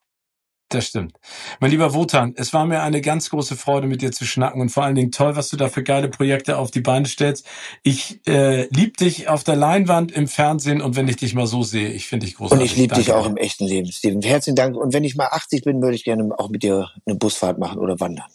Das 0.70 0.88
stimmt. 0.88 1.18
Mein 1.60 1.70
lieber 1.70 1.94
Wotan, 1.94 2.34
es 2.38 2.52
war 2.52 2.66
mir 2.66 2.82
eine 2.82 3.00
ganz 3.02 3.30
große 3.30 3.56
Freude, 3.56 3.86
mit 3.86 4.02
dir 4.02 4.12
zu 4.12 4.26
schnacken 4.26 4.62
und 4.62 4.70
vor 4.70 4.84
allen 4.84 4.96
Dingen 4.96 5.12
toll, 5.12 5.36
was 5.36 5.50
du 5.50 5.58
da 5.58 5.70
für 5.70 5.84
geile 5.84 6.10
Projekte 6.10 6.58
auf 6.58 6.72
die 6.72 6.82
Beine 6.82 7.06
stellst. 7.06 7.46
Ich 7.84 8.20
äh, 8.28 8.68
lieb 8.70 8.98
dich 8.98 9.28
auf 9.28 9.44
der 9.44 9.56
Leinwand, 9.56 10.12
im 10.12 10.28
Fernsehen 10.28 10.82
und 10.82 10.96
wenn 10.96 11.08
ich 11.08 11.18
dich 11.18 11.36
mal 11.36 11.46
so 11.46 11.62
sehe, 11.62 11.90
ich 11.90 12.08
finde 12.08 12.26
dich 12.26 12.40
Und 12.40 12.48
großartig. 12.48 12.72
ich 12.72 12.78
liebe 12.78 12.96
dich 12.96 13.12
auch 13.12 13.28
im 13.28 13.38
echten 13.38 13.66
Leben, 13.68 13.92
Steven. 13.92 14.22
Herzlichen 14.24 14.56
Dank. 14.56 14.76
Und 14.76 14.92
wenn 14.94 15.04
ich 15.04 15.16
mal 15.16 15.28
80 15.28 15.64
bin, 15.64 15.82
würde 15.84 15.96
ich 15.96 16.04
gerne 16.04 16.28
auch 16.38 16.50
mit 16.50 16.64
dir 16.64 16.90
eine 17.06 17.16
Busfahrt 17.16 17.60
machen 17.60 17.78
oder 17.78 18.00
wandern. 18.00 18.26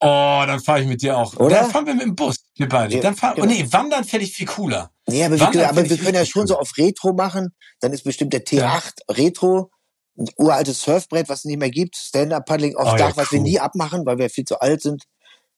Oh, 0.00 0.42
dann 0.46 0.60
fahre 0.60 0.82
ich 0.82 0.86
mit 0.86 1.00
dir 1.00 1.16
auch. 1.16 1.34
Oder? 1.36 1.56
Dann 1.60 1.70
fahren 1.70 1.86
wir 1.86 1.94
mit 1.94 2.04
dem 2.04 2.14
Bus, 2.14 2.36
wir 2.56 2.68
beide. 2.68 2.94
Ja, 2.94 3.00
Dann 3.00 3.14
fahren, 3.14 3.36
genau. 3.36 3.46
oh 3.46 3.50
nee, 3.50 3.66
wandern 3.70 4.04
fände 4.04 4.26
ich 4.26 4.32
viel 4.32 4.46
cooler. 4.46 4.90
Nee, 5.06 5.24
aber 5.24 5.36
wir, 5.36 5.40
Wandern 5.40 5.52
können, 5.52 5.78
aber 5.78 5.88
wir 5.88 5.96
können 5.96 6.14
ja 6.14 6.26
schon 6.26 6.46
so 6.46 6.58
auf 6.58 6.76
Retro 6.76 7.14
machen. 7.14 7.54
Dann 7.80 7.92
ist 7.92 8.04
bestimmt 8.04 8.34
der 8.34 8.44
T8 8.44 8.92
Retro, 9.08 9.70
ein 9.70 9.73
uraltes 10.36 10.82
Surfbrett, 10.82 11.28
was 11.28 11.40
es 11.40 11.44
nicht 11.46 11.58
mehr 11.58 11.70
gibt. 11.70 11.96
Stand-Up-Paddling 11.96 12.76
aufs 12.76 12.92
Oh 12.92 12.96
ja, 12.96 13.08
Dach, 13.08 13.16
was 13.16 13.32
wir 13.32 13.38
cool. 13.40 13.44
nie 13.44 13.60
abmachen, 13.60 14.06
weil 14.06 14.18
wir 14.18 14.30
viel 14.30 14.44
zu 14.44 14.60
alt 14.60 14.82
sind. 14.82 15.04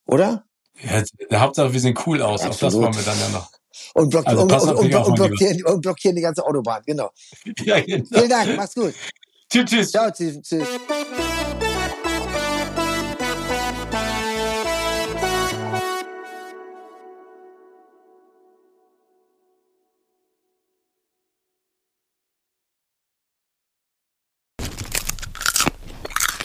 Oder? 0.06 0.44
Ja, 0.82 1.02
der 1.30 1.40
Hauptsache, 1.40 1.72
wir 1.72 1.80
sehen 1.80 1.98
cool 2.06 2.22
aus. 2.22 2.42
Auch 2.42 2.48
das 2.48 2.62
Absolut. 2.62 2.86
wollen 2.86 2.96
wir 2.96 3.02
dann 3.04 3.18
ja 3.20 3.28
noch. 3.30 3.50
Und, 3.94 4.10
block 4.10 4.26
Also 4.26 4.42
und, 4.42 4.52
und, 4.52 4.56
auf 4.56 4.78
und, 4.78 4.94
auf, 4.94 5.14
blockieren, 5.14 5.64
und 5.64 5.80
blockieren 5.80 6.16
die 6.16 6.22
ganze 6.22 6.44
Autobahn. 6.44 6.82
Genau. 6.86 7.10
Ja, 7.64 7.80
genau. 7.80 8.04
Vielen 8.12 8.28
Dank. 8.28 8.56
Mach's 8.56 8.74
gut. 8.74 8.94
Tschüss, 9.50 9.70
tschüss. 9.70 9.90
Ciao. 9.90 10.10
Tschüss. 10.10 10.40
tschüss. 10.42 10.66